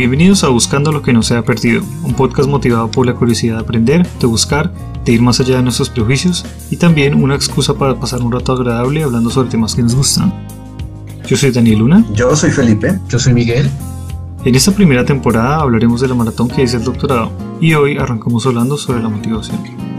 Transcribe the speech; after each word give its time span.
Bienvenidos 0.00 0.44
a 0.44 0.48
Buscando 0.48 0.92
lo 0.92 1.02
que 1.02 1.12
no 1.12 1.22
se 1.22 1.36
ha 1.36 1.42
perdido, 1.42 1.82
un 2.04 2.14
podcast 2.14 2.48
motivado 2.48 2.90
por 2.90 3.04
la 3.04 3.12
curiosidad 3.12 3.56
de 3.56 3.60
aprender, 3.60 4.08
de 4.18 4.26
buscar, 4.26 4.72
de 5.04 5.12
ir 5.12 5.20
más 5.20 5.40
allá 5.40 5.56
de 5.56 5.62
nuestros 5.62 5.90
prejuicios 5.90 6.46
y 6.70 6.78
también 6.78 7.22
una 7.22 7.34
excusa 7.34 7.74
para 7.74 8.00
pasar 8.00 8.22
un 8.22 8.32
rato 8.32 8.54
agradable 8.54 9.02
hablando 9.02 9.28
sobre 9.28 9.50
temas 9.50 9.74
que 9.74 9.82
nos 9.82 9.94
gustan. 9.94 10.32
Yo 11.26 11.36
soy 11.36 11.50
Daniel 11.50 11.80
Luna. 11.80 12.06
Yo 12.14 12.34
soy 12.34 12.50
Felipe. 12.50 12.98
Yo 13.10 13.18
soy 13.18 13.34
Miguel. 13.34 13.70
En 14.42 14.54
esta 14.54 14.72
primera 14.72 15.04
temporada 15.04 15.56
hablaremos 15.60 16.00
de 16.00 16.08
la 16.08 16.14
maratón 16.14 16.48
que 16.48 16.62
es 16.62 16.72
el 16.72 16.82
doctorado 16.82 17.30
y 17.60 17.74
hoy 17.74 17.98
arrancamos 17.98 18.46
hablando 18.46 18.78
sobre 18.78 19.02
la 19.02 19.10
motivación. 19.10 19.89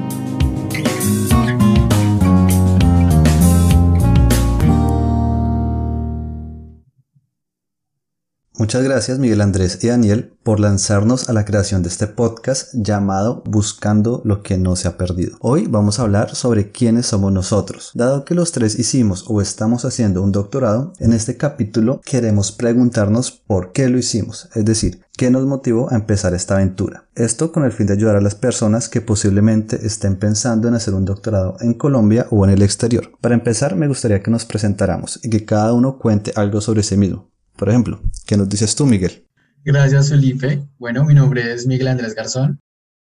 Muchas 8.61 8.83
gracias 8.83 9.17
Miguel 9.17 9.41
Andrés 9.41 9.79
y 9.81 9.88
Daniel 9.88 10.33
por 10.43 10.59
lanzarnos 10.59 11.29
a 11.29 11.33
la 11.33 11.45
creación 11.45 11.81
de 11.81 11.89
este 11.89 12.05
podcast 12.05 12.71
llamado 12.73 13.41
Buscando 13.43 14.21
lo 14.23 14.43
que 14.43 14.59
no 14.59 14.75
se 14.75 14.88
ha 14.88 14.97
perdido. 14.97 15.35
Hoy 15.41 15.65
vamos 15.67 15.97
a 15.97 16.03
hablar 16.03 16.35
sobre 16.35 16.71
quiénes 16.71 17.07
somos 17.07 17.33
nosotros. 17.33 17.89
Dado 17.95 18.23
que 18.23 18.35
los 18.35 18.52
tres 18.52 18.77
hicimos 18.77 19.25
o 19.27 19.41
estamos 19.41 19.83
haciendo 19.83 20.21
un 20.21 20.31
doctorado, 20.31 20.93
en 20.99 21.11
este 21.11 21.38
capítulo 21.38 22.02
queremos 22.05 22.52
preguntarnos 22.52 23.31
por 23.31 23.71
qué 23.71 23.89
lo 23.89 23.97
hicimos, 23.97 24.47
es 24.53 24.63
decir, 24.63 25.02
qué 25.17 25.31
nos 25.31 25.47
motivó 25.47 25.91
a 25.91 25.95
empezar 25.95 26.35
esta 26.35 26.53
aventura. 26.53 27.07
Esto 27.16 27.52
con 27.52 27.63
el 27.63 27.71
fin 27.71 27.88
de 27.88 27.93
ayudar 27.93 28.16
a 28.16 28.21
las 28.21 28.35
personas 28.35 28.89
que 28.89 29.02
posiblemente 29.02 29.88
estén 29.88 30.17
pensando 30.17 30.67
en 30.67 30.75
hacer 30.75 30.93
un 30.93 31.05
doctorado 31.05 31.57
en 31.61 31.73
Colombia 31.73 32.27
o 32.30 32.45
en 32.45 32.52
el 32.52 32.61
exterior. 32.61 33.09
Para 33.21 33.33
empezar, 33.33 33.75
me 33.75 33.88
gustaría 33.88 34.21
que 34.21 34.30
nos 34.30 34.45
presentáramos 34.45 35.19
y 35.23 35.31
que 35.31 35.45
cada 35.45 35.73
uno 35.73 35.97
cuente 35.97 36.31
algo 36.35 36.61
sobre 36.61 36.83
sí 36.83 36.95
mismo. 36.95 37.31
Por 37.61 37.70
ejemplo, 37.70 38.01
¿qué 38.25 38.35
nos 38.38 38.49
dices 38.49 38.73
tú, 38.73 38.88
Miguel? 38.88 39.23
Gracias, 39.63 40.09
Felipe. 40.09 40.67
Bueno, 40.79 41.05
mi 41.05 41.13
nombre 41.13 41.53
es 41.53 41.67
Miguel 41.67 41.89
Andrés 41.89 42.16
Garzón. 42.16 42.59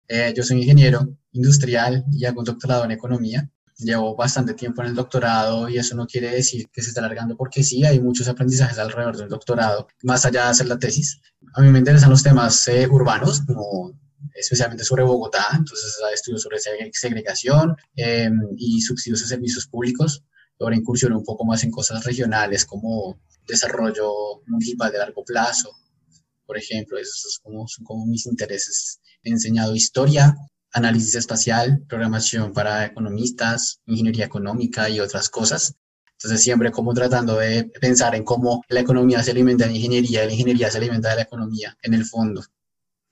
Eh, 0.07 0.33
yo 0.33 0.43
soy 0.43 0.61
ingeniero 0.61 1.09
industrial 1.33 2.05
y 2.09 2.23
hago 2.23 2.39
un 2.39 2.45
doctorado 2.45 2.85
en 2.85 2.91
economía. 2.91 3.49
Llevo 3.80 4.15
bastante 4.15 4.53
tiempo 4.53 4.81
en 4.81 4.88
el 4.88 4.95
doctorado 4.95 5.67
y 5.67 5.77
eso 5.77 5.93
no 5.97 6.07
quiere 6.07 6.30
decir 6.30 6.69
que 6.71 6.81
se 6.81 6.88
está 6.88 7.02
alargando 7.02 7.35
porque 7.35 7.63
sí, 7.63 7.83
hay 7.83 7.99
muchos 7.99 8.30
aprendizajes 8.30 8.77
alrededor 8.77 9.17
del 9.17 9.27
doctorado, 9.27 9.89
más 10.03 10.25
allá 10.25 10.43
de 10.43 10.52
hacer 10.52 10.67
la 10.67 10.80
tesis. 10.80 11.19
A 11.53 11.61
mí 11.61 11.69
me 11.69 11.80
interesan 11.80 12.09
los 12.09 12.23
temas 12.23 12.65
eh, 12.69 12.87
urbanos, 12.89 13.41
como 13.41 13.91
especialmente 14.35 14.85
sobre 14.85 15.03
Bogotá, 15.03 15.47
entonces 15.52 15.97
estudio 16.13 16.39
sobre 16.39 16.59
segregación 16.93 17.75
eh, 17.97 18.31
y 18.55 18.80
subsidios 18.80 19.21
a 19.21 19.27
servicios 19.27 19.67
públicos. 19.67 20.23
Ahora 20.59 20.75
incursiono 20.75 21.17
un 21.17 21.25
poco 21.25 21.45
más 21.45 21.64
en 21.64 21.72
cosas 21.72 22.03
regionales 22.06 22.66
como 22.66 23.20
desarrollo 23.48 24.42
municipal 24.48 24.92
de 24.92 24.98
largo 25.00 25.23
plazo, 25.23 25.72
por 26.45 26.58
ejemplo, 26.58 26.98
esos 26.98 27.39
como, 27.42 27.67
son 27.67 27.86
como 27.86 28.06
mis 28.06 28.25
intereses. 28.25 29.00
He 29.23 29.30
enseñado 29.30 29.76
historia, 29.76 30.36
análisis 30.72 31.16
espacial, 31.16 31.83
programación 31.88 32.53
para 32.53 32.86
economistas, 32.86 33.80
ingeniería 33.86 34.26
económica 34.26 34.89
y 34.89 35.00
otras 35.00 35.30
cosas. 35.30 35.76
Entonces 36.11 36.44
siempre 36.44 36.72
como 36.72 36.94
tratando 36.94 37.38
de 37.38 37.66
pensar 37.81 38.16
en 38.16 38.23
cómo 38.23 38.64
la 38.70 38.80
economía 38.80 39.22
se 39.23 39.31
alimenta 39.31 39.66
de 39.66 39.72
la 39.72 39.78
ingeniería 39.78 40.23
y 40.23 40.28
la 40.28 40.33
ingeniería 40.33 40.72
se 40.72 40.78
alimenta 40.78 41.09
de 41.09 41.16
la 41.17 41.22
economía 41.23 41.78
en 41.81 41.94
el 41.94 42.06
fondo. 42.06 42.44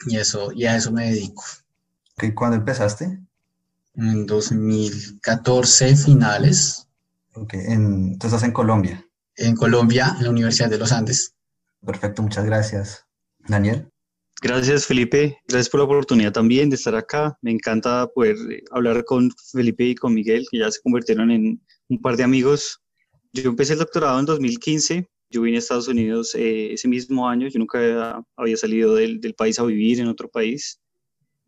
Y, 0.08 0.18
eso, 0.18 0.52
y 0.52 0.66
a 0.66 0.76
eso 0.76 0.92
me 0.92 1.10
dedico. 1.10 1.44
¿Cuándo 2.36 2.58
empezaste? 2.58 3.20
En 3.96 4.26
2014 4.26 5.96
finales. 5.96 6.88
Ok, 7.36 7.54
en, 7.54 8.18
tú 8.20 8.28
estás 8.28 8.44
en 8.44 8.52
Colombia 8.52 9.06
en 9.38 9.56
Colombia, 9.56 10.16
en 10.18 10.26
la 10.26 10.30
Universidad 10.30 10.70
de 10.70 10.78
los 10.78 10.92
Andes. 10.92 11.36
Perfecto, 11.86 12.22
muchas 12.22 12.46
gracias. 12.46 13.06
Daniel. 13.40 13.90
Gracias 14.42 14.86
Felipe, 14.86 15.38
gracias 15.48 15.70
por 15.70 15.80
la 15.80 15.86
oportunidad 15.86 16.34
también 16.34 16.70
de 16.70 16.76
estar 16.76 16.96
acá. 16.96 17.38
Me 17.42 17.52
encanta 17.52 18.08
poder 18.08 18.36
eh, 18.52 18.64
hablar 18.72 19.06
con 19.06 19.32
Felipe 19.52 19.86
y 19.86 19.96
con 19.96 20.14
Miguel, 20.14 20.46
que 20.52 20.60
ya 20.60 20.70
se 20.70 20.82
convirtieron 20.82 21.32
en 21.32 21.62
un 21.88 22.02
par 22.02 22.18
de 22.18 22.24
amigos. 22.24 22.82
Yo 23.32 23.50
empecé 23.50 23.74
el 23.74 23.80
doctorado 23.80 24.20
en 24.20 24.26
2015, 24.26 25.08
yo 25.30 25.42
vine 25.42 25.58
a 25.58 25.60
Estados 25.60 25.88
Unidos 25.88 26.36
eh, 26.36 26.74
ese 26.74 26.88
mismo 26.88 27.28
año, 27.28 27.48
yo 27.48 27.58
nunca 27.58 28.24
había, 28.36 28.58
salido 28.58 28.96
del, 28.96 29.34
país 29.38 29.60
a 29.60 29.64
vivir 29.64 30.00
en 30.00 30.08
otro 30.08 30.30
país 30.30 30.80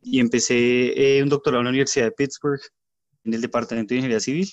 y 0.01 0.19
empecé 0.19 1.17
eh, 1.17 1.21
un 1.21 1.29
doctorado 1.29 1.61
en 1.61 1.65
la 1.65 1.71
Universidad 1.71 2.05
de 2.05 2.11
Pittsburgh 2.11 2.61
en 3.25 3.33
el 3.33 3.41
Departamento 3.41 3.89
de 3.89 3.97
Ingeniería 3.97 4.21
Civil. 4.21 4.49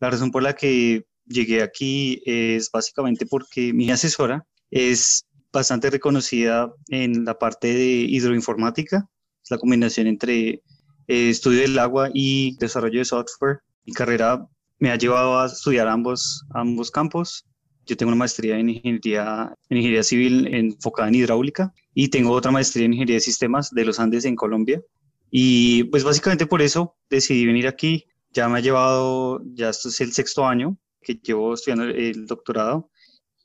La 0.00 0.10
razón 0.10 0.30
por 0.30 0.42
la 0.42 0.54
que 0.54 1.04
llegué 1.26 1.62
aquí 1.62 2.22
es 2.26 2.70
básicamente 2.70 3.26
porque 3.26 3.72
mi 3.72 3.90
asesora 3.90 4.46
es 4.70 5.26
bastante 5.52 5.88
reconocida 5.90 6.72
en 6.88 7.24
la 7.24 7.38
parte 7.38 7.68
de 7.68 8.06
hidroinformática, 8.08 9.08
es 9.42 9.50
la 9.50 9.58
combinación 9.58 10.06
entre 10.06 10.62
eh, 11.06 11.30
estudio 11.30 11.60
del 11.60 11.78
agua 11.78 12.10
y 12.12 12.56
desarrollo 12.58 12.98
de 12.98 13.04
software. 13.04 13.60
Mi 13.84 13.92
carrera 13.92 14.46
me 14.78 14.90
ha 14.90 14.96
llevado 14.96 15.38
a 15.38 15.46
estudiar 15.46 15.88
ambos, 15.88 16.44
ambos 16.50 16.90
campos. 16.90 17.46
Yo 17.86 17.96
tengo 17.96 18.10
una 18.10 18.18
maestría 18.18 18.58
en 18.58 18.70
ingeniería, 18.70 19.54
en 19.68 19.76
ingeniería 19.76 20.02
civil 20.02 20.52
enfocada 20.52 21.08
en 21.08 21.16
hidráulica 21.16 21.72
y 21.94 22.08
tengo 22.08 22.32
otra 22.32 22.50
maestría 22.50 22.86
en 22.86 22.94
ingeniería 22.94 23.16
de 23.16 23.20
sistemas 23.20 23.70
de 23.70 23.84
los 23.84 24.00
Andes 24.00 24.24
en 24.24 24.36
Colombia. 24.36 24.82
Y 25.30 25.84
pues 25.84 26.04
básicamente 26.04 26.46
por 26.46 26.62
eso 26.62 26.96
decidí 27.10 27.46
venir 27.46 27.68
aquí. 27.68 28.06
Ya 28.34 28.48
me 28.48 28.58
ha 28.58 28.60
llevado, 28.60 29.40
ya 29.54 29.68
esto 29.68 29.88
es 29.88 30.00
el 30.00 30.12
sexto 30.12 30.44
año 30.44 30.76
que 31.00 31.14
llevo 31.14 31.54
estudiando 31.54 31.84
el 31.84 32.26
doctorado 32.26 32.90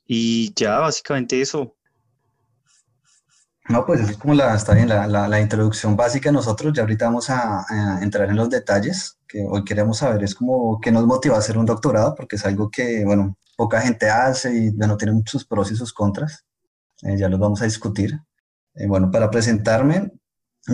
y 0.04 0.52
ya 0.54 0.80
básicamente 0.80 1.40
eso. 1.40 1.76
No, 3.68 3.86
pues 3.86 4.00
es 4.00 4.16
como 4.16 4.34
la, 4.34 4.56
está 4.56 4.74
bien, 4.74 4.88
la, 4.88 5.06
la, 5.06 5.40
introducción 5.40 5.96
básica. 5.96 6.32
Nosotros 6.32 6.72
ya 6.74 6.82
ahorita 6.82 7.04
vamos 7.04 7.30
a, 7.30 7.64
entrar 8.02 8.28
en 8.28 8.34
los 8.34 8.50
detalles 8.50 9.16
que 9.28 9.46
hoy 9.48 9.62
queremos 9.62 9.98
saber. 9.98 10.24
Es 10.24 10.34
como 10.34 10.80
qué 10.80 10.90
nos 10.90 11.06
motiva 11.06 11.36
a 11.36 11.38
hacer 11.38 11.56
un 11.56 11.66
doctorado, 11.66 12.16
porque 12.16 12.34
es 12.34 12.44
algo 12.44 12.68
que, 12.68 13.04
bueno, 13.04 13.36
poca 13.56 13.80
gente 13.80 14.10
hace 14.10 14.52
y, 14.52 14.70
bueno, 14.70 14.96
tiene 14.96 15.12
muchos 15.12 15.44
pros 15.44 15.70
y 15.70 15.76
sus 15.76 15.92
contras. 15.92 16.44
Eh, 17.02 17.16
ya 17.16 17.28
los 17.28 17.38
vamos 17.38 17.62
a 17.62 17.66
discutir. 17.66 18.18
Eh, 18.74 18.88
bueno, 18.88 19.08
para 19.12 19.30
presentarme, 19.30 20.10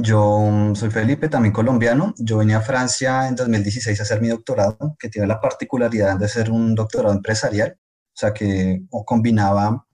yo 0.03 0.41
mm, 0.41 0.75
soy 0.75 0.91
Felipe, 0.91 1.29
también 1.29 1.53
colombiano. 1.53 2.15
Yo 2.19 2.39
venía 2.39 2.59
a 2.59 2.63
Francia 2.63 3.29
en 3.29 3.35
2016 3.35 3.99
a 3.99 4.03
hacer 4.03 4.21
mi 4.21 4.29
doctorado, 4.29 4.97
que 4.99 5.09
tiene 5.09 5.27
la 5.29 5.41
particularidad 5.41 6.19
de 6.19 6.29
ser 6.29 6.51
un 6.51 6.75
doctorado 6.75 7.15
empresarial, 7.15 7.79
o 7.79 8.17
sea 8.19 8.33
que 8.33 8.83
combinaba 9.05 9.87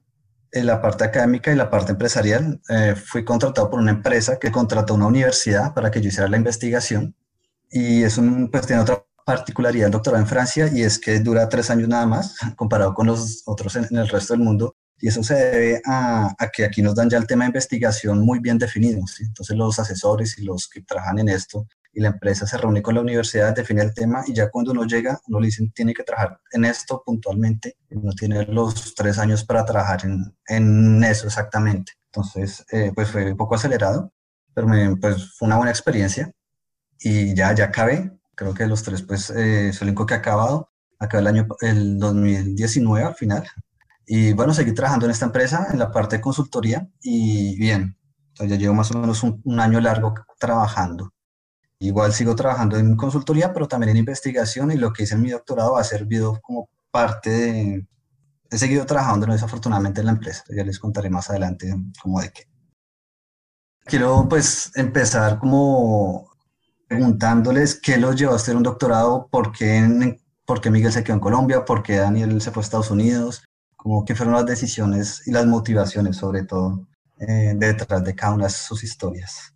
eh, 0.51 0.63
la 0.65 0.81
parte 0.81 1.05
académica 1.05 1.53
y 1.53 1.57
la 1.57 1.71
parte 1.71 1.93
empresarial. 1.93 2.61
Eh, 2.69 2.95
fui 2.97 3.25
contratado 3.25 3.71
por 3.71 3.81
una 3.81 3.93
empresa 3.93 4.39
que 4.39 4.53
contrató 4.53 4.95
una 4.95 5.07
universidad 5.07 5.75
para 5.75 5.91
que 5.91 6.01
yo 6.01 6.09
hiciera 6.09 6.29
la 6.29 6.37
investigación 6.37 7.15
y 7.71 8.03
es 8.03 8.19
un, 8.19 8.51
pues 8.51 8.67
tiene 8.67 8.83
otra 8.83 9.05
particularidad 9.25 9.87
el 9.87 9.93
doctorado 9.93 10.23
en 10.23 10.29
Francia 10.29 10.69
y 10.73 10.83
es 10.83 10.99
que 10.99 11.21
dura 11.21 11.49
tres 11.49 11.71
años 11.71 11.89
nada 11.89 12.07
más 12.07 12.37
comparado 12.57 12.95
con 12.95 13.07
los 13.07 13.43
otros 13.47 13.77
en 13.77 13.97
el 13.97 14.09
resto 14.09 14.35
del 14.35 14.43
mundo 14.43 14.77
y 15.03 15.09
eso 15.09 15.21
se 15.25 15.35
debe 15.35 15.83
a, 15.85 16.33
que 16.53 16.65
aquí 16.65 16.81
nos 16.81 16.95
dan 16.95 17.11
ya 17.11 17.19
el 17.19 17.27
tema 17.27 17.43
de 17.43 17.49
investigación 17.49 18.21
muy 18.21 18.39
bien 18.39 18.57
definido. 18.57 19.01
Entonces 19.19 19.57
los 19.57 19.81
asesores 19.81 20.39
y 20.39 20.45
los 20.45 20.69
que 20.69 20.81
trabajan 20.83 21.19
en 21.19 21.29
esto 21.29 21.67
y 21.93 22.01
la 22.01 22.11
empresa 22.11 22.47
se 22.47 22.57
reúne 22.57 22.83
con 22.83 22.95
la 22.95 23.01
universidad, 23.01 23.53
define 23.53 23.83
el 23.83 23.93
tema 23.93 24.23
y 24.29 24.33
ya 24.33 24.49
cuando 24.49 24.71
uno 24.71 24.85
llega, 24.85 25.21
uno 25.27 25.41
le 25.41 25.47
dicen 25.47 25.73
tiene 25.73 25.93
que 25.93 26.05
trabajar 26.05 26.39
en 26.53 26.65
esto 26.67 27.03
puntualmente. 27.05 27.79
no 27.91 28.13
tiene 28.13 28.47
los 28.47 28.95
tres 28.95 29.19
años 29.19 29.45
para 29.45 29.65
trabajar 29.65 30.05
en, 30.05 30.37
en 30.47 31.03
eso 31.03 31.27
exactamente. 31.27 31.95
Entonces, 32.13 32.65
eh, 32.71 32.93
pues 32.95 33.11
fue 33.11 33.33
un 33.33 33.37
poco 33.37 33.57
acelerado, 33.57 34.13
pero 34.55 34.69
me, 34.69 34.97
pues 34.97 35.35
fue 35.37 35.47
una 35.47 35.57
buena 35.57 35.73
experiencia 35.73 36.31
y 37.01 37.35
ya, 37.35 37.53
ya 37.53 37.65
acabé. 37.65 38.13
Creo 38.37 38.55
que 38.55 38.69
los 38.69 38.85
tres, 38.85 39.03
pues, 39.03 39.31
eh, 39.31 39.71
es 39.71 39.83
el 39.83 39.89
único 39.89 40.07
que 40.07 40.15
ha 40.15 40.19
acabado. 40.19 40.71
Acabé 41.01 41.23
el 41.23 41.27
año, 41.27 41.49
el 41.61 41.99
2019 41.99 43.05
al 43.05 43.15
final, 43.17 43.45
y 44.07 44.33
bueno, 44.33 44.53
seguí 44.53 44.73
trabajando 44.73 45.07
en 45.07 45.13
esta 45.13 45.27
empresa 45.27 45.69
en 45.71 45.79
la 45.79 45.91
parte 45.91 46.17
de 46.17 46.23
consultoría 46.23 46.89
y 47.01 47.57
bien, 47.59 47.97
ya 48.39 48.57
llevo 48.57 48.75
más 48.75 48.91
o 48.91 48.99
menos 48.99 49.23
un, 49.23 49.61
año 49.61 49.81
largo 49.81 50.15
trabajando. 50.39 51.13
Igual 51.79 52.13
sigo 52.13 52.35
trabajando 52.37 52.77
en 52.77 52.97
consultoría, 52.97 53.53
pero 53.53 53.69
también 53.69 53.91
en 53.91 53.97
investigación 53.99 54.71
y 54.71 54.77
lo 54.77 54.93
que 54.93 55.05
hice 55.05 55.15
en 55.15 55.23
mi 55.23 55.31
doctorado 55.31 55.77
ha 55.77 55.85
servido 55.85 56.41
como 56.41 56.69
parte 56.91 57.31
de... 57.31 57.87
He 58.51 58.59
seguido 58.59 58.85
trabajando 58.85 59.27
desafortunadamente 59.27 60.01
en 60.01 60.07
la 60.07 60.13
empresa, 60.13 60.45
ya 60.55 60.63
les 60.63 60.79
contaré 60.79 61.09
más 61.09 61.31
adelante 61.31 61.75
cómo 62.03 62.21
de 62.21 62.31
qué. 62.31 62.43
Quiero 63.85 64.27
pues 64.29 64.71
empezar 64.77 65.39
como 65.39 66.31
preguntándoles 66.87 67.81
qué 67.81 67.97
los 67.97 68.17
llevó 68.17 68.35
a 68.35 68.37
hacer 68.37 68.55
un 68.55 68.63
doctorado, 68.63 69.27
por 69.31 69.53
qué, 69.53 70.21
por 70.45 70.61
qué 70.61 70.71
Miguel 70.71 70.93
se 70.93 71.03
quedó 71.03 71.15
en 71.15 71.21
Colombia, 71.21 71.65
por 71.65 71.83
qué 71.83 71.97
Daniel 71.97 72.41
se 72.43 72.51
fue 72.51 72.63
a 72.63 72.65
Estados 72.65 72.91
Unidos, 72.91 73.43
como 73.83 74.05
qué 74.05 74.15
fueron 74.15 74.35
las 74.35 74.47
decisiones 74.47 75.27
y 75.27 75.33
las 75.33 75.45
motivaciones 75.45 76.17
sobre 76.17 76.45
todo 76.45 76.87
eh, 77.19 77.53
detrás 77.57 78.05
de 78.05 78.15
cada 78.15 78.35
una 78.35 78.45
de 78.45 78.51
sus 78.51 78.85
historias. 78.85 79.53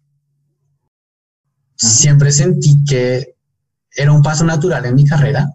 Siempre 1.77 2.33
sentí 2.33 2.83
que 2.85 3.37
era 3.95 4.11
un 4.11 4.23
paso 4.23 4.43
natural 4.43 4.85
en 4.85 4.97
mi 4.97 5.05
carrera, 5.05 5.49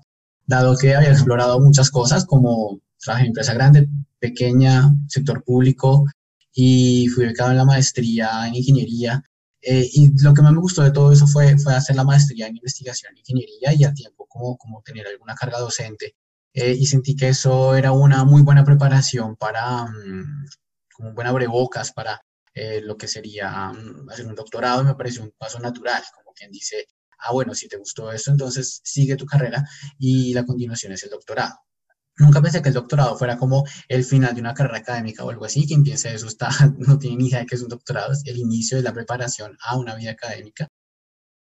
dado 0.45 0.77
que 0.77 0.95
había 0.95 1.11
explorado 1.11 1.59
muchas 1.59 1.91
cosas 1.91 2.23
como 2.25 2.79
trabajo 2.97 3.23
en 3.23 3.27
empresa 3.27 3.53
grande, 3.53 3.89
pequeña, 4.19 4.89
sector 5.09 5.43
público, 5.43 6.05
y 6.53 7.09
fui 7.09 7.25
becado 7.25 7.51
en 7.51 7.57
la 7.57 7.65
maestría 7.65 8.47
en 8.47 8.55
ingeniería. 8.55 9.21
Eh, 9.61 9.89
y 9.91 10.23
lo 10.23 10.33
que 10.33 10.43
más 10.43 10.53
me 10.53 10.61
gustó 10.61 10.81
de 10.81 10.91
todo 10.91 11.11
eso 11.11 11.27
fue, 11.27 11.57
fue 11.57 11.75
hacer 11.75 11.97
la 11.97 12.05
maestría 12.05 12.47
en 12.47 12.55
investigación 12.55 13.11
en 13.11 13.19
ingeniería 13.19 13.73
y 13.73 13.83
a 13.83 13.93
tiempo 13.93 14.25
como, 14.29 14.55
como 14.55 14.81
tener 14.81 15.05
alguna 15.07 15.35
carga 15.35 15.59
docente. 15.59 16.15
Eh, 16.53 16.75
y 16.77 16.85
sentí 16.85 17.15
que 17.15 17.29
eso 17.29 17.75
era 17.75 17.91
una 17.93 18.25
muy 18.25 18.41
buena 18.41 18.63
preparación 18.65 19.35
para, 19.37 19.83
um, 19.83 20.45
como 20.93 21.09
un 21.09 21.15
buen 21.15 21.27
abrebocas 21.27 21.93
para 21.93 22.21
eh, 22.53 22.81
lo 22.81 22.97
que 22.97 23.07
sería 23.07 23.71
mm, 23.71 24.09
hacer 24.09 24.27
un 24.27 24.35
doctorado. 24.35 24.81
Y 24.81 24.85
me 24.85 24.95
pareció 24.95 25.23
un 25.23 25.31
paso 25.37 25.59
natural, 25.59 26.03
como 26.15 26.33
quien 26.33 26.51
dice, 26.51 26.87
ah, 27.19 27.31
bueno, 27.33 27.53
si 27.55 27.67
te 27.67 27.77
gustó 27.77 28.11
esto, 28.11 28.31
entonces 28.31 28.81
sigue 28.83 29.15
tu 29.15 29.25
carrera 29.25 29.63
y 29.97 30.33
la 30.33 30.45
continuación 30.45 30.91
es 30.93 31.03
el 31.03 31.09
doctorado. 31.11 31.55
Nunca 32.17 32.41
pensé 32.41 32.61
que 32.61 32.69
el 32.69 32.75
doctorado 32.75 33.17
fuera 33.17 33.37
como 33.37 33.65
el 33.87 34.03
final 34.03 34.35
de 34.35 34.41
una 34.41 34.53
carrera 34.53 34.79
académica 34.79 35.23
o 35.23 35.29
algo 35.29 35.45
así. 35.45 35.65
Quien 35.65 35.83
piense 35.83 36.13
eso 36.13 36.27
está, 36.27 36.49
no 36.77 36.99
tiene 36.99 37.17
ni 37.17 37.27
idea 37.29 37.39
de 37.39 37.45
qué 37.45 37.55
es 37.55 37.61
un 37.61 37.69
doctorado, 37.69 38.11
es 38.13 38.23
el 38.25 38.37
inicio 38.37 38.77
de 38.77 38.83
la 38.83 38.93
preparación 38.93 39.57
a 39.63 39.77
una 39.77 39.95
vida 39.95 40.11
académica. 40.11 40.67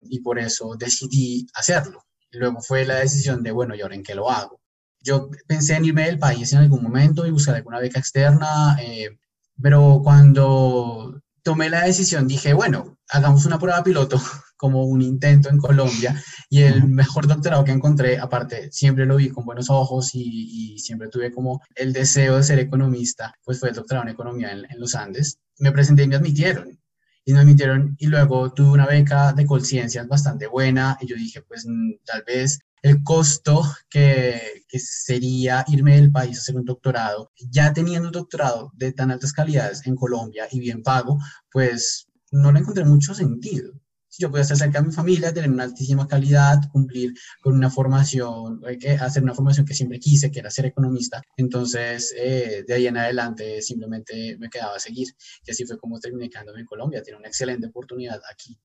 Y 0.02 0.20
por 0.22 0.40
eso 0.40 0.76
decidí 0.78 1.48
hacerlo. 1.56 2.04
luego 2.32 2.62
fue 2.62 2.86
la 2.86 2.96
decisión 3.00 3.44
de, 3.44 3.52
bueno, 3.52 3.76
¿y 3.76 3.82
ahora 3.82 3.96
en 3.96 4.04
qué 4.04 4.16
lo 4.16 4.30
hago? 4.30 4.63
Yo 5.04 5.30
pensé 5.48 5.76
en 5.76 5.86
irme 5.86 6.06
del 6.06 6.18
país 6.18 6.52
en 6.54 6.60
algún 6.60 6.82
momento 6.82 7.26
y 7.26 7.32
buscar 7.32 7.56
alguna 7.56 7.80
beca 7.80 8.00
externa, 8.00 8.78
eh, 8.82 9.18
pero 9.62 10.02
cuando 10.04 11.22
tomé 11.44 11.70
la 11.70 11.84
decisión 11.84 12.28
dije, 12.28 12.54
bueno, 12.54 12.98
hagamos 13.10 13.46
una 13.46 13.60
prueba 13.60 13.84
piloto 13.84 14.20
como 14.58 14.86
un 14.86 15.02
intento 15.02 15.50
en 15.50 15.58
Colombia 15.58 16.16
y 16.50 16.62
el 16.62 16.88
mejor 16.88 17.28
doctorado 17.28 17.66
que 17.66 17.74
encontré, 17.74 18.18
aparte, 18.18 18.72
siempre 18.72 19.06
lo 19.06 19.18
vi 19.18 19.30
con 19.30 19.46
buenos 19.46 19.70
ojos 19.70 20.12
y, 20.14 20.80
siempre 20.80 21.10
tuve 21.10 21.32
como 21.32 21.62
el 21.76 21.94
deseo 21.94 22.38
de 22.38 22.44
ser 22.44 22.60
economista, 22.60 23.36
pues 23.44 23.60
fue 23.60 23.70
el 23.70 23.76
doctorado 23.76 24.08
en 24.08 24.14
economía 24.14 24.52
en, 24.52 24.66
en 24.70 24.80
los 24.80 24.96
Andes. 24.96 25.38
Me 25.60 25.72
presenté 25.72 26.04
y 26.04 26.08
me 26.08 26.16
admitieron 26.16 26.80
y 27.26 27.34
me 27.34 27.40
admitieron 27.40 27.96
y 28.00 28.08
luego 28.08 28.54
tuve 28.54 28.72
una 28.72 28.86
beca 28.86 29.34
de 29.34 29.46
conciencias 29.46 30.08
bastante 30.08 30.48
buena 30.48 30.98
y 31.00 31.08
yo 31.08 31.16
dije, 31.16 31.42
pues 31.42 31.66
mm, 31.68 31.94
tal 32.06 32.24
vez 32.26 32.60
el 32.84 33.02
costo 33.02 33.64
que, 33.90 34.64
que, 34.68 34.78
sería 34.78 35.64
irme 35.68 35.96
del 35.96 36.12
país 36.12 36.38
a 36.38 36.42
hacer 36.42 36.56
un 36.56 36.66
doctorado, 36.66 37.32
ya 37.50 37.74
teniendo 37.74 38.10
un 38.10 38.12
doctorado 38.12 38.72
de 38.76 38.92
tan 38.92 39.10
altas 39.10 39.34
calidades 39.34 39.88
en 39.88 39.96
Colombia 39.96 40.48
y 40.52 40.60
bien 40.60 40.84
pago, 40.84 41.18
pues 41.50 42.08
no 42.32 42.52
le 42.52 42.60
encontré 42.60 42.84
mucho 42.84 43.16
sentido. 43.16 43.74
Si 44.10 44.22
yo 44.22 44.30
podía 44.30 44.44
estar 44.44 44.58
cerca 44.58 44.80
de 44.80 44.88
mi 44.88 44.94
familia, 44.94 45.34
tener 45.34 45.50
una 45.50 45.64
altísima 45.64 46.08
calidad, 46.08 46.60
cumplir 46.72 47.14
con 47.42 47.56
una 47.56 47.72
formación, 47.72 48.62
hacer 49.00 49.24
una 49.24 49.34
formación 49.34 49.66
que 49.66 49.74
siempre 49.74 50.00
quise, 50.00 50.30
que 50.30 50.40
era 50.40 50.52
ser 50.52 50.68
economista, 50.68 51.22
entonces 51.36 52.14
eh, 52.16 52.64
de 52.68 52.74
ahí 52.76 52.86
en 52.86 52.98
adelante 52.98 53.60
simplemente 53.64 54.38
me 54.38 54.50
quedaba 54.50 54.78
seguir. 54.78 55.08
Y 55.46 55.52
así 55.52 55.66
fue 55.66 55.80
como 55.80 56.00
terminé 56.00 56.30
quedándome 56.30 56.60
en 56.60 56.66
Colombia. 56.68 57.02
Tiene 57.02 57.18
una 57.18 57.28
excelente 57.28 57.66
oportunidad 57.68 58.22
aquí. 58.32 58.60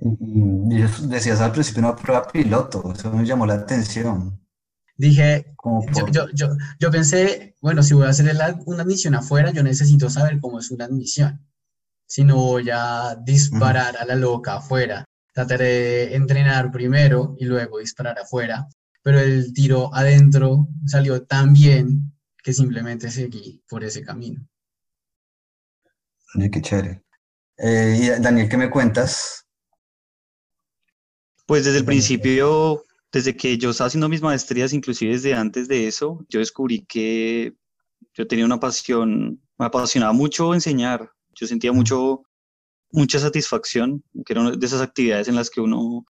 Y 0.00 0.80
decías 1.08 1.40
al 1.40 1.52
principio 1.52 1.80
una 1.80 1.96
prueba 1.96 2.28
piloto, 2.28 2.92
eso 2.92 3.12
me 3.12 3.24
llamó 3.24 3.46
la 3.46 3.54
atención. 3.54 4.40
Dije, 4.96 5.54
yo, 5.94 6.28
yo, 6.34 6.48
yo, 6.78 6.90
pensé, 6.90 7.56
bueno, 7.60 7.82
si 7.82 7.94
voy 7.94 8.06
a 8.06 8.10
hacer 8.10 8.34
una 8.66 8.82
admisión 8.82 9.14
afuera, 9.14 9.52
yo 9.52 9.62
necesito 9.62 10.10
saber 10.10 10.40
cómo 10.40 10.58
es 10.58 10.70
una 10.70 10.86
admisión. 10.86 11.44
Si 12.06 12.24
no 12.24 12.36
voy 12.36 12.68
a 12.72 13.16
disparar 13.22 13.96
a 13.96 14.04
la 14.04 14.14
loca 14.14 14.56
afuera, 14.56 15.04
trataré 15.32 15.64
de 15.64 16.16
entrenar 16.16 16.70
primero 16.72 17.36
y 17.38 17.44
luego 17.44 17.78
disparar 17.78 18.18
afuera. 18.18 18.66
Pero 19.02 19.20
el 19.20 19.52
tiro 19.52 19.94
adentro 19.94 20.68
salió 20.86 21.24
tan 21.26 21.52
bien 21.52 22.12
que 22.42 22.52
simplemente 22.52 23.10
seguí 23.10 23.62
por 23.68 23.84
ese 23.84 24.02
camino. 24.02 24.48
qué 26.50 26.60
chévere. 26.60 27.04
Eh, 27.56 27.98
y 28.00 28.22
Daniel, 28.22 28.48
¿qué 28.48 28.56
me 28.56 28.70
cuentas? 28.70 29.47
Pues 31.48 31.64
desde 31.64 31.78
el 31.78 31.86
principio, 31.86 32.84
desde 33.10 33.34
que 33.34 33.56
yo 33.56 33.70
estaba 33.70 33.88
haciendo 33.88 34.10
mis 34.10 34.20
maestrías, 34.20 34.74
inclusive 34.74 35.12
desde 35.12 35.32
antes 35.32 35.66
de 35.66 35.86
eso, 35.86 36.22
yo 36.28 36.40
descubrí 36.40 36.84
que 36.84 37.54
yo 38.12 38.26
tenía 38.26 38.44
una 38.44 38.60
pasión, 38.60 39.40
me 39.58 39.64
apasionaba 39.64 40.12
mucho 40.12 40.52
enseñar. 40.52 41.10
Yo 41.34 41.46
sentía 41.46 41.72
mucho, 41.72 42.24
mucha 42.92 43.18
satisfacción, 43.18 44.04
que 44.26 44.34
era 44.34 44.42
una 44.42 44.50
de 44.50 44.66
esas 44.66 44.82
actividades 44.82 45.28
en 45.28 45.36
las 45.36 45.48
que 45.48 45.62
uno, 45.62 46.04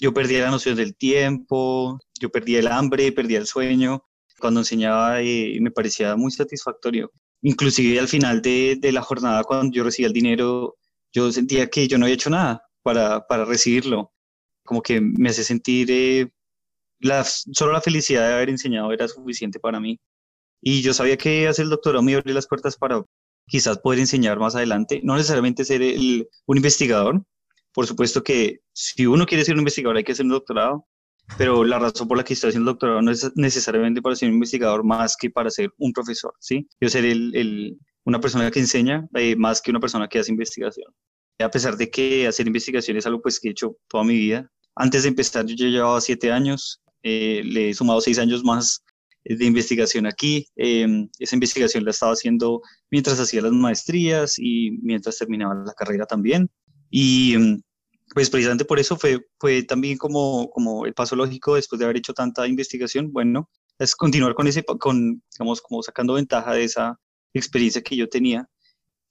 yo 0.00 0.14
perdía 0.14 0.44
la 0.44 0.50
noción 0.50 0.76
del 0.76 0.96
tiempo, 0.96 1.98
yo 2.18 2.30
perdía 2.30 2.60
el 2.60 2.68
hambre, 2.68 3.12
perdía 3.12 3.38
el 3.38 3.46
sueño. 3.46 4.02
Cuando 4.38 4.60
enseñaba 4.60 5.20
eh, 5.20 5.58
me 5.60 5.70
parecía 5.70 6.16
muy 6.16 6.30
satisfactorio. 6.30 7.12
Inclusive 7.42 8.00
al 8.00 8.08
final 8.08 8.40
de, 8.40 8.78
de, 8.80 8.92
la 8.92 9.02
jornada, 9.02 9.44
cuando 9.44 9.74
yo 9.76 9.84
recibía 9.84 10.08
el 10.08 10.14
dinero, 10.14 10.78
yo 11.12 11.30
sentía 11.32 11.68
que 11.68 11.86
yo 11.86 11.98
no 11.98 12.06
había 12.06 12.14
hecho 12.14 12.30
nada 12.30 12.62
para, 12.82 13.26
para 13.26 13.44
recibirlo 13.44 14.10
como 14.70 14.82
que 14.82 15.00
me 15.00 15.30
hace 15.30 15.42
sentir, 15.42 15.88
eh, 15.90 16.30
la, 17.00 17.24
solo 17.24 17.72
la 17.72 17.80
felicidad 17.80 18.28
de 18.28 18.34
haber 18.34 18.50
enseñado 18.50 18.92
era 18.92 19.08
suficiente 19.08 19.58
para 19.58 19.80
mí. 19.80 19.98
Y 20.62 20.80
yo 20.80 20.94
sabía 20.94 21.16
que 21.16 21.48
hacer 21.48 21.64
el 21.64 21.70
doctorado 21.70 22.04
me 22.04 22.14
abría 22.14 22.36
las 22.36 22.46
puertas 22.46 22.76
para 22.76 23.02
quizás 23.48 23.78
poder 23.78 23.98
enseñar 23.98 24.38
más 24.38 24.54
adelante, 24.54 25.00
no 25.02 25.16
necesariamente 25.16 25.64
ser 25.64 25.82
el, 25.82 26.28
un 26.46 26.56
investigador. 26.56 27.20
Por 27.72 27.88
supuesto 27.88 28.22
que 28.22 28.60
si 28.72 29.06
uno 29.06 29.26
quiere 29.26 29.44
ser 29.44 29.54
un 29.54 29.60
investigador 29.62 29.96
hay 29.96 30.04
que 30.04 30.12
hacer 30.12 30.24
un 30.24 30.30
doctorado, 30.30 30.86
pero 31.36 31.64
la 31.64 31.80
razón 31.80 32.06
por 32.06 32.16
la 32.16 32.22
que 32.22 32.34
estoy 32.34 32.50
haciendo 32.50 32.70
el 32.70 32.74
doctorado 32.74 33.02
no 33.02 33.10
es 33.10 33.28
necesariamente 33.34 34.00
para 34.00 34.14
ser 34.14 34.28
un 34.28 34.36
investigador 34.36 34.84
más 34.84 35.16
que 35.16 35.30
para 35.30 35.50
ser 35.50 35.72
un 35.78 35.92
profesor, 35.92 36.32
¿sí? 36.38 36.68
Yo 36.80 36.88
ser 36.88 37.04
el, 37.04 37.34
el, 37.34 37.76
una 38.04 38.20
persona 38.20 38.48
que 38.52 38.60
enseña 38.60 39.08
eh, 39.16 39.34
más 39.34 39.60
que 39.60 39.72
una 39.72 39.80
persona 39.80 40.06
que 40.06 40.20
hace 40.20 40.30
investigación. 40.30 40.94
A 41.40 41.50
pesar 41.50 41.76
de 41.76 41.90
que 41.90 42.28
hacer 42.28 42.46
investigación 42.46 42.96
es 42.98 43.06
algo 43.06 43.20
pues 43.20 43.40
que 43.40 43.48
he 43.48 43.50
hecho 43.50 43.76
toda 43.88 44.04
mi 44.04 44.14
vida, 44.14 44.48
antes 44.74 45.02
de 45.02 45.08
empezar, 45.08 45.46
yo 45.46 45.66
llevaba 45.66 46.00
siete 46.00 46.32
años, 46.32 46.80
eh, 47.02 47.42
le 47.44 47.70
he 47.70 47.74
sumado 47.74 48.00
seis 48.00 48.18
años 48.18 48.44
más 48.44 48.82
de 49.24 49.44
investigación 49.44 50.06
aquí. 50.06 50.46
Em, 50.56 51.08
esa 51.18 51.36
investigación 51.36 51.84
la 51.84 51.90
estaba 51.90 52.12
haciendo 52.12 52.62
mientras 52.90 53.20
hacía 53.20 53.42
las 53.42 53.52
maestrías 53.52 54.38
y 54.38 54.70
mientras 54.82 55.18
terminaba 55.18 55.54
la 55.54 55.74
carrera 55.74 56.06
también. 56.06 56.50
Y 56.90 57.34
em, 57.34 57.62
pues 58.14 58.30
precisamente 58.30 58.64
por 58.64 58.78
eso 58.78 58.96
fue, 58.96 59.20
fue 59.38 59.62
también 59.62 59.98
como, 59.98 60.50
como 60.50 60.86
el 60.86 60.94
paso 60.94 61.16
lógico 61.16 61.54
después 61.54 61.78
de 61.78 61.84
haber 61.84 61.98
hecho 61.98 62.14
tanta 62.14 62.46
investigación, 62.46 63.12
bueno, 63.12 63.48
es 63.78 63.94
continuar 63.96 64.34
con 64.34 64.46
ese, 64.46 64.64
con, 64.64 65.22
digamos, 65.32 65.60
como 65.62 65.82
sacando 65.82 66.14
ventaja 66.14 66.54
de 66.54 66.64
esa 66.64 66.98
experiencia 67.32 67.82
que 67.82 67.96
yo 67.96 68.08
tenía. 68.08 68.48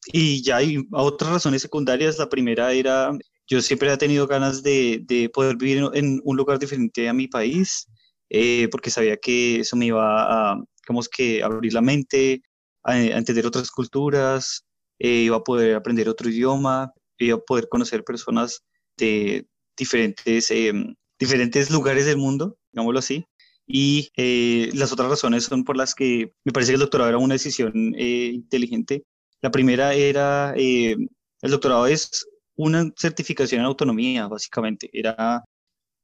Y 0.07 0.41
ya 0.43 0.57
hay 0.57 0.77
otras 0.91 1.31
razones 1.31 1.61
secundarias. 1.61 2.17
La 2.17 2.29
primera 2.29 2.71
era 2.73 3.11
yo 3.49 3.61
siempre 3.61 3.91
he 3.91 3.97
tenido 3.97 4.27
ganas 4.27 4.61
de, 4.61 5.01
de 5.05 5.27
poder 5.29 5.57
vivir 5.57 5.83
en 5.93 6.21
un 6.23 6.37
lugar 6.37 6.59
diferente 6.59 7.09
a 7.09 7.13
mi 7.13 7.27
país, 7.27 7.87
eh, 8.29 8.67
porque 8.71 8.91
sabía 8.91 9.17
que 9.17 9.61
eso 9.61 9.75
me 9.75 9.87
iba 9.87 10.51
a, 10.51 10.63
que, 11.11 11.43
abrir 11.43 11.73
la 11.73 11.81
mente, 11.81 12.43
a, 12.83 12.97
entender 12.99 13.47
otras 13.47 13.71
culturas, 13.71 14.65
eh, 14.99 15.23
iba 15.23 15.37
a 15.37 15.43
poder 15.43 15.75
aprender 15.75 16.07
otro 16.07 16.29
idioma, 16.29 16.93
iba 17.17 17.37
a 17.37 17.41
poder 17.41 17.67
conocer 17.69 18.03
personas 18.03 18.63
de 18.97 19.47
diferentes, 19.75 20.51
em, 20.51 20.93
diferentes 21.19 21.71
lugares 21.71 22.05
del 22.05 22.17
mundo, 22.17 22.57
digámoslo 22.71 22.99
así. 22.99 23.25
Y 23.65 24.09
eh, 24.15 24.69
las 24.73 24.91
otras 24.91 25.09
razones 25.09 25.45
son 25.45 25.63
por 25.63 25.75
las 25.77 25.95
que 25.95 26.33
me 26.43 26.51
parece 26.51 26.71
que 26.71 26.75
el 26.75 26.81
doctorado 26.81 27.09
era 27.09 27.17
una 27.17 27.35
decisión 27.35 27.73
inteligente. 27.97 29.03
La 29.41 29.51
primera 29.51 29.93
era, 29.93 30.53
el 30.55 31.07
doctorado 31.41 31.87
es 31.87 32.27
una 32.59 32.91
certificación 32.97 33.61
en 33.61 33.67
autonomía, 33.67 34.27
básicamente. 34.27 34.89
Era 34.91 35.45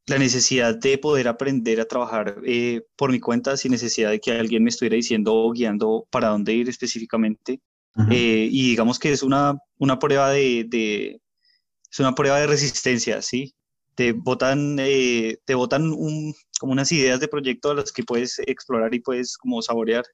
la 0.07 0.17
necesidad 0.17 0.73
de 0.77 0.97
poder 0.97 1.27
aprender 1.27 1.81
a 1.81 1.85
trabajar 1.85 2.37
eh, 2.45 2.81
por 2.95 3.11
mi 3.11 3.19
cuenta 3.19 3.57
sin 3.57 3.73
necesidad 3.73 4.11
de 4.11 4.21
que 4.21 4.31
alguien 4.31 4.63
me 4.63 4.69
estuviera 4.69 4.95
diciendo 4.95 5.35
o 5.35 5.51
guiando 5.51 6.07
para 6.09 6.29
dónde 6.29 6.53
ir 6.53 6.69
específicamente. 6.69 7.59
Eh, 8.09 8.47
y 8.51 8.69
digamos 8.69 8.99
que 8.99 9.11
es 9.11 9.23
una, 9.23 9.57
una 9.79 9.99
prueba 9.99 10.29
de, 10.29 10.65
de, 10.67 11.21
es 11.91 11.99
una 11.99 12.15
prueba 12.15 12.39
de 12.39 12.47
resistencia, 12.47 13.21
¿sí? 13.21 13.53
Te 13.95 14.13
botan, 14.13 14.77
eh, 14.79 15.37
te 15.45 15.55
botan 15.55 15.91
un, 15.91 16.33
como 16.59 16.71
unas 16.71 16.91
ideas 16.91 17.19
de 17.19 17.27
proyecto 17.27 17.71
a 17.71 17.75
las 17.75 17.91
que 17.91 18.03
puedes 18.03 18.39
explorar 18.39 18.93
y 18.93 18.99
puedes 18.99 19.37
como 19.37 19.61
saborear, 19.61 20.05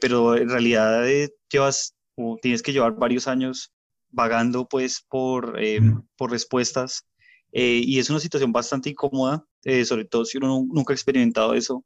pero 0.00 0.36
en 0.36 0.48
realidad 0.48 1.04
llevas, 1.50 1.94
o 2.16 2.36
tienes 2.40 2.62
que 2.62 2.72
llevar 2.72 2.94
varios 2.96 3.26
años 3.26 3.72
vagando 4.12 4.68
pues 4.68 5.04
por, 5.08 5.56
eh, 5.60 5.80
por 6.16 6.30
respuestas 6.30 7.06
eh, 7.50 7.80
y 7.84 7.98
es 7.98 8.08
una 8.10 8.20
situación 8.20 8.52
bastante 8.52 8.90
incómoda, 8.90 9.44
eh, 9.64 9.84
sobre 9.84 10.04
todo 10.04 10.24
si 10.24 10.38
uno 10.38 10.64
nunca 10.70 10.92
ha 10.92 10.96
experimentado 10.96 11.54
eso. 11.54 11.84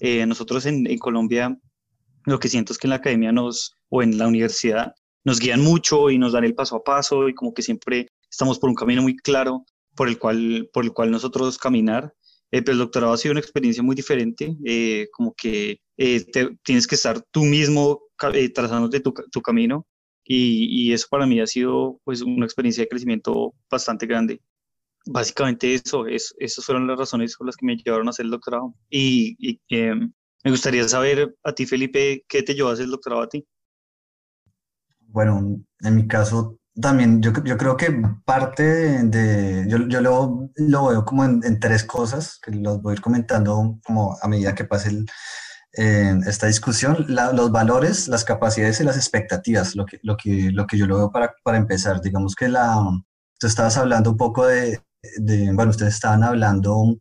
nosotros 0.00 0.66
en, 0.66 0.86
en, 0.86 0.98
Colombia 0.98 1.56
lo 2.24 2.38
que 2.38 2.48
siento 2.48 2.72
es 2.72 2.78
que 2.78 2.86
en 2.86 2.90
la 2.90 2.96
academia 2.96 3.32
nos, 3.32 3.76
o 3.88 4.02
en 4.02 4.18
la 4.18 4.28
universidad 4.28 4.92
nos 5.24 5.40
guían 5.40 5.60
mucho 5.60 6.10
y 6.10 6.18
nos 6.18 6.32
dan 6.32 6.44
el 6.44 6.54
paso 6.54 6.76
a 6.76 6.84
paso 6.84 7.28
y 7.28 7.34
como 7.34 7.52
que 7.52 7.62
siempre 7.62 8.08
estamos 8.30 8.58
por 8.58 8.70
un 8.70 8.76
camino 8.76 9.02
muy 9.02 9.16
claro 9.16 9.64
por 9.96 10.08
el 10.08 10.18
cual, 10.18 10.68
por 10.72 10.84
el 10.84 10.92
cual 10.92 11.10
nosotros 11.10 11.58
caminar. 11.58 12.12
pero 12.50 12.72
el 12.72 12.78
doctorado 12.78 13.12
ha 13.12 13.18
sido 13.18 13.32
una 13.32 13.40
experiencia 13.40 13.82
muy 13.82 13.96
diferente, 13.96 14.56
como 15.12 15.34
que 15.34 15.80
tienes 16.62 16.86
que 16.86 16.94
estar 16.94 17.20
tú 17.32 17.44
mismo 17.44 18.00
trazándote 18.54 19.00
tu, 19.00 19.12
tu 19.32 19.42
camino 19.42 19.87
y, 20.30 20.92
eso 20.92 21.06
para 21.10 21.26
mí 21.26 21.40
ha 21.40 21.46
sido 21.46 22.00
pues 22.04 22.20
una 22.22 22.44
experiencia 22.44 22.82
de 22.82 22.88
crecimiento 22.88 23.54
bastante 23.70 24.06
grande. 24.06 24.42
Básicamente 25.06 25.72
eso, 25.72 26.06
es, 26.06 26.34
esas 26.38 26.64
fueron 26.66 26.86
las 26.86 26.98
razones 26.98 27.34
por 27.36 27.46
las 27.46 27.56
que 27.56 27.64
me 27.64 27.76
llevaron 27.76 28.08
a 28.08 28.10
hacer 28.10 28.26
el 28.26 28.30
doctorado. 28.30 28.74
Y, 28.90 29.36
y 29.38 29.58
em, 29.70 30.12
me 30.44 30.50
gustaría 30.50 30.86
saber 30.86 31.34
a 31.44 31.52
ti, 31.52 31.64
Felipe, 31.64 32.24
¿qué 32.28 32.42
te 32.42 32.54
llevó 32.54 32.68
a 32.68 32.72
hacer 32.74 32.84
el 32.84 32.90
doctorado 32.90 33.22
a 33.22 33.28
ti? 33.28 33.46
Bueno, 35.00 35.64
en 35.80 35.96
mi 35.96 36.06
caso 36.06 36.58
también 36.80 37.20
yo, 37.22 37.32
yo 37.44 37.56
creo 37.56 37.76
que 37.76 37.90
parte 38.24 38.62
de, 38.62 39.66
yo, 39.68 39.78
yo 39.88 40.00
lo, 40.00 40.50
lo, 40.56 40.88
veo 40.88 41.04
como 41.04 41.24
en, 41.24 41.58
tres 41.58 41.84
cosas, 41.84 42.38
que 42.40 42.52
los 42.52 42.80
voy 42.82 42.92
a 42.92 42.94
ir 42.94 43.00
comentando 43.00 43.78
como 43.84 44.16
a 44.20 44.28
medida 44.28 44.54
que 44.54 44.64
pase 44.64 44.90
el, 44.90 45.06
esta 45.72 46.46
discusión, 46.46 47.06
los 47.08 47.52
valores, 47.52 48.08
las 48.08 48.24
capacidades 48.24 48.80
y 48.80 48.84
las 48.84 48.96
expectativas, 48.96 49.76
lo 49.76 49.86
que, 49.86 50.00
lo 50.02 50.16
que, 50.16 50.50
lo 50.52 50.66
que 50.66 50.78
yo 50.78 50.86
lo 50.86 50.96
veo 50.96 51.12
para, 51.12 51.34
para 51.42 51.58
empezar. 51.58 52.00
Digamos 52.00 52.34
que 52.34 52.48
la, 52.48 52.80
tú 53.38 53.46
estabas 53.46 53.76
hablando 53.76 54.10
un 54.10 54.16
poco 54.16 54.46
de, 54.46 54.82
de 55.18 55.52
bueno, 55.52 55.70
ustedes 55.70 55.94
estaban 55.94 56.24
hablando 56.24 56.96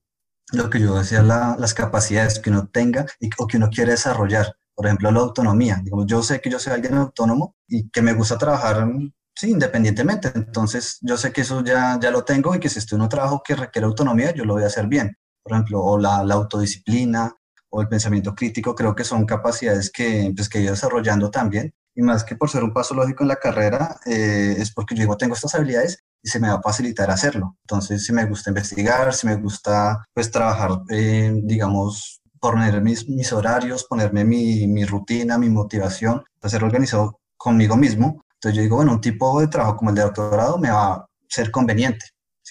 lo 0.54 0.70
que 0.70 0.80
yo 0.80 0.98
decía, 0.98 1.22
las 1.24 1.74
capacidades 1.74 2.40
que 2.40 2.50
uno 2.50 2.68
tenga 2.68 3.06
y, 3.20 3.30
o 3.38 3.48
que 3.48 3.58
uno 3.58 3.70
quiere 3.70 3.92
desarrollar. 3.92 4.56
Por 4.76 4.86
ejemplo, 4.86 5.12
la 5.12 5.20
autonomía. 5.20 5.82
Digamos, 5.84 6.06
yo 6.06 6.22
sé 6.22 6.40
que 6.40 6.50
yo 6.50 6.60
soy 6.60 6.74
alguien 6.74 6.94
autónomo 6.94 7.56
y 7.68 7.90
que 7.90 8.02
me 8.02 8.14
gusta 8.14 8.38
trabajar 8.38 8.88
sí, 9.36 9.52
independientemente. 9.52 10.32
Entonces, 10.36 11.00
yo 11.02 11.18
sé 11.18 11.32
que 11.32 11.42
eso 11.42 11.64
ya, 11.64 12.00
ya 12.00 12.12
lo 12.12 12.24
tengo 12.24 12.56
y 12.56 12.60
que 12.60 12.70
si 12.70 12.80
estoy 12.80 12.98
en 12.98 13.04
un 13.04 13.10
trabajo 13.10 13.42
que 13.44 13.56
requiere 13.56 13.86
autonomía, 13.86 14.34
yo 14.34 14.46
lo 14.46 14.54
voy 14.54 14.64
a 14.64 14.68
hacer 14.68 14.88
bien. 14.88 15.18
Por 15.44 15.54
ejemplo, 15.54 15.82
o 15.82 15.98
la, 15.98 16.24
la 16.24 16.36
autodisciplina, 16.36 17.36
o 17.70 17.82
el 17.82 17.88
pensamiento 17.88 18.34
crítico, 18.34 18.76
creo 18.76 18.96
que 18.96 19.04
son 19.04 19.26
capacidades 19.26 19.92
que, 19.92 20.32
pues, 20.36 20.50
que 20.50 20.60
he 20.60 20.62
ido 20.62 20.72
desarrollando 20.72 21.30
también. 21.32 21.74
Y 21.96 22.02
más 22.02 22.24
que 22.24 22.36
por 22.36 22.50
ser 22.50 22.64
un 22.64 22.74
paso 22.74 22.94
lógico 22.94 23.24
en 23.24 23.30
la 23.30 23.38
carrera, 23.38 24.00
eh, 24.06 24.56
es 24.58 24.72
porque 24.72 24.96
yo 24.96 25.02
digo, 25.02 25.18
tengo 25.18 25.34
estas 25.34 25.56
habilidades 25.56 26.04
y 26.22 26.30
se 26.30 26.40
me 26.40 26.48
va 26.48 26.56
a 26.56 26.62
facilitar 26.62 27.10
hacerlo. 27.10 27.58
Entonces, 27.62 28.06
si 28.06 28.14
me 28.14 28.26
gusta 28.26 28.52
investigar, 28.52 29.14
si 29.14 29.26
me 29.28 29.36
gusta 29.36 30.06
pues 30.14 30.30
trabajar, 30.30 30.82
eh, 30.90 31.34
digamos, 31.44 32.22
poner 32.40 32.82
mis, 32.82 33.08
mis 33.10 33.32
horarios, 33.34 33.86
ponerme 33.86 34.24
mi, 34.24 34.86
rutina, 34.86 35.38
mi 35.38 35.50
motivación, 35.50 36.24
ser 36.44 36.64
organizado 36.64 37.20
conmigo 37.36 37.76
mismo. 37.76 38.24
Entonces 38.36 38.56
yo 38.56 38.62
digo, 38.62 38.76
bueno, 38.78 38.94
un 38.94 39.02
tipo 39.02 39.40
de 39.40 39.48
trabajo 39.48 39.78
como 39.78 39.90
el 39.90 39.96
de 39.96 40.04
doctorado 40.04 40.58
me 40.58 40.70
va 40.70 40.94
a 40.94 41.08
ser 41.28 41.52
conveniente. 41.52 42.06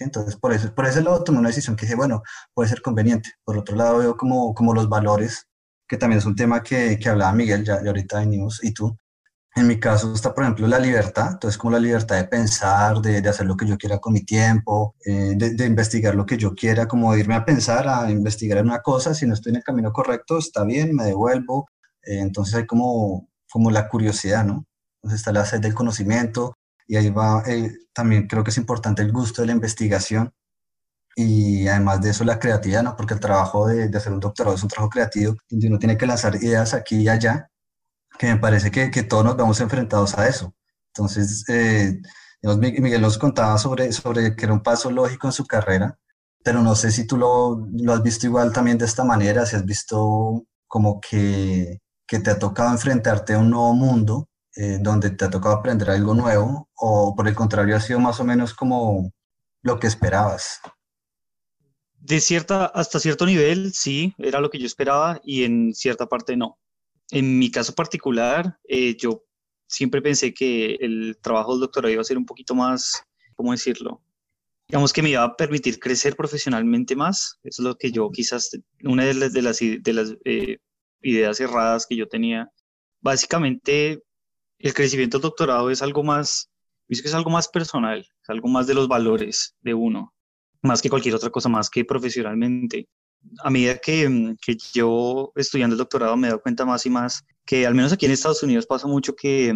Entonces, 0.04 0.36
por 0.36 0.52
eso, 0.52 0.74
por 0.74 0.86
ese 0.86 1.02
lado 1.02 1.24
tomé 1.24 1.38
una 1.38 1.48
decisión 1.48 1.76
que 1.76 1.86
dije, 1.86 1.96
bueno, 1.96 2.22
puede 2.54 2.68
ser 2.68 2.82
conveniente. 2.82 3.30
Por 3.44 3.58
otro 3.58 3.76
lado, 3.76 3.98
veo 3.98 4.16
como, 4.16 4.54
como 4.54 4.74
los 4.74 4.88
valores, 4.88 5.46
que 5.88 5.96
también 5.96 6.18
es 6.18 6.26
un 6.26 6.36
tema 6.36 6.62
que, 6.62 6.98
que 6.98 7.08
hablaba 7.08 7.32
Miguel, 7.32 7.64
ya, 7.64 7.82
ya 7.82 7.88
ahorita 7.88 8.18
venimos, 8.20 8.62
y 8.62 8.72
tú. 8.72 8.96
En 9.56 9.66
mi 9.66 9.80
caso 9.80 10.12
está, 10.12 10.34
por 10.34 10.44
ejemplo, 10.44 10.66
la 10.68 10.78
libertad, 10.78 11.30
entonces 11.32 11.56
como 11.56 11.70
la 11.72 11.78
libertad 11.80 12.16
de 12.16 12.24
pensar, 12.24 13.00
de, 13.00 13.22
de 13.22 13.28
hacer 13.30 13.46
lo 13.46 13.56
que 13.56 13.66
yo 13.66 13.78
quiera 13.78 13.98
con 13.98 14.12
mi 14.12 14.22
tiempo, 14.22 14.94
eh, 15.06 15.32
de, 15.34 15.54
de, 15.54 15.64
investigar 15.64 16.14
lo 16.14 16.26
que 16.26 16.36
yo 16.36 16.54
quiera, 16.54 16.86
como 16.86 17.16
irme 17.16 17.34
a 17.36 17.44
pensar, 17.46 17.88
a 17.88 18.10
investigar 18.10 18.62
una 18.62 18.82
cosa, 18.82 19.14
si 19.14 19.26
no 19.26 19.32
estoy 19.32 19.52
en 19.52 19.56
el 19.56 19.64
camino 19.64 19.92
correcto, 19.92 20.36
está 20.38 20.62
bien, 20.64 20.94
me 20.94 21.04
devuelvo. 21.04 21.68
Eh, 22.02 22.18
entonces 22.20 22.54
hay 22.54 22.66
como, 22.66 23.30
como 23.50 23.70
la 23.70 23.88
curiosidad, 23.88 24.44
¿no? 24.44 24.66
Entonces 25.02 25.20
está 25.20 25.32
la 25.32 25.44
sed 25.46 25.60
del 25.60 25.74
conocimiento, 25.74 26.55
y 26.86 26.96
ahí 26.96 27.10
va, 27.10 27.42
eh, 27.46 27.72
también 27.92 28.26
creo 28.26 28.44
que 28.44 28.50
es 28.50 28.58
importante 28.58 29.02
el 29.02 29.12
gusto 29.12 29.42
de 29.42 29.46
la 29.46 29.54
investigación 29.54 30.32
y 31.16 31.66
además 31.68 32.00
de 32.02 32.10
eso 32.10 32.24
la 32.24 32.38
creatividad, 32.38 32.82
¿no? 32.82 32.96
Porque 32.96 33.14
el 33.14 33.20
trabajo 33.20 33.66
de, 33.66 33.88
de 33.88 33.98
hacer 33.98 34.12
un 34.12 34.20
doctorado 34.20 34.54
es 34.56 34.62
un 34.62 34.68
trabajo 34.68 34.90
creativo, 34.90 35.34
donde 35.48 35.68
uno 35.68 35.78
tiene 35.78 35.96
que 35.96 36.06
lanzar 36.06 36.36
ideas 36.36 36.74
aquí 36.74 36.96
y 37.02 37.08
allá, 37.08 37.50
que 38.18 38.28
me 38.28 38.38
parece 38.38 38.70
que, 38.70 38.90
que 38.90 39.02
todos 39.02 39.24
nos 39.24 39.36
vemos 39.36 39.60
enfrentados 39.60 40.16
a 40.18 40.28
eso. 40.28 40.54
Entonces, 40.94 41.44
eh, 41.48 42.00
Miguel 42.42 43.02
nos 43.02 43.18
contaba 43.18 43.58
sobre, 43.58 43.92
sobre 43.92 44.36
que 44.36 44.44
era 44.44 44.54
un 44.54 44.62
paso 44.62 44.90
lógico 44.90 45.26
en 45.26 45.32
su 45.32 45.46
carrera, 45.46 45.98
pero 46.44 46.62
no 46.62 46.74
sé 46.76 46.92
si 46.92 47.06
tú 47.06 47.16
lo, 47.16 47.66
lo 47.72 47.92
has 47.92 48.02
visto 48.02 48.26
igual 48.26 48.52
también 48.52 48.78
de 48.78 48.84
esta 48.84 49.04
manera, 49.04 49.46
si 49.46 49.56
has 49.56 49.64
visto 49.64 50.44
como 50.68 51.00
que, 51.00 51.80
que 52.06 52.20
te 52.20 52.30
ha 52.30 52.38
tocado 52.38 52.70
enfrentarte 52.70 53.34
a 53.34 53.38
un 53.38 53.50
nuevo 53.50 53.72
mundo 53.74 54.28
eh, 54.56 54.78
donde 54.80 55.10
te 55.10 55.24
ha 55.24 55.30
tocado 55.30 55.56
aprender 55.56 55.90
algo 55.90 56.14
nuevo 56.14 56.70
o 56.74 57.14
por 57.14 57.28
el 57.28 57.34
contrario 57.34 57.76
ha 57.76 57.80
sido 57.80 58.00
más 58.00 58.20
o 58.20 58.24
menos 58.24 58.54
como 58.54 59.12
lo 59.62 59.78
que 59.78 59.86
esperabas? 59.86 60.60
De 62.00 62.20
cierta, 62.20 62.66
hasta 62.66 63.00
cierto 63.00 63.26
nivel, 63.26 63.72
sí, 63.72 64.14
era 64.16 64.40
lo 64.40 64.48
que 64.48 64.58
yo 64.58 64.66
esperaba 64.66 65.20
y 65.24 65.44
en 65.44 65.74
cierta 65.74 66.06
parte 66.06 66.36
no. 66.36 66.58
En 67.10 67.38
mi 67.38 67.50
caso 67.50 67.74
particular, 67.74 68.58
eh, 68.64 68.96
yo 68.96 69.24
siempre 69.66 70.00
pensé 70.00 70.32
que 70.32 70.76
el 70.76 71.18
trabajo 71.20 71.52
del 71.52 71.60
doctorado 71.60 71.92
iba 71.92 72.00
a 72.00 72.04
ser 72.04 72.16
un 72.16 72.26
poquito 72.26 72.54
más, 72.54 73.02
¿cómo 73.34 73.52
decirlo? 73.52 74.02
Digamos 74.68 74.92
que 74.92 75.02
me 75.02 75.10
iba 75.10 75.22
a 75.22 75.36
permitir 75.36 75.78
crecer 75.78 76.16
profesionalmente 76.16 76.96
más. 76.96 77.38
Eso 77.44 77.62
es 77.62 77.66
lo 77.66 77.76
que 77.76 77.92
yo 77.92 78.10
quizás, 78.10 78.50
una 78.84 79.04
de 79.04 79.14
las, 79.14 79.32
de 79.32 79.42
las, 79.42 79.58
de 79.58 79.92
las 79.92 80.14
eh, 80.24 80.58
ideas 81.02 81.40
erradas 81.40 81.86
que 81.86 81.96
yo 81.96 82.08
tenía. 82.08 82.50
Básicamente, 83.00 84.02
el 84.58 84.74
crecimiento 84.74 85.18
del 85.18 85.22
doctorado 85.22 85.70
es 85.70 85.82
algo 85.82 86.02
más, 86.02 86.50
es 86.88 87.02
que 87.02 87.08
es 87.08 87.14
algo 87.14 87.30
más 87.30 87.48
personal, 87.48 88.00
es 88.00 88.28
algo 88.28 88.48
más 88.48 88.66
de 88.66 88.74
los 88.74 88.88
valores 88.88 89.54
de 89.60 89.74
uno, 89.74 90.14
más 90.62 90.82
que 90.82 90.90
cualquier 90.90 91.14
otra 91.14 91.30
cosa, 91.30 91.48
más 91.48 91.70
que 91.70 91.84
profesionalmente. 91.84 92.88
A 93.42 93.50
medida 93.50 93.78
que, 93.78 94.36
que 94.40 94.56
yo 94.72 95.32
estudiando 95.34 95.74
el 95.74 95.78
doctorado 95.78 96.16
me 96.16 96.28
he 96.28 96.30
dado 96.30 96.42
cuenta 96.42 96.64
más 96.64 96.86
y 96.86 96.90
más 96.90 97.24
que 97.44 97.66
al 97.66 97.74
menos 97.74 97.92
aquí 97.92 98.06
en 98.06 98.12
Estados 98.12 98.42
Unidos 98.42 98.66
pasa 98.66 98.86
mucho 98.86 99.14
que 99.14 99.54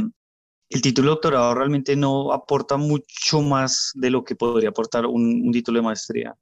el 0.70 0.80
título 0.80 1.08
de 1.08 1.14
doctorado 1.14 1.54
realmente 1.54 1.96
no 1.96 2.32
aporta 2.32 2.76
mucho 2.76 3.42
más 3.42 3.90
de 3.94 4.10
lo 4.10 4.24
que 4.24 4.36
podría 4.36 4.70
aportar 4.70 5.06
un, 5.06 5.50
título 5.52 5.78
de 5.78 5.84
maestría. 5.84 6.36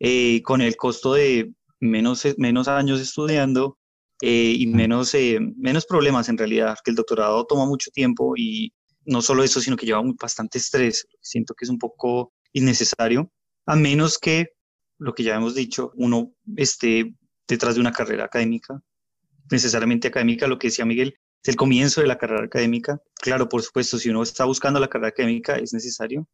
Eh, 0.00 0.42
con 0.42 0.60
el 0.60 0.76
costo 0.76 1.14
de 1.14 1.52
menos, 1.80 2.26
menos 2.38 2.66
años 2.66 3.00
estudiando, 3.00 3.78
eh, 4.26 4.56
y 4.58 4.66
menos, 4.68 5.12
eh, 5.12 5.38
menos 5.58 5.84
problemas 5.84 6.30
en 6.30 6.38
realidad, 6.38 6.78
que 6.82 6.90
el 6.90 6.96
doctorado 6.96 7.44
toma 7.44 7.66
mucho 7.66 7.90
tiempo 7.90 8.32
y 8.38 8.72
no 9.04 9.20
solo 9.20 9.44
eso, 9.44 9.60
sino 9.60 9.76
que 9.76 9.84
lleva 9.84 10.02
bastante 10.18 10.56
estrés. 10.56 11.06
Siento 11.20 11.52
que 11.52 11.66
es 11.66 11.68
un 11.68 11.78
poco 11.78 12.32
innecesario, 12.54 13.30
a 13.66 13.76
menos 13.76 14.16
que, 14.16 14.46
lo 14.96 15.14
que 15.14 15.24
ya 15.24 15.34
hemos 15.34 15.54
dicho, 15.54 15.92
uno 15.96 16.32
esté 16.56 17.14
detrás 17.46 17.74
de 17.74 17.82
una 17.82 17.92
carrera 17.92 18.24
académica, 18.24 18.80
necesariamente 19.50 20.08
académica, 20.08 20.46
lo 20.46 20.58
que 20.58 20.68
decía 20.68 20.86
Miguel, 20.86 21.18
es 21.42 21.48
el 21.50 21.56
comienzo 21.56 22.00
de 22.00 22.06
la 22.06 22.16
carrera 22.16 22.44
académica. 22.44 22.98
Claro, 23.16 23.46
por 23.46 23.60
supuesto, 23.60 23.98
si 23.98 24.08
uno 24.08 24.22
está 24.22 24.46
buscando 24.46 24.80
la 24.80 24.88
carrera 24.88 25.08
académica 25.08 25.56
es 25.56 25.74
necesario, 25.74 26.26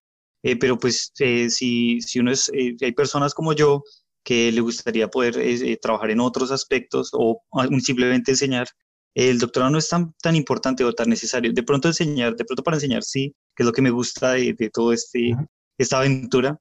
eh, 0.45 0.55
pero 0.55 0.79
pues 0.79 1.11
si, 1.13 2.01
si 2.01 2.21
uno 2.21 2.31
es, 2.31 2.49
hay 2.55 2.93
personas 2.93 3.35
como 3.35 3.53
yo 3.53 3.83
que 4.25 4.53
le 4.53 4.61
gustaría 4.61 5.09
poder 5.09 5.39
eh, 5.39 5.79
trabajar 5.81 6.11
en 6.11 6.21
otros 6.21 6.51
aspectos 6.51 7.11
o 7.13 7.43
simplemente 7.81 8.33
enseñar. 8.33 8.69
El 9.15 9.39
doctorado 9.39 9.73
no 9.73 9.79
es 9.79 9.89
tan, 9.89 10.15
tan 10.23 10.37
importante 10.37 10.85
o 10.85 10.93
tan 10.93 11.09
necesario. 11.09 11.53
De 11.53 11.63
pronto 11.63 11.89
enseñar, 11.89 12.37
de 12.37 12.45
pronto 12.45 12.63
para 12.63 12.77
enseñar 12.77 13.03
sí, 13.03 13.35
que 13.57 13.63
es 13.63 13.67
lo 13.67 13.73
que 13.73 13.83
me 13.83 13.91
gusta 13.91 14.33
de, 14.33 14.55
de 14.55 14.71
todo 14.71 14.93
este, 14.93 15.35
esta 15.79 15.99
aventura, 15.99 16.59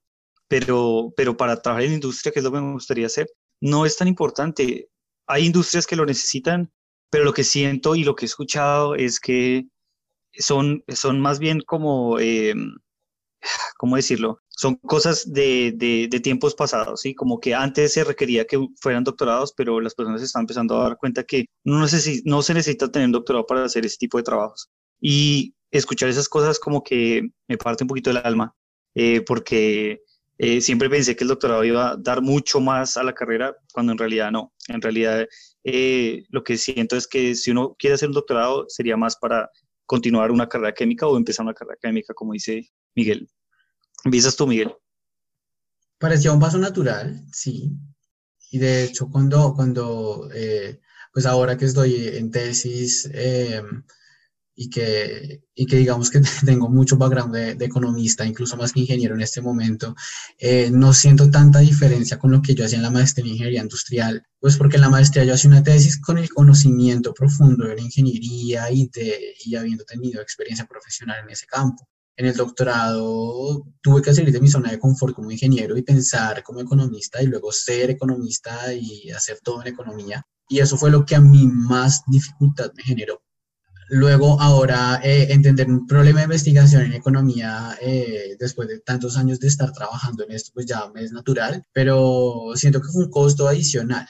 pero, 0.48 1.14
pero 1.16 1.38
para 1.38 1.62
trabajar 1.62 1.86
en 1.86 1.94
industria, 1.94 2.32
que 2.32 2.40
es 2.40 2.44
lo 2.44 2.52
que 2.52 2.62
me 2.62 2.74
gustaría 2.74 3.06
hacer, 3.06 3.28
no 3.62 3.86
es 3.86 3.98
tan 3.98 4.08
importante. 4.08 4.90
Hay 5.28 5.46
industrias 5.46 5.86
que 5.86 5.96
lo 5.96 6.06
necesitan, 6.06 6.72
pero 7.12 7.24
lo 7.24 7.34
que 7.34 7.44
siento 7.44 7.96
y 7.96 8.04
lo 8.04 8.16
que 8.16 8.26
he 8.26 8.28
escuchado 8.28 8.96
es 8.96 9.20
que 9.20 9.68
son, 10.34 10.84
son 10.88 11.20
más 11.22 11.40
bien 11.40 11.62
como, 11.62 12.20
eh, 12.20 12.56
¿cómo 13.78 13.96
decirlo? 13.96 14.42
Son 14.60 14.76
cosas 14.76 15.32
de, 15.32 15.72
de, 15.74 16.20
tiempos 16.20 16.54
pasados, 16.54 17.00
¿sí? 17.00 17.16
Como 17.16 17.40
que 17.40 17.56
antes 17.56 17.94
se 17.94 18.04
requería 18.04 18.44
que 18.46 18.60
fueran 18.82 19.06
doctorados, 19.06 19.54
pero 19.56 19.80
las 19.80 19.96
personas 19.96 20.22
están 20.22 20.42
empezando 20.42 20.78
a 20.78 20.84
dar 20.84 20.98
cuenta 20.98 21.24
que 21.24 21.46
no, 21.64 21.80
no 21.80 22.42
se 22.42 22.54
necesita 22.54 22.92
tener 22.92 23.06
un 23.06 23.14
doctorado 23.14 23.46
para 23.46 23.64
hacer 23.64 23.86
ese 23.86 23.96
tipo 23.96 24.18
de 24.18 24.26
trabajos. 24.26 24.70
Y 25.00 25.56
escuchar 25.72 26.10
esas 26.10 26.28
cosas 26.28 26.60
como 26.60 26.84
que 26.84 27.30
me 27.48 27.58
parte 27.58 27.86
un 27.86 27.88
poquito 27.88 28.12
el 28.12 28.18
alma, 28.18 28.54
eh, 28.96 29.22
porque 29.22 30.02
eh, 30.38 30.60
siempre 30.60 30.90
pensé 30.90 31.16
que 31.16 31.24
el 31.24 31.30
doctorado 31.30 31.64
iba 31.64 31.92
a 31.92 31.96
dar 31.96 32.22
mucho 32.22 32.60
más 32.60 32.98
a 32.98 33.04
la 33.04 33.14
carrera, 33.14 33.56
cuando 33.72 33.94
en 33.94 33.98
realidad 33.98 34.30
no. 34.30 34.52
En 34.68 34.82
realidad 34.82 35.26
eh, 35.64 36.24
lo 36.32 36.44
que 36.44 36.58
siento 36.58 36.98
es 36.98 37.08
que 37.08 37.34
si 37.36 37.52
uno 37.52 37.78
quiere 37.80 37.94
hacer 37.94 38.10
un 38.10 38.16
doctorado 38.16 38.66
sería 38.68 38.98
más 38.98 39.16
para 39.16 39.50
continuar 39.86 40.32
una 40.32 40.50
carrera 40.50 40.72
académica 40.72 41.08
o 41.08 41.16
empezar 41.16 41.46
una 41.46 41.54
carrera 41.54 41.76
académica, 41.76 42.14
como 42.14 42.34
dice 42.34 42.70
Miguel. 42.94 43.30
¿Visas 44.06 44.36
tú, 44.36 44.48
Miguel? 44.48 44.74
Parecía 45.98 46.32
un 46.32 46.40
paso 46.40 46.58
natural, 46.58 47.26
sí. 47.32 47.72
Y 48.52 48.58
de 48.58 48.84
hecho, 48.84 49.10
cuando, 49.10 49.54
cuando 49.54 50.30
eh, 50.34 50.80
pues 51.14 51.26
ahora 51.26 51.58
que 51.58 51.66
estoy 51.66 52.08
en 52.08 52.32
tesis, 52.32 53.10
em, 53.14 53.84
y 54.62 54.70
que, 54.70 55.42
y 55.56 55.66
que 55.66 55.78
digamos 55.78 56.10
que 56.10 56.22
tengo 56.46 56.68
mucho 56.70 56.98
background 56.98 57.34
de, 57.34 57.66
economista, 57.66 58.26
incluso 58.26 58.58
más 58.58 58.74
que 58.74 58.82
ingeniero 58.82 59.16
en 59.16 59.22
este 59.22 59.42
momento, 59.42 59.96
eh, 60.38 60.70
no 60.70 60.94
siento 60.94 61.30
tanta 61.32 61.60
diferencia 61.60 62.20
con 62.20 62.32
lo 62.32 62.42
que 62.42 62.56
yo 62.56 62.66
hacía 62.66 62.78
en 62.78 62.84
la 62.84 62.92
maestría 62.92 63.26
en 63.26 63.32
ingeniería 63.32 63.62
industrial, 63.62 64.22
pues 64.40 64.58
porque 64.58 64.76
en 64.76 64.82
la 64.82 64.90
maestría 64.90 65.24
yo 65.24 65.34
hacía 65.34 65.50
una 65.50 65.64
tesis 65.64 66.00
con 66.02 66.18
el 66.18 66.30
conocimiento 66.30 67.14
profundo 67.14 67.66
de 67.68 67.76
la 67.76 67.82
ingeniería 67.82 68.70
y, 68.70 68.90
de, 68.90 69.34
y 69.46 69.56
habiendo 69.56 69.86
tenido 69.86 70.22
experiencia 70.22 70.66
profesional 70.66 71.24
en 71.24 71.30
ese 71.30 71.46
campo. 71.46 71.88
En 72.20 72.26
el 72.26 72.36
doctorado 72.36 73.66
tuve 73.82 74.02
que 74.02 74.14
salir 74.14 74.34
de 74.34 74.42
mi 74.42 74.50
zona 74.50 74.72
de 74.72 74.78
confort 74.78 75.16
como 75.16 75.32
ingeniero 75.32 75.78
y 75.78 75.84
pensar 75.84 76.44
como 76.44 76.60
economista 76.60 77.24
y 77.24 77.28
luego 77.28 77.50
ser 77.54 77.92
economista 77.92 78.74
y 78.74 79.10
hacer 79.10 79.40
todo 79.42 79.62
en 79.62 79.70
economía. 79.70 80.22
Y 80.50 80.60
eso 80.60 80.76
fue 80.76 80.92
lo 80.92 81.06
que 81.06 81.16
a 81.16 81.22
mí 81.22 81.48
más 81.48 82.04
dificultad 82.08 82.74
me 82.76 82.84
generó 82.84 83.22
Luego, 83.92 84.40
ahora, 84.40 85.02
eh, 85.04 85.28
entender 85.32 85.68
un 85.68 85.88
problema 85.88 86.20
de 86.20 86.26
investigación 86.26 86.84
en 86.84 86.94
economía 86.94 87.76
eh, 87.82 88.36
después 88.40 88.68
de 88.68 88.82
tantos 88.82 89.18
años 89.18 89.40
de 89.40 89.48
estar 89.48 89.72
trabajando 89.72 90.24
en 90.24 90.32
esto, 90.32 90.52
pues 90.54 90.68
ya 90.68 90.88
me 90.94 91.04
es 91.04 91.12
natural, 91.12 91.66
pero 91.74 92.52
siento 92.54 92.82
que 92.82 92.90
fue 92.90 93.06
un 93.06 93.10
costo 93.10 93.48
adicional. 93.48 94.08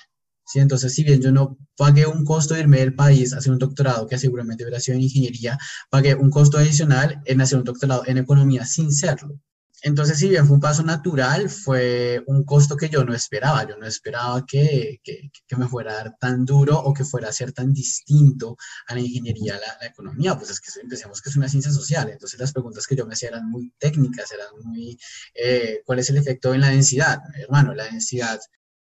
¿Sí? 0.49 0.59
Entonces, 0.59 0.93
si 0.93 1.03
bien 1.03 1.21
yo 1.21 1.31
no 1.31 1.57
pagué 1.77 2.05
un 2.07 2.25
costo 2.25 2.53
de 2.53 2.61
irme 2.61 2.79
del 2.79 2.95
país 2.95 3.33
a 3.33 3.37
hacer 3.37 3.51
un 3.51 3.59
doctorado, 3.59 4.07
que 4.07 4.17
seguramente 4.17 4.63
hubiera 4.63 4.79
sido 4.79 4.95
en 4.97 5.03
ingeniería, 5.03 5.57
pagué 5.89 6.15
un 6.15 6.29
costo 6.29 6.57
adicional 6.57 7.21
en 7.25 7.41
hacer 7.41 7.59
un 7.59 7.65
doctorado 7.65 8.03
en 8.07 8.17
economía 8.17 8.65
sin 8.65 8.91
serlo. 8.91 9.39
Entonces, 9.81 10.17
si 10.17 10.27
bien 10.27 10.45
fue 10.45 10.55
un 10.55 10.61
paso 10.61 10.83
natural, 10.83 11.49
fue 11.49 12.21
un 12.27 12.43
costo 12.43 12.75
que 12.75 12.89
yo 12.89 13.05
no 13.05 13.13
esperaba. 13.13 13.67
Yo 13.67 13.77
no 13.77 13.85
esperaba 13.85 14.45
que, 14.45 14.99
que, 15.03 15.31
me 15.57 15.67
fuera 15.67 15.91
a 15.91 15.95
dar 15.95 16.17
tan 16.19 16.45
duro 16.45 16.77
o 16.77 16.93
que 16.93 17.05
fuera 17.05 17.29
a 17.29 17.31
ser 17.31 17.53
tan 17.53 17.71
distinto 17.73 18.57
a 18.87 18.95
la 18.95 18.99
ingeniería, 19.01 19.53
la, 19.53 19.77
la 19.79 19.87
economía. 19.87 20.37
Pues 20.37 20.49
es 20.49 20.59
que 20.59 20.81
empecemos 20.81 21.21
que 21.21 21.29
es 21.29 21.35
una 21.37 21.47
ciencia 21.47 21.71
social. 21.71 22.09
Entonces, 22.09 22.39
las 22.39 22.51
preguntas 22.51 22.85
que 22.87 22.95
yo 22.95 23.05
me 23.05 23.13
hacía 23.13 23.29
eran 23.29 23.49
muy 23.49 23.73
técnicas, 23.77 24.31
eran 24.31 24.47
muy, 24.65 24.97
eh, 25.33 25.81
¿cuál 25.85 25.99
es 25.99 26.09
el 26.09 26.17
efecto 26.17 26.53
en 26.53 26.61
la 26.61 26.69
densidad? 26.69 27.19
Hermano, 27.35 27.73
la 27.73 27.85
densidad, 27.85 28.39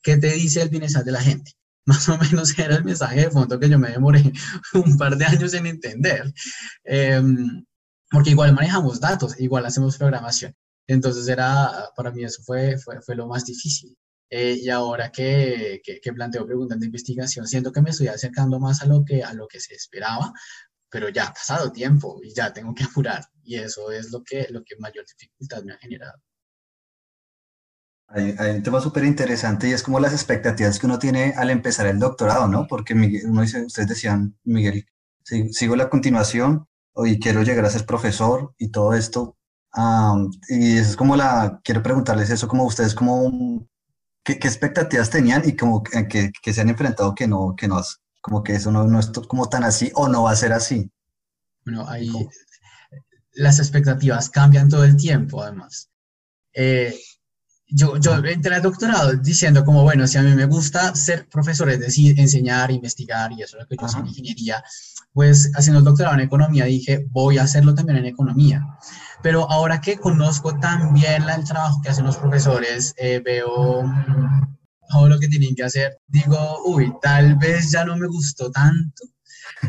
¿qué 0.06 0.18
te 0.18 0.32
dice 0.32 0.62
el 0.62 0.70
bienestar 0.70 1.04
de 1.04 1.12
la 1.12 1.20
gente? 1.20 1.52
Más 1.86 2.08
o 2.10 2.18
menos 2.18 2.58
era 2.58 2.76
el 2.76 2.86
mensaje 2.86 3.22
de 3.22 3.32
fondo 3.32 3.60
que 3.60 3.70
yo 3.70 3.80
me 3.80 3.90
demoré 3.90 4.32
un 4.74 4.98
par 4.98 5.18
de 5.18 5.26
años 5.26 5.54
en 5.56 5.66
entender. 5.66 6.32
Eh, 6.84 7.22
porque 8.12 8.30
igual 8.30 8.54
manejamos 8.54 9.00
datos, 9.00 9.40
igual 9.40 9.66
hacemos 9.66 9.98
programación. 9.98 10.56
Entonces 10.88 11.28
era, 11.28 11.90
para 11.96 12.12
mí 12.12 12.24
eso 12.24 12.44
fue, 12.44 12.78
fue, 12.78 13.02
fue 13.02 13.16
lo 13.16 13.28
más 13.28 13.46
difícil. 13.46 13.98
Eh, 14.30 14.60
y 14.62 14.70
ahora 14.70 15.12
que, 15.12 15.82
que, 15.84 16.00
que, 16.00 16.14
planteo 16.14 16.46
preguntas 16.46 16.80
de 16.80 16.86
investigación, 16.86 17.48
siento 17.48 17.72
que 17.72 17.82
me 17.82 17.90
estoy 17.90 18.08
acercando 18.08 18.60
más 18.60 18.82
a 18.84 18.86
lo 18.86 19.04
que, 19.04 19.24
a 19.24 19.34
lo 19.34 19.48
que 19.48 19.60
se 19.60 19.74
esperaba, 19.74 20.34
pero 20.90 21.10
ya 21.10 21.26
ha 21.28 21.34
pasado 21.34 21.72
tiempo 21.72 22.20
y 22.24 22.34
ya 22.34 22.54
tengo 22.54 22.74
que 22.76 22.84
apurar. 22.84 23.26
Y 23.44 23.56
eso 23.56 23.92
es 23.92 24.12
lo 24.12 24.24
que, 24.24 24.48
lo 24.52 24.64
que 24.64 24.76
mayor 24.78 25.06
dificultad 25.06 25.64
me 25.64 25.74
ha 25.74 25.78
generado. 25.78 26.22
Hay, 28.08 28.36
hay 28.38 28.56
un 28.58 28.64
tema 28.64 28.80
súper 28.82 29.04
interesante 29.04 29.68
y 29.68 29.72
es 29.72 29.84
como 29.84 30.00
las 30.00 30.14
expectativas 30.14 30.80
que 30.80 30.86
uno 30.86 31.00
tiene 31.00 31.34
al 31.36 31.50
empezar 31.50 31.88
el 31.88 32.00
doctorado, 32.00 32.48
¿no? 32.48 32.68
Porque 32.68 32.96
Miguel, 32.96 33.24
uno 33.28 33.42
dice, 33.42 33.66
ustedes 33.66 33.90
decían, 33.90 34.38
Miguel, 34.44 34.86
sigo 35.52 35.76
la 35.76 35.90
continuación 35.90 36.68
y 37.06 37.20
quiero 37.20 37.44
llegar 37.44 37.66
a 37.66 37.70
ser 37.70 37.86
profesor 37.86 38.54
y 38.58 38.70
todo 38.70 38.94
esto, 38.94 39.36
y 40.48 40.78
es 40.78 40.96
como 40.96 41.16
la, 41.16 41.60
quiero 41.64 41.84
preguntarles 41.84 42.30
eso, 42.30 42.48
como 42.48 42.64
ustedes, 42.66 42.96
como, 42.96 43.68
¿qué, 44.24 44.34
expectativas 44.34 45.10
tenían 45.10 45.44
y 45.46 45.56
como 45.56 45.84
que, 45.84 46.32
que, 46.42 46.54
se 46.54 46.62
han 46.62 46.70
enfrentado 46.70 47.14
que 47.14 47.28
no, 47.28 47.56
que 47.58 47.68
no, 47.68 47.82
como 48.22 48.44
que 48.44 48.54
eso 48.54 48.72
no, 48.72 48.86
no 48.86 49.00
es 49.00 49.12
como 49.28 49.50
tan 49.50 49.64
así 49.64 49.92
o 49.96 50.08
no 50.08 50.24
va 50.24 50.32
a 50.32 50.36
ser 50.36 50.54
así? 50.54 50.90
Bueno, 51.66 51.88
ahí 51.90 52.12
las 53.34 53.60
expectativas 53.60 54.30
cambian 54.30 54.70
todo 54.70 54.86
el 54.86 54.96
tiempo, 54.96 55.42
además. 55.42 55.90
Eh, 56.54 56.98
yo, 57.68 57.98
yo 57.98 58.16
entré 58.26 58.56
al 58.56 58.62
doctorado 58.62 59.14
diciendo 59.16 59.66
como, 59.66 59.84
bueno, 59.84 60.08
si 60.08 60.18
a 60.18 60.22
mí 60.22 60.34
me 60.34 60.46
gusta 60.46 60.94
ser 60.96 61.28
profesor, 61.28 61.70
es 61.70 61.80
decir, 61.80 62.20
enseñar, 62.20 62.72
investigar, 62.72 63.32
y 63.32 63.42
eso 63.42 63.58
es 63.58 63.64
lo 63.64 63.68
que 63.68 63.76
yo 63.80 63.88
soy 63.88 64.02
en 64.02 64.08
ingeniería, 64.08 64.64
pues 65.14 65.52
haciendo 65.56 65.80
el 65.80 65.86
doctorado 65.86 66.16
en 66.16 66.22
economía 66.22 66.66
dije, 66.66 67.06
voy 67.10 67.38
a 67.38 67.44
hacerlo 67.44 67.74
también 67.74 68.00
en 68.00 68.06
economía. 68.06 68.66
Pero 69.24 69.50
ahora 69.50 69.82
que 69.82 69.98
conozco 69.98 70.60
también 70.60 71.24
el 71.28 71.44
trabajo 71.44 71.82
que 71.82 71.90
hacen 71.90 72.06
los 72.06 72.18
profesores, 72.18 72.94
eh, 72.98 73.22
veo 73.24 73.84
todo 74.90 75.10
lo 75.10 75.20
que 75.20 75.28
tienen 75.28 75.56
que 75.56 75.64
hacer, 75.64 75.98
digo, 76.08 76.38
uy, 76.66 76.94
tal 77.02 77.36
vez 77.36 77.72
ya 77.72 77.84
no 77.84 77.98
me 77.98 78.08
gustó 78.08 78.52
tanto, 78.52 79.04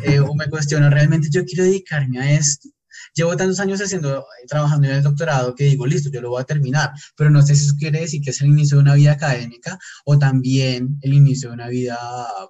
eh, 0.02 0.20
o 0.20 0.34
me 0.34 0.50
cuestiono, 0.50 0.90
realmente 0.90 1.28
yo 1.30 1.44
quiero 1.44 1.64
dedicarme 1.64 2.20
a 2.20 2.32
esto 2.32 2.68
llevo 3.16 3.36
tantos 3.36 3.58
años 3.60 3.80
haciendo, 3.80 4.26
trabajando 4.46 4.88
en 4.88 4.96
el 4.96 5.02
doctorado 5.02 5.54
que 5.54 5.64
digo, 5.64 5.86
listo, 5.86 6.10
yo 6.10 6.20
lo 6.20 6.30
voy 6.30 6.42
a 6.42 6.44
terminar, 6.44 6.92
pero 7.16 7.30
no 7.30 7.42
sé 7.42 7.56
si 7.56 7.64
eso 7.64 7.74
quiere 7.78 8.00
decir 8.00 8.20
que 8.20 8.30
es 8.30 8.40
el 8.42 8.48
inicio 8.48 8.76
de 8.76 8.82
una 8.82 8.94
vida 8.94 9.12
académica 9.12 9.78
o 10.04 10.18
también 10.18 10.98
el 11.00 11.14
inicio 11.14 11.48
de 11.48 11.54
una 11.54 11.68
vida 11.68 11.98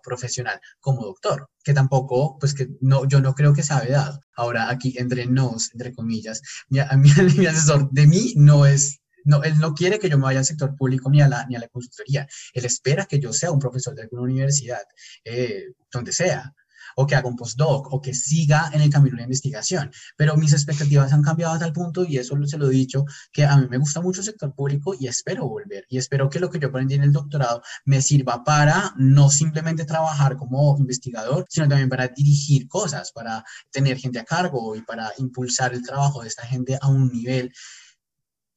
profesional 0.02 0.60
como 0.80 1.04
doctor, 1.04 1.48
que 1.62 1.72
tampoco, 1.72 2.36
pues 2.38 2.52
que 2.52 2.68
no, 2.80 3.06
yo 3.08 3.20
no 3.20 3.34
creo 3.34 3.54
que 3.54 3.62
sea 3.62 3.80
vedado. 3.80 4.20
Ahora, 4.34 4.68
aquí 4.68 4.94
entre 4.98 5.26
nos, 5.26 5.72
entre 5.72 5.94
comillas, 5.94 6.42
mi, 6.68 6.80
mi, 7.38 7.46
asesor 7.46 7.88
de 7.92 8.06
mí 8.06 8.34
no 8.36 8.66
es 8.66 8.98
no, 9.24 9.42
él 9.42 9.58
no 9.58 9.74
quiere 9.74 9.98
que 9.98 10.08
yo 10.08 10.18
me 10.18 10.24
vaya 10.24 10.38
al 10.38 10.44
sector 10.44 10.76
público 10.76 11.10
ni 11.10 11.20
a 11.20 11.26
la, 11.26 11.44
ni 11.46 11.56
a 11.56 11.58
la 11.58 11.66
consultoría. 11.66 12.28
Él 12.52 12.64
espera 12.64 13.06
que 13.06 13.18
yo 13.18 13.32
sea 13.32 13.50
un 13.50 13.58
profesor 13.58 13.92
de 13.92 14.02
alguna 14.02 14.22
universidad, 14.22 14.82
eh, 15.24 15.64
donde 15.90 16.12
sea 16.12 16.54
o 16.98 17.06
que 17.06 17.14
haga 17.14 17.28
un 17.28 17.36
postdoc, 17.36 17.92
o 17.92 18.00
que 18.00 18.14
siga 18.14 18.70
en 18.72 18.80
el 18.80 18.90
camino 18.90 19.16
de 19.16 19.18
la 19.18 19.24
investigación. 19.24 19.90
Pero 20.16 20.36
mis 20.36 20.52
expectativas 20.52 21.12
han 21.12 21.22
cambiado 21.22 21.54
a 21.54 21.58
tal 21.58 21.72
punto, 21.72 22.04
y 22.04 22.16
eso 22.18 22.34
se 22.46 22.58
lo 22.58 22.68
he 22.68 22.74
dicho, 22.74 23.04
que 23.32 23.44
a 23.44 23.56
mí 23.56 23.66
me 23.68 23.78
gusta 23.78 24.00
mucho 24.00 24.20
el 24.20 24.26
sector 24.26 24.54
público 24.54 24.94
y 24.98 25.06
espero 25.06 25.46
volver. 25.46 25.84
Y 25.88 25.98
espero 25.98 26.28
que 26.30 26.40
lo 26.40 26.50
que 26.50 26.58
yo 26.58 26.68
aprendí 26.68 26.94
en 26.94 27.02
el 27.02 27.12
doctorado 27.12 27.62
me 27.84 28.00
sirva 28.00 28.44
para 28.44 28.94
no 28.96 29.30
simplemente 29.30 29.84
trabajar 29.84 30.36
como 30.36 30.76
investigador, 30.78 31.46
sino 31.48 31.68
también 31.68 31.88
para 31.88 32.08
dirigir 32.08 32.66
cosas, 32.66 33.12
para 33.12 33.44
tener 33.70 33.98
gente 33.98 34.18
a 34.18 34.24
cargo 34.24 34.74
y 34.74 34.82
para 34.82 35.12
impulsar 35.18 35.74
el 35.74 35.82
trabajo 35.82 36.22
de 36.22 36.28
esta 36.28 36.46
gente 36.46 36.78
a 36.80 36.88
un 36.88 37.12
nivel 37.12 37.52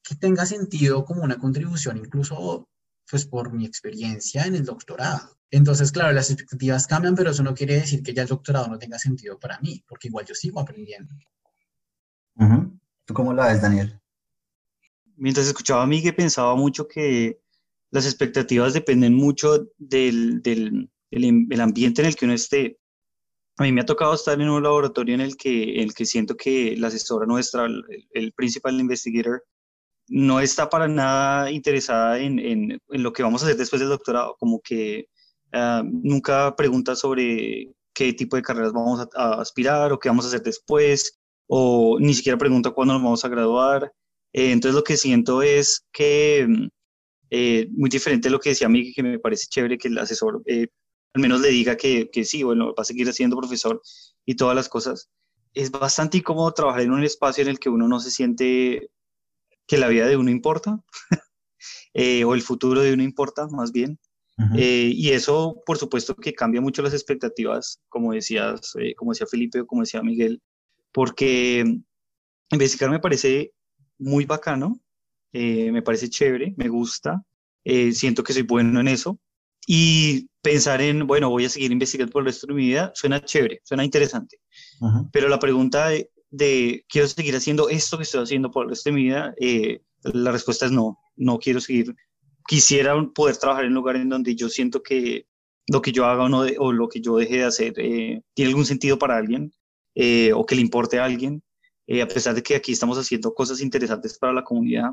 que 0.02 0.14
tenga 0.16 0.46
sentido 0.46 1.04
como 1.04 1.22
una 1.22 1.38
contribución, 1.38 1.98
incluso 1.98 2.68
pues 3.10 3.26
por 3.26 3.52
mi 3.52 3.66
experiencia 3.66 4.44
en 4.44 4.54
el 4.54 4.64
doctorado. 4.64 5.36
Entonces, 5.50 5.90
claro, 5.90 6.12
las 6.12 6.30
expectativas 6.30 6.86
cambian, 6.86 7.16
pero 7.16 7.30
eso 7.30 7.42
no 7.42 7.54
quiere 7.54 7.74
decir 7.74 8.02
que 8.02 8.14
ya 8.14 8.22
el 8.22 8.28
doctorado 8.28 8.68
no 8.68 8.78
tenga 8.78 8.98
sentido 8.98 9.38
para 9.38 9.58
mí, 9.60 9.82
porque 9.88 10.08
igual 10.08 10.24
yo 10.24 10.34
sigo 10.34 10.60
aprendiendo. 10.60 11.12
¿Tú 13.04 13.12
cómo 13.12 13.32
la 13.32 13.48
ves, 13.48 13.60
Daniel? 13.60 14.00
Mientras 15.16 15.46
escuchaba 15.46 15.82
a 15.82 15.86
mí, 15.86 16.02
que 16.02 16.12
pensaba 16.12 16.54
mucho 16.54 16.86
que 16.86 17.40
las 17.90 18.06
expectativas 18.06 18.72
dependen 18.72 19.14
mucho 19.14 19.68
del, 19.76 20.40
del 20.40 20.90
el, 21.10 21.60
ambiente 21.60 22.00
en 22.02 22.08
el 22.08 22.16
que 22.16 22.24
uno 22.24 22.34
esté. 22.34 22.78
A 23.58 23.64
mí 23.64 23.72
me 23.72 23.82
ha 23.82 23.86
tocado 23.86 24.14
estar 24.14 24.40
en 24.40 24.48
un 24.48 24.62
laboratorio 24.62 25.14
en 25.16 25.20
el 25.20 25.36
que, 25.36 25.82
el 25.82 25.92
que 25.92 26.06
siento 26.06 26.36
que 26.36 26.76
la 26.78 26.86
asesora 26.86 27.26
nuestra, 27.26 27.66
el, 27.66 27.84
el 28.12 28.32
principal 28.32 28.80
investigator, 28.80 29.44
no 30.10 30.40
está 30.40 30.68
para 30.68 30.88
nada 30.88 31.50
interesada 31.50 32.18
en, 32.18 32.38
en, 32.38 32.80
lo 32.88 33.12
que 33.12 33.22
vamos 33.22 33.42
a 33.42 33.46
hacer 33.46 33.56
después 33.56 33.80
del 33.80 33.88
doctorado, 33.88 34.36
como 34.38 34.60
que 34.60 35.06
Ah, 35.52 35.82
nunca 35.84 36.54
pregunta 36.56 36.94
sobre 36.94 37.72
qué 37.92 38.12
tipo 38.12 38.36
de 38.36 38.42
carreras 38.42 38.72
vamos 38.72 39.06
a, 39.14 39.34
aspirar 39.34 39.92
o 39.92 39.98
qué 39.98 40.08
vamos 40.08 40.24
a 40.24 40.28
hacer 40.28 40.42
después, 40.42 41.18
o 41.48 41.98
ni 42.00 42.14
siquiera 42.14 42.38
pregunta 42.38 42.70
cuándo 42.70 42.94
nos 42.94 43.02
vamos 43.02 43.24
a 43.24 43.28
graduar. 43.28 43.92
Eh, 44.32 44.52
entonces 44.52 44.76
lo 44.76 44.84
que 44.84 44.96
siento 44.96 45.42
es 45.42 45.84
que, 45.92 46.46
mm, 46.48 46.68
eh, 47.30 47.68
muy 47.72 47.90
diferente 47.90 48.28
de 48.28 48.32
lo 48.32 48.40
que 48.40 48.50
decía 48.50 48.68
Miguel, 48.68 48.92
que 48.94 49.02
me 49.02 49.18
parece 49.18 49.46
chévere 49.48 49.78
que 49.78 49.88
el 49.88 49.98
asesor 49.98 50.42
eh, 50.46 50.68
al 51.14 51.22
menos 51.22 51.40
le 51.40 51.48
diga 51.48 51.76
que, 51.76 52.08
que, 52.12 52.24
sí, 52.24 52.42
bueno, 52.44 52.68
va 52.68 52.82
a 52.82 52.84
seguir 52.84 53.12
siendo 53.12 53.36
profesor 53.36 53.82
y 54.24 54.36
todas 54.36 54.54
las 54.56 54.68
cosas. 54.68 55.08
Es 55.54 55.70
bastante 55.70 56.18
incómodo 56.18 56.52
trabajar 56.52 56.82
en 56.82 56.92
un 56.92 57.04
espacio 57.04 57.42
en 57.42 57.48
el 57.50 57.58
que 57.58 57.68
uno 57.68 57.88
no 57.88 58.00
se 58.00 58.10
siente 58.12 58.90
que 59.70 59.78
la 59.78 59.86
vida 59.86 60.08
de 60.08 60.16
uno 60.16 60.32
importa, 60.32 60.80
o 62.26 62.34
el 62.34 62.42
futuro 62.42 62.80
de 62.80 62.92
uno 62.92 63.04
importa, 63.04 63.46
más 63.46 63.70
bien. 63.70 64.00
Eh, 64.56 64.90
y 64.92 65.10
eso, 65.10 65.62
por 65.64 65.78
supuesto, 65.78 66.16
que 66.16 66.32
cambia 66.32 66.60
mucho 66.60 66.82
las 66.82 66.92
expectativas, 66.92 67.80
como 67.88 68.12
decías, 68.12 68.72
eh, 68.80 68.94
como 68.96 69.12
decía 69.12 69.28
Felipe 69.28 69.60
o 69.60 69.66
como 69.66 69.82
decía 69.82 70.02
Miguel, 70.02 70.42
porque 70.90 71.64
investigar 72.50 72.90
me 72.90 72.98
parece 72.98 73.52
muy 73.98 74.24
bacano, 74.24 74.80
eh, 75.32 75.70
me 75.70 75.82
parece 75.82 76.08
chévere, 76.08 76.52
me 76.56 76.68
gusta, 76.68 77.22
siento 77.92 78.24
que 78.24 78.32
soy 78.32 78.42
bueno 78.42 78.80
en 78.80 78.88
eso. 78.88 79.20
Y 79.68 80.28
pensar 80.42 80.80
en, 80.80 81.06
bueno, 81.06 81.30
voy 81.30 81.44
a 81.44 81.48
seguir 81.48 81.70
investigando 81.70 82.10
por 82.10 82.22
el 82.22 82.26
resto 82.26 82.48
de 82.48 82.54
mi 82.54 82.62
vida, 82.62 82.90
suena 82.96 83.22
chévere, 83.22 83.60
suena 83.62 83.84
interesante. 83.84 84.40
Pero 85.12 85.28
la 85.28 85.38
pregunta 85.38 85.90
de, 85.90 86.10
de, 86.30 86.84
¿quiero 86.88 87.08
seguir 87.08 87.36
haciendo 87.36 87.68
esto 87.68 87.96
que 87.96 88.04
estoy 88.04 88.22
haciendo 88.22 88.50
por 88.50 88.64
el 88.64 88.70
resto 88.70 88.90
de 88.90 88.94
mi 88.94 89.04
vida? 89.04 89.34
la 90.02 90.32
respuesta 90.32 90.66
es 90.66 90.72
no, 90.72 90.98
no 91.16 91.38
quiero 91.38 91.60
seguir 91.60 91.94
quisiera 92.46 92.94
poder 93.14 93.36
trabajar 93.36 93.64
en 93.64 93.70
un 93.70 93.76
lugar 93.76 93.96
en 93.96 94.08
donde 94.08 94.34
yo 94.34 94.48
siento 94.48 94.82
que 94.82 95.26
lo 95.68 95.82
que 95.82 95.92
yo 95.92 96.06
haga 96.06 96.24
o, 96.24 96.28
no 96.28 96.40
o 96.58 96.72
lo 96.72 96.88
que 96.88 97.00
yo 97.00 97.16
deje 97.16 97.36
de 97.38 97.44
hacer 97.44 97.74
eh, 97.76 98.22
tiene 98.34 98.48
algún 98.48 98.66
sentido 98.66 98.98
para 98.98 99.16
alguien. 99.16 99.52
eh, 99.94 100.32
o 100.34 100.46
que 100.46 100.54
le 100.54 100.60
importe 100.62 100.98
a 100.98 101.04
alguien, 101.04 101.42
a 102.02 102.06
pesar 102.06 102.34
de 102.34 102.42
que 102.42 102.54
aquí 102.54 102.72
estamos 102.72 102.96
haciendo 102.98 103.34
cosas 103.34 103.60
interesantes 103.60 104.18
para 104.18 104.32
la 104.32 104.44
comunidad, 104.44 104.90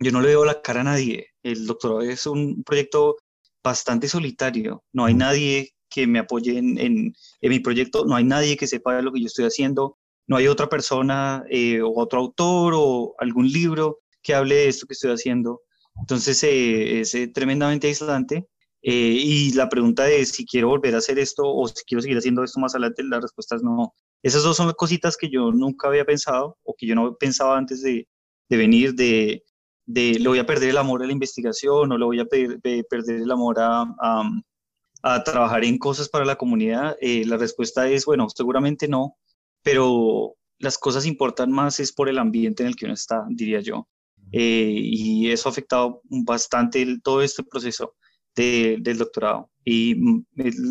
yo 0.00 0.12
no 0.12 0.20
le 0.20 0.28
veo 0.28 0.44
la 0.44 0.62
cara 0.62 0.80
a 0.82 0.84
nadie. 0.84 1.28
El 1.42 1.66
doctorado 1.66 2.02
es 2.02 2.26
un 2.26 2.62
proyecto 2.62 3.16
bastante 3.62 4.08
solitario. 4.08 4.84
No 4.92 5.04
hay 5.04 5.14
nadie 5.14 5.72
que 5.90 6.06
me 6.06 6.20
apoye 6.20 6.58
en, 6.58 6.78
en, 6.78 7.14
mi 7.40 7.58
proyecto, 7.60 8.04
no 8.04 8.14
hay 8.14 8.24
nadie 8.24 8.56
que 8.56 8.66
sepa 8.66 9.02
lo 9.02 9.12
que 9.12 9.20
yo 9.20 9.26
estoy 9.26 9.46
haciendo, 9.46 9.97
no 10.28 10.36
hay 10.36 10.46
otra 10.46 10.68
persona 10.68 11.42
eh, 11.50 11.80
o 11.80 11.92
otro 11.96 12.20
autor 12.20 12.74
o 12.76 13.14
algún 13.18 13.50
libro 13.50 14.00
que 14.22 14.34
hable 14.34 14.54
de 14.54 14.68
esto 14.68 14.86
que 14.86 14.92
estoy 14.92 15.10
haciendo. 15.10 15.62
Entonces 15.98 16.42
eh, 16.44 17.00
es 17.00 17.14
eh, 17.14 17.28
tremendamente 17.28 17.88
aislante. 17.88 18.46
y 18.82 19.52
la 19.54 19.68
pregunta 19.68 20.04
de 20.04 20.24
si 20.26 20.46
quiero 20.46 20.68
volver 20.68 20.94
a 20.94 20.98
hacer 20.98 21.18
esto 21.18 21.42
o 21.44 21.66
si 21.66 21.82
quiero 21.84 22.02
seguir 22.02 22.18
haciendo 22.18 22.44
esto 22.44 22.60
más 22.60 22.74
adelante, 22.74 23.02
la 23.04 23.20
respuesta 23.20 23.56
es 23.56 23.62
no. 23.62 23.94
Esas 24.22 24.42
dos 24.42 24.56
son 24.56 24.72
cositas 24.74 25.16
que 25.16 25.30
yo 25.30 25.50
nunca 25.50 25.88
había 25.88 26.04
pensado 26.04 26.58
o 26.62 26.74
que 26.76 26.86
yo 26.86 26.94
no 26.94 27.16
pensaba 27.16 27.56
antes 27.56 27.82
de, 27.82 28.06
venir, 28.50 28.94
de, 28.94 29.42
de 29.86 30.18
le 30.18 30.28
voy 30.28 30.38
a 30.38 30.46
perder 30.46 30.70
el 30.70 30.76
amor 30.76 31.02
a 31.02 31.06
la 31.06 31.12
investigación 31.12 31.90
o 31.90 31.98
le 31.98 32.04
voy 32.04 32.20
a 32.20 32.26
perder 32.26 33.22
el 33.22 33.30
amor 33.30 33.56
a, 33.58 33.84
a, 35.02 35.24
trabajar 35.24 35.64
en 35.64 35.78
cosas 35.78 36.08
para 36.08 36.24
la 36.24 36.36
comunidad? 36.36 36.96
La 37.00 37.36
respuesta 37.36 37.88
es, 37.88 38.04
bueno, 38.04 38.28
seguramente 38.28 38.88
no, 38.88 39.16
pero 39.70 40.34
las 40.58 40.78
cosas 40.78 41.04
importan 41.04 41.52
más 41.52 41.78
es 41.78 41.92
por 41.92 42.08
el 42.08 42.16
ambiente 42.16 42.62
en 42.62 42.68
el 42.68 42.76
que 42.76 42.86
uno 42.86 42.94
está, 42.94 43.26
diría 43.28 43.60
yo. 43.60 43.86
Eh, 44.32 44.72
y 44.74 45.30
eso 45.30 45.46
ha 45.46 45.52
afectado 45.52 46.00
bastante 46.04 46.86
todo 47.02 47.20
este 47.20 47.42
proceso 47.42 47.94
del 48.34 48.96
doctorado. 48.96 49.50
Y 49.66 49.94
mm, 49.94 50.24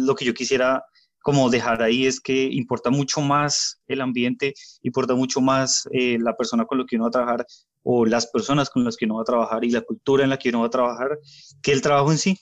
lo 0.06 0.16
que 0.16 0.26
yo 0.26 0.34
quisiera 0.34 0.84
como 1.22 1.52
dejar 1.52 1.84
ahí 1.84 2.08
es 2.08 2.20
que 2.20 2.46
importa 2.46 2.90
mucho 2.90 3.22
más 3.22 3.80
el 3.88 4.02
ambiente, 4.02 4.56
importa 4.82 5.14
mucho 5.14 5.42
más 5.42 5.88
eh, 5.92 6.18
la 6.20 6.36
persona 6.36 6.66
con 6.66 6.80
la 6.80 6.86
que 6.88 6.96
uno 6.96 7.04
va 7.04 7.10
a 7.10 7.12
trabajar 7.12 7.46
o 7.84 8.04
las 8.04 8.26
personas 8.26 8.72
con 8.72 8.84
las 8.84 8.98
que 8.98 9.06
uno 9.06 9.18
va 9.18 9.22
a 9.22 9.26
trabajar 9.26 9.64
y 9.64 9.70
la 9.70 9.82
cultura 9.82 10.24
en 10.24 10.32
la 10.32 10.40
que 10.40 10.50
uno 10.50 10.62
va 10.62 10.68
a 10.68 10.72
trabajar 10.72 11.20
que 11.62 11.72
el 11.72 11.84
trabajo 11.84 12.12
en 12.12 12.18
sí. 12.18 12.40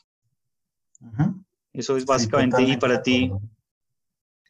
Eso 1.74 1.98
es 1.98 2.06
básicamente, 2.06 2.62
y 2.64 2.78
para 2.78 3.02
ti. 3.02 3.30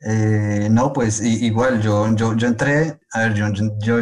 Eh, 0.08 0.68
no, 0.70 0.94
pues 0.94 1.20
igual, 1.22 1.82
yo, 1.82 2.14
yo, 2.16 2.36
yo 2.36 2.48
entré, 2.48 3.00
a 3.12 3.22
ver, 3.22 3.34
yo, 3.34 3.48
yo, 3.80 3.98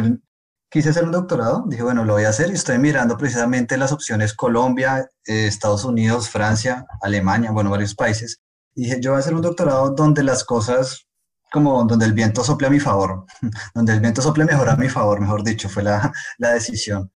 quise 0.70 0.90
hacer 0.90 1.04
un 1.04 1.12
doctorado, 1.12 1.64
dije, 1.66 1.82
bueno, 1.82 2.04
lo 2.04 2.12
voy 2.12 2.24
a 2.24 2.28
hacer 2.28 2.50
y 2.50 2.54
estoy 2.54 2.78
mirando 2.78 3.16
precisamente 3.16 3.78
las 3.78 3.90
opciones 3.90 4.34
Colombia, 4.34 5.08
eh, 5.26 5.46
Estados 5.46 5.84
Unidos, 5.84 6.28
Francia, 6.28 6.84
Alemania, 7.00 7.52
bueno, 7.52 7.70
varios 7.70 7.94
países. 7.94 8.40
dije, 8.74 9.00
yo 9.00 9.12
voy 9.12 9.18
a 9.18 9.20
hacer 9.20 9.34
un 9.34 9.40
doctorado 9.40 9.90
donde 9.90 10.22
las 10.22 10.44
cosas 10.44 11.06
como 11.50 11.84
donde 11.84 12.04
el 12.04 12.12
viento 12.12 12.44
sople 12.44 12.66
a 12.66 12.70
mi 12.70 12.80
favor, 12.80 13.24
donde 13.74 13.92
el 13.94 14.00
viento 14.00 14.20
sople 14.20 14.44
mejor 14.44 14.68
a 14.68 14.76
mi 14.76 14.88
favor, 14.90 15.20
mejor 15.20 15.42
dicho, 15.42 15.68
fue 15.70 15.84
la, 15.84 16.12
la 16.38 16.50
decisión. 16.52 17.10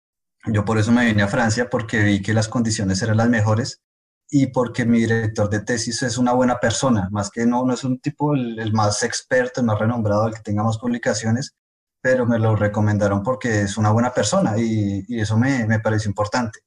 Yo 0.46 0.64
por 0.64 0.78
eso 0.78 0.94
me 0.94 1.06
vine 1.06 1.24
a 1.24 1.28
Francia, 1.28 1.70
porque 1.70 2.04
vi 2.04 2.22
que 2.22 2.34
las 2.34 2.48
condiciones 2.48 3.02
eran 3.02 3.18
las 3.18 3.28
mejores 3.30 3.82
y 4.30 4.48
porque 4.48 4.86
mi 4.86 5.00
director 5.00 5.50
de 5.50 5.62
tesis 5.62 6.04
es 6.04 6.18
una 6.18 6.34
buena 6.34 6.60
persona, 6.60 7.10
más 7.12 7.30
que 7.30 7.46
no, 7.46 7.66
no 7.66 7.74
es 7.74 7.84
un 7.84 8.00
tipo 8.00 8.34
el, 8.36 8.74
más 8.74 9.04
experto, 9.04 9.62
el 9.62 9.68
más 9.68 9.80
renombrado, 9.80 10.28
el 10.28 10.34
que 10.34 10.42
tenga 10.42 10.64
más 10.64 10.78
publicaciones, 10.78 11.56
pero 12.02 12.26
me 12.26 12.40
lo 12.40 12.56
recomendaron 12.56 13.24
porque 13.24 13.62
es 13.62 13.78
una 13.78 13.92
buena 13.92 14.14
persona 14.14 14.58
y, 14.58 15.04
y 15.08 15.20
eso 15.22 15.38
me, 15.38 15.66
me 15.66 15.80
parece 15.80 16.10
importante. 16.10 16.60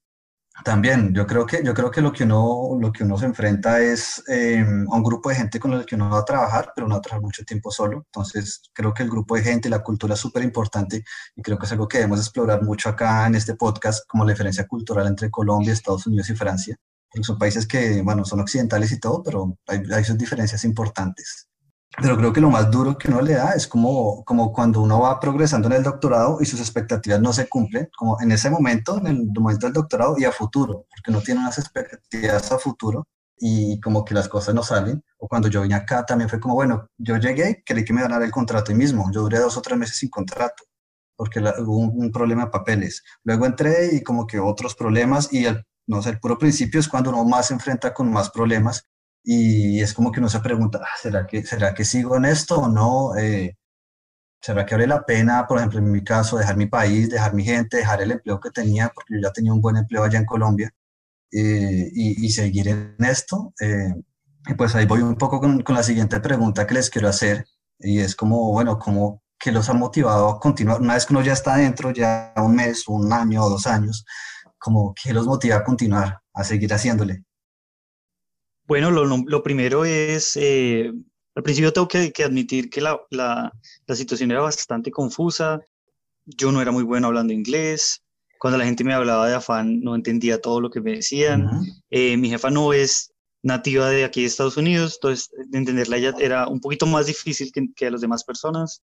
También, 0.64 1.14
yo 1.14 1.26
creo 1.26 1.46
que, 1.46 1.62
yo 1.64 1.72
creo 1.72 1.90
que 1.90 2.02
lo 2.02 2.12
que 2.12 2.24
uno, 2.24 2.76
lo 2.78 2.92
que 2.92 3.04
uno 3.04 3.16
se 3.16 3.24
enfrenta 3.24 3.80
es 3.80 4.22
eh, 4.28 4.60
a 4.60 4.96
un 4.96 5.02
grupo 5.02 5.30
de 5.30 5.36
gente 5.36 5.58
con 5.58 5.72
el 5.72 5.86
que 5.86 5.94
uno 5.94 6.10
va 6.10 6.18
a 6.18 6.24
trabajar, 6.24 6.72
pero 6.74 6.86
no 6.86 6.94
va 6.96 6.98
a 6.98 7.02
trabajar 7.02 7.22
mucho 7.22 7.44
tiempo 7.44 7.70
solo. 7.70 8.04
Entonces, 8.06 8.62
creo 8.74 8.92
que 8.92 9.02
el 9.02 9.10
grupo 9.10 9.36
de 9.36 9.42
gente 9.42 9.70
la 9.70 9.82
cultura 9.82 10.14
es 10.14 10.20
súper 10.20 10.42
importante 10.42 11.02
y 11.34 11.42
creo 11.42 11.58
que 11.58 11.64
es 11.64 11.72
algo 11.72 11.88
que 11.88 11.98
debemos 11.98 12.20
explorar 12.20 12.62
mucho 12.62 12.90
acá 12.90 13.26
en 13.26 13.36
este 13.36 13.54
podcast, 13.54 14.06
como 14.06 14.24
la 14.24 14.32
diferencia 14.32 14.66
cultural 14.66 15.06
entre 15.06 15.30
Colombia, 15.30 15.72
Estados 15.72 16.06
Unidos 16.06 16.28
y 16.28 16.34
Francia, 16.34 16.76
son 17.22 17.38
países 17.38 17.66
que, 17.66 18.02
bueno, 18.02 18.24
son 18.24 18.40
occidentales 18.40 18.92
y 18.92 19.00
todo, 19.00 19.22
pero 19.22 19.58
hay, 19.66 19.82
hay 19.92 20.04
sus 20.04 20.16
diferencias 20.16 20.64
importantes. 20.64 21.48
Pero 22.00 22.16
creo 22.16 22.32
que 22.32 22.40
lo 22.40 22.50
más 22.50 22.70
duro 22.70 22.96
que 22.96 23.08
uno 23.08 23.20
le 23.20 23.34
da 23.34 23.52
es 23.52 23.66
como, 23.66 24.24
como 24.24 24.52
cuando 24.52 24.80
uno 24.80 25.00
va 25.00 25.18
progresando 25.18 25.66
en 25.68 25.74
el 25.74 25.82
doctorado 25.82 26.38
y 26.40 26.46
sus 26.46 26.60
expectativas 26.60 27.20
no 27.20 27.32
se 27.32 27.48
cumplen, 27.48 27.88
como 27.96 28.20
en 28.20 28.30
ese 28.30 28.48
momento, 28.48 28.98
en 28.98 29.06
el 29.08 29.26
momento 29.26 29.66
del 29.66 29.74
doctorado 29.74 30.14
y 30.16 30.24
a 30.24 30.32
futuro, 30.32 30.86
porque 30.88 31.10
uno 31.10 31.20
tiene 31.20 31.40
unas 31.40 31.58
expectativas 31.58 32.52
a 32.52 32.58
futuro 32.58 33.06
y 33.36 33.80
como 33.80 34.04
que 34.04 34.14
las 34.14 34.28
cosas 34.28 34.54
no 34.54 34.62
salen. 34.62 35.02
O 35.18 35.26
cuando 35.26 35.48
yo 35.48 35.62
vine 35.62 35.74
acá 35.74 36.06
también 36.06 36.30
fue 36.30 36.38
como, 36.38 36.54
bueno, 36.54 36.86
yo 36.96 37.16
llegué, 37.16 37.62
creí 37.66 37.84
que 37.84 37.92
me 37.92 38.00
iban 38.00 38.12
a 38.12 38.16
dar 38.16 38.24
el 38.24 38.30
contrato 38.30 38.70
y 38.70 38.76
mismo, 38.76 39.10
yo 39.12 39.22
duré 39.22 39.38
dos 39.38 39.56
o 39.56 39.62
tres 39.62 39.76
meses 39.76 39.96
sin 39.96 40.10
contrato 40.10 40.64
porque 41.20 41.38
hubo 41.38 41.76
un, 41.76 42.10
problema 42.10 42.46
de 42.46 42.50
papeles. 42.50 43.04
Luego 43.24 43.44
entré 43.44 43.94
y 43.94 44.02
como 44.02 44.26
que 44.26 44.40
otros 44.40 44.74
problemas 44.74 45.30
y 45.30 45.44
el, 45.44 45.62
no 45.90 46.02
sé, 46.02 46.10
el 46.10 46.20
puro 46.20 46.38
principio 46.38 46.78
es 46.80 46.88
cuando 46.88 47.10
uno 47.10 47.24
más 47.24 47.48
se 47.48 47.54
enfrenta 47.54 47.92
con 47.92 48.10
más 48.12 48.30
problemas 48.30 48.86
y 49.24 49.80
es 49.80 49.92
como 49.92 50.12
que 50.12 50.20
uno 50.20 50.28
se 50.28 50.40
pregunta, 50.40 50.80
ah, 50.82 50.96
¿será 51.02 51.26
que, 51.26 51.44
¿será 51.44 51.74
que 51.74 51.84
sigo 51.84 52.16
en 52.16 52.26
esto 52.26 52.60
o 52.60 52.68
no? 52.68 53.16
Eh, 53.16 53.56
¿Será 54.40 54.64
que 54.64 54.74
vale 54.76 54.86
la 54.86 55.04
pena, 55.04 55.46
por 55.46 55.58
ejemplo, 55.58 55.80
en 55.80 55.90
mi 55.90 56.02
caso, 56.02 56.38
dejar 56.38 56.56
mi 56.56 56.66
país, 56.66 57.10
dejar 57.10 57.34
mi 57.34 57.44
gente, 57.44 57.78
dejar 57.78 58.00
el 58.02 58.12
empleo 58.12 58.40
que 58.40 58.50
tenía, 58.50 58.90
porque 58.94 59.14
yo 59.14 59.20
ya 59.20 59.32
tenía 59.32 59.52
un 59.52 59.60
buen 59.60 59.76
empleo 59.76 60.04
allá 60.04 60.18
en 60.18 60.24
Colombia, 60.26 60.70
eh, 61.32 61.90
y, 61.92 62.30
seguir 62.30 62.68
en 62.68 62.96
esto? 63.00 63.52
Eh, 63.60 63.92
y 64.46 64.54
pues 64.54 64.74
ahí 64.76 64.86
voy 64.86 65.02
un 65.02 65.16
poco 65.16 65.40
con, 65.40 65.62
con, 65.62 65.74
la 65.74 65.82
siguiente 65.82 66.20
pregunta 66.20 66.66
que 66.66 66.74
les 66.74 66.88
quiero 66.88 67.08
hacer, 67.08 67.46
y 67.80 67.98
es 67.98 68.16
como, 68.16 68.52
bueno, 68.52 68.78
¿cómo, 68.78 69.22
¿qué 69.38 69.52
los 69.52 69.68
ha 69.68 69.74
motivado 69.74 70.28
a 70.28 70.40
continuar? 70.40 70.80
Una 70.80 70.94
vez 70.94 71.04
que 71.04 71.14
uno 71.14 71.22
ya 71.22 71.32
está 71.34 71.56
dentro, 71.56 71.90
ya 71.90 72.32
un 72.36 72.54
mes, 72.54 72.88
un 72.88 73.12
año 73.12 73.44
o 73.44 73.50
dos 73.50 73.66
años, 73.66 74.06
como, 74.60 74.94
¿qué 74.94 75.12
los 75.12 75.26
motiva 75.26 75.56
a 75.56 75.64
continuar, 75.64 76.20
a 76.34 76.44
seguir 76.44 76.72
haciéndole? 76.72 77.24
Bueno, 78.66 78.90
lo, 78.92 79.42
primero 79.42 79.84
es, 79.84 80.36
eh, 80.36 80.92
al 81.34 81.42
principio 81.42 81.72
tengo 81.72 81.88
que, 81.88 82.12
admitir 82.24 82.70
que 82.70 82.80
la, 82.80 83.00
la, 83.10 83.52
la, 83.86 83.96
situación 83.96 84.30
era 84.30 84.42
bastante 84.42 84.92
confusa. 84.92 85.60
Yo 86.24 86.52
no 86.52 86.62
era 86.62 86.70
muy 86.70 86.84
bueno 86.84 87.08
hablando 87.08 87.32
inglés. 87.32 88.04
Cuando 88.38 88.58
la 88.58 88.64
gente 88.64 88.84
me 88.84 88.94
hablaba 88.94 89.28
de 89.28 89.34
afán, 89.34 89.80
no 89.80 89.96
entendía 89.96 90.40
todo 90.40 90.60
lo 90.60 90.70
que 90.70 90.80
me 90.80 90.92
decían. 90.92 91.50
Eh, 91.90 92.16
mi 92.16 92.30
jefa 92.30 92.50
no 92.50 92.72
es 92.72 93.12
nativa 93.42 93.88
de 93.88 94.04
aquí 94.04 94.20
de 94.20 94.28
Estados 94.28 94.56
Unidos, 94.56 94.98
entonces 94.98 95.30
entenderla 95.52 95.96
ella 95.96 96.14
era 96.20 96.46
un 96.46 96.60
poquito 96.60 96.86
más 96.86 97.06
difícil 97.06 97.50
que, 97.52 97.66
que 97.74 97.86
a 97.86 97.90
las 97.90 98.02
demás 98.02 98.22
personas. 98.22 98.82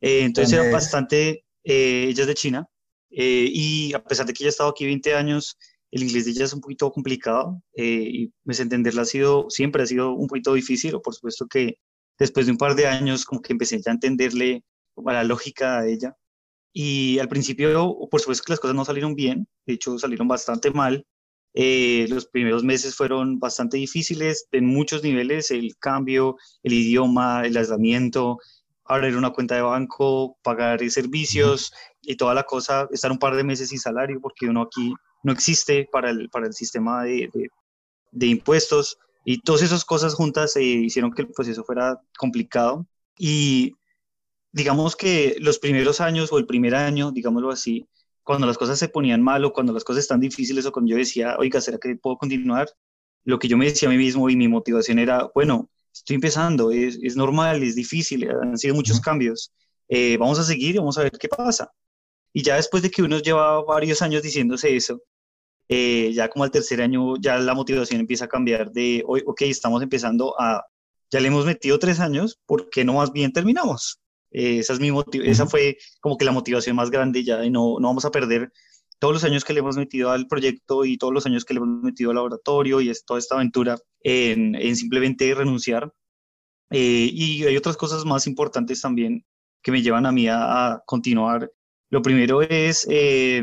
Eh, 0.00 0.24
entonces 0.24 0.52
era 0.52 0.70
bastante, 0.70 1.44
ella 1.64 2.20
es 2.20 2.26
de 2.26 2.34
China, 2.34 2.68
y 3.14 3.92
a 3.94 4.02
pesar 4.02 4.26
de 4.26 4.32
que 4.32 4.42
ella 4.42 4.48
ha 4.48 4.50
estado 4.50 4.70
aquí 4.70 4.86
20 4.86 5.14
años, 5.14 5.58
el 5.92 6.02
inglés 6.04 6.24
de 6.24 6.30
ella 6.32 6.46
es 6.46 6.54
un 6.54 6.60
poquito 6.62 6.90
complicado 6.90 7.62
eh, 7.74 8.02
y 8.06 8.32
pues 8.44 8.58
entenderla 8.60 9.02
ha 9.02 9.04
sido, 9.04 9.46
siempre 9.50 9.82
ha 9.82 9.86
sido 9.86 10.14
un 10.14 10.26
poquito 10.26 10.54
difícil, 10.54 10.94
o 10.94 11.02
por 11.02 11.14
supuesto 11.14 11.46
que 11.46 11.78
después 12.18 12.46
de 12.46 12.52
un 12.52 12.58
par 12.58 12.74
de 12.74 12.86
años 12.86 13.26
como 13.26 13.42
que 13.42 13.52
empecé 13.52 13.80
ya 13.80 13.90
a 13.90 13.94
entenderle 13.94 14.64
a 15.06 15.12
la 15.12 15.24
lógica 15.24 15.82
de 15.82 15.92
ella. 15.92 16.16
Y 16.72 17.18
al 17.18 17.28
principio, 17.28 17.94
por 18.10 18.20
supuesto 18.20 18.44
que 18.44 18.52
las 18.52 18.60
cosas 18.60 18.74
no 18.74 18.86
salieron 18.86 19.14
bien, 19.14 19.46
de 19.66 19.74
hecho 19.74 19.98
salieron 19.98 20.26
bastante 20.26 20.70
mal. 20.70 21.06
Eh, 21.52 22.06
los 22.08 22.26
primeros 22.26 22.64
meses 22.64 22.96
fueron 22.96 23.38
bastante 23.38 23.76
difíciles 23.76 24.48
en 24.52 24.64
muchos 24.64 25.02
niveles, 25.02 25.50
el 25.50 25.76
cambio, 25.76 26.36
el 26.62 26.72
idioma, 26.72 27.42
el 27.44 27.58
aislamiento, 27.58 28.38
abrir 28.86 29.16
una 29.16 29.30
cuenta 29.30 29.56
de 29.56 29.60
banco, 29.62 30.38
pagar 30.42 30.80
servicios 30.90 31.74
y 32.02 32.16
toda 32.16 32.34
la 32.34 32.42
cosa, 32.42 32.88
estar 32.90 33.10
un 33.10 33.18
par 33.18 33.36
de 33.36 33.44
meses 33.44 33.68
sin 33.70 33.78
salario 33.78 34.20
porque 34.20 34.48
uno 34.48 34.62
aquí 34.62 34.92
no 35.22 35.32
existe 35.32 35.88
para 35.90 36.10
el, 36.10 36.28
para 36.28 36.46
el 36.46 36.52
sistema 36.52 37.04
de, 37.04 37.30
de, 38.10 38.26
impuestos 38.26 38.98
y 39.24 39.40
todas 39.40 39.62
esas 39.62 39.84
cosas 39.84 40.14
juntas 40.14 40.56
hicieron 40.56 41.12
que 41.12 41.22
el 41.22 41.28
proceso 41.28 41.62
fuera 41.62 42.00
complicado 42.18 42.86
y 43.16 43.74
digamos 44.50 44.96
que 44.96 45.36
los 45.40 45.58
primeros 45.58 46.00
años 46.00 46.32
o 46.32 46.38
el 46.38 46.46
primer 46.46 46.74
año, 46.74 47.12
digámoslo 47.12 47.50
así, 47.50 47.86
cuando 48.24 48.46
las 48.46 48.58
cosas 48.58 48.78
se 48.78 48.88
ponían 48.88 49.22
mal 49.22 49.44
o 49.44 49.52
cuando 49.52 49.72
las 49.72 49.84
cosas 49.84 50.02
están 50.02 50.20
difíciles 50.20 50.66
o 50.66 50.72
cuando 50.72 50.90
yo 50.90 50.96
decía, 50.96 51.36
oiga, 51.38 51.60
¿será 51.60 51.78
que 51.78 51.96
puedo 51.96 52.16
continuar? 52.16 52.68
Lo 53.24 53.38
que 53.38 53.48
yo 53.48 53.56
me 53.56 53.66
decía 53.66 53.88
a 53.88 53.92
mí 53.92 53.98
mismo 53.98 54.28
y 54.28 54.36
mi 54.36 54.48
motivación 54.48 54.98
era, 54.98 55.30
bueno, 55.34 55.70
estoy 55.92 56.16
empezando, 56.16 56.70
es, 56.70 56.98
es 57.02 57.16
normal, 57.16 57.62
es 57.62 57.74
difícil, 57.74 58.28
han 58.28 58.58
sido 58.58 58.74
muchos 58.74 59.00
cambios, 59.00 59.52
eh, 59.88 60.16
vamos 60.16 60.38
a 60.38 60.44
seguir 60.44 60.74
y 60.74 60.78
vamos 60.78 60.98
a 60.98 61.02
ver 61.02 61.12
qué 61.12 61.28
pasa. 61.28 61.70
Y 62.32 62.42
ya 62.42 62.56
después 62.56 62.82
de 62.82 62.90
que 62.90 63.02
uno 63.02 63.18
lleva 63.18 63.62
varios 63.64 64.02
años 64.02 64.22
diciéndose 64.22 64.74
eso, 64.74 65.02
eh, 65.68 66.12
ya 66.12 66.28
como 66.28 66.44
al 66.44 66.50
tercer 66.50 66.82
año 66.82 67.16
ya 67.20 67.38
la 67.38 67.54
motivación 67.54 68.00
empieza 68.00 68.26
a 68.26 68.28
cambiar 68.28 68.72
de, 68.72 69.04
ok, 69.06 69.42
estamos 69.42 69.82
empezando 69.82 70.34
a, 70.40 70.64
ya 71.10 71.20
le 71.20 71.28
hemos 71.28 71.46
metido 71.46 71.78
tres 71.78 72.00
años, 72.00 72.40
¿por 72.46 72.70
qué 72.70 72.84
no 72.84 72.94
más 72.94 73.12
bien 73.12 73.32
terminamos? 73.32 74.00
Eh, 74.30 74.58
esa, 74.60 74.72
es 74.72 74.80
mi 74.80 74.90
esa 75.24 75.46
fue 75.46 75.76
como 76.00 76.16
que 76.16 76.24
la 76.24 76.32
motivación 76.32 76.76
más 76.76 76.90
grande 76.90 77.22
ya, 77.22 77.44
y 77.44 77.50
no, 77.50 77.78
no 77.78 77.88
vamos 77.88 78.04
a 78.04 78.10
perder 78.10 78.50
todos 78.98 79.14
los 79.14 79.24
años 79.24 79.44
que 79.44 79.52
le 79.52 79.58
hemos 79.60 79.76
metido 79.76 80.10
al 80.10 80.28
proyecto 80.28 80.84
y 80.84 80.96
todos 80.96 81.12
los 81.12 81.26
años 81.26 81.44
que 81.44 81.54
le 81.54 81.58
hemos 81.58 81.82
metido 81.82 82.10
al 82.10 82.16
laboratorio 82.16 82.80
y 82.80 82.88
es, 82.88 83.04
toda 83.04 83.18
esta 83.18 83.34
aventura 83.34 83.76
en, 84.00 84.54
en 84.54 84.76
simplemente 84.76 85.34
renunciar. 85.34 85.92
Eh, 86.70 87.10
y 87.12 87.44
hay 87.44 87.56
otras 87.56 87.76
cosas 87.76 88.04
más 88.04 88.26
importantes 88.26 88.80
también 88.80 89.26
que 89.60 89.72
me 89.72 89.82
llevan 89.82 90.06
a 90.06 90.12
mí 90.12 90.26
a, 90.28 90.82
continuar. 90.86 91.50
Lo 91.92 92.00
primero 92.00 92.40
es 92.40 92.86
eh, 92.88 93.42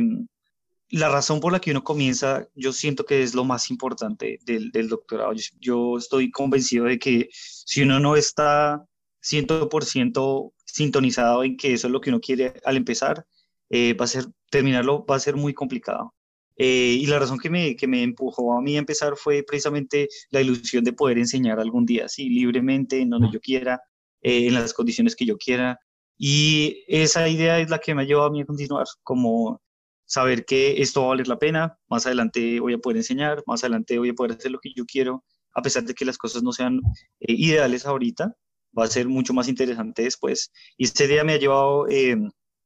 la 0.89 1.07
razón 1.07 1.39
por 1.39 1.51
la 1.51 1.61
que 1.61 1.69
uno 1.69 1.83
comienza, 1.83 2.47
yo 2.55 2.73
siento 2.73 3.05
que 3.05 3.21
es 3.21 3.35
lo 3.35 3.43
más 3.45 3.69
importante 3.69 4.39
del, 4.43 4.71
del 4.71 4.89
doctorado. 4.89 5.33
Yo, 5.59 5.99
estoy 5.99 6.31
convencido 6.31 6.85
de 6.85 6.97
que 6.97 7.29
si 7.31 7.83
uno 7.83 7.99
no 7.99 8.15
está 8.15 8.83
100% 9.21 10.51
sintonizado 10.65 11.43
en 11.43 11.57
que 11.57 11.73
eso 11.73 11.85
es 11.85 11.93
lo 11.93 12.01
que 12.01 12.09
uno 12.09 12.19
quiere 12.19 12.53
al 12.65 12.77
empezar, 12.77 13.23
eh, 13.69 13.93
va 13.93 14.05
a 14.05 14.07
ser, 14.07 14.25
terminarlo 14.49 15.05
va 15.05 15.17
a 15.17 15.19
ser 15.19 15.35
muy 15.35 15.53
complicado. 15.53 16.15
Eh, 16.55 16.97
y 16.99 17.05
la 17.05 17.19
razón 17.19 17.37
que 17.37 17.51
me, 17.51 17.75
que 17.75 17.85
me 17.85 18.01
empujó 18.01 18.57
a 18.57 18.61
mí 18.63 18.77
a 18.77 18.79
empezar 18.79 19.15
fue 19.15 19.43
precisamente 19.43 20.07
la 20.31 20.41
ilusión 20.41 20.83
de 20.83 20.93
poder 20.93 21.19
enseñar 21.19 21.59
algún 21.59 21.85
día, 21.85 22.05
así 22.05 22.27
libremente, 22.29 22.99
en 22.99 23.11
donde 23.11 23.29
yo 23.31 23.39
quiera, 23.39 23.79
eh, 24.23 24.47
en 24.47 24.55
las 24.55 24.73
condiciones 24.73 25.15
que 25.15 25.27
yo 25.27 25.37
quiera. 25.37 25.79
Y 26.21 26.83
esa 26.89 27.29
idea 27.29 27.59
es 27.59 27.69
la 27.69 27.79
que 27.79 27.95
me 27.95 28.01
ha 28.01 28.05
llevado 28.05 28.27
a 28.27 28.31
mí 28.31 28.41
a 28.41 28.45
continuar, 28.45 28.85
como 29.03 29.61
saber 30.05 30.43
que 30.45 30.81
esto 30.81 31.01
va 31.01 31.07
a 31.07 31.09
valer 31.11 31.29
la 31.29 31.39
pena, 31.39 31.77
más 31.87 32.05
adelante 32.05 32.59
voy 32.59 32.73
a 32.73 32.77
poder 32.77 32.97
enseñar, 32.97 33.41
más 33.47 33.63
adelante 33.63 33.97
voy 33.97 34.09
a 34.09 34.13
poder 34.13 34.33
hacer 34.33 34.51
lo 34.51 34.59
que 34.59 34.73
yo 34.75 34.85
quiero, 34.85 35.23
a 35.53 35.61
pesar 35.61 35.83
de 35.83 35.93
que 35.93 36.03
las 36.03 36.17
cosas 36.17 36.43
no 36.43 36.51
sean 36.51 36.81
eh, 37.21 37.33
ideales 37.33 37.85
ahorita, 37.85 38.35
va 38.77 38.83
a 38.83 38.87
ser 38.87 39.07
mucho 39.07 39.33
más 39.33 39.47
interesante 39.47 40.03
después. 40.03 40.51
Y 40.77 40.85
esta 40.85 41.05
idea 41.05 41.23
me 41.23 41.33
ha 41.33 41.39
llevado 41.39 41.87
eh, 41.87 42.17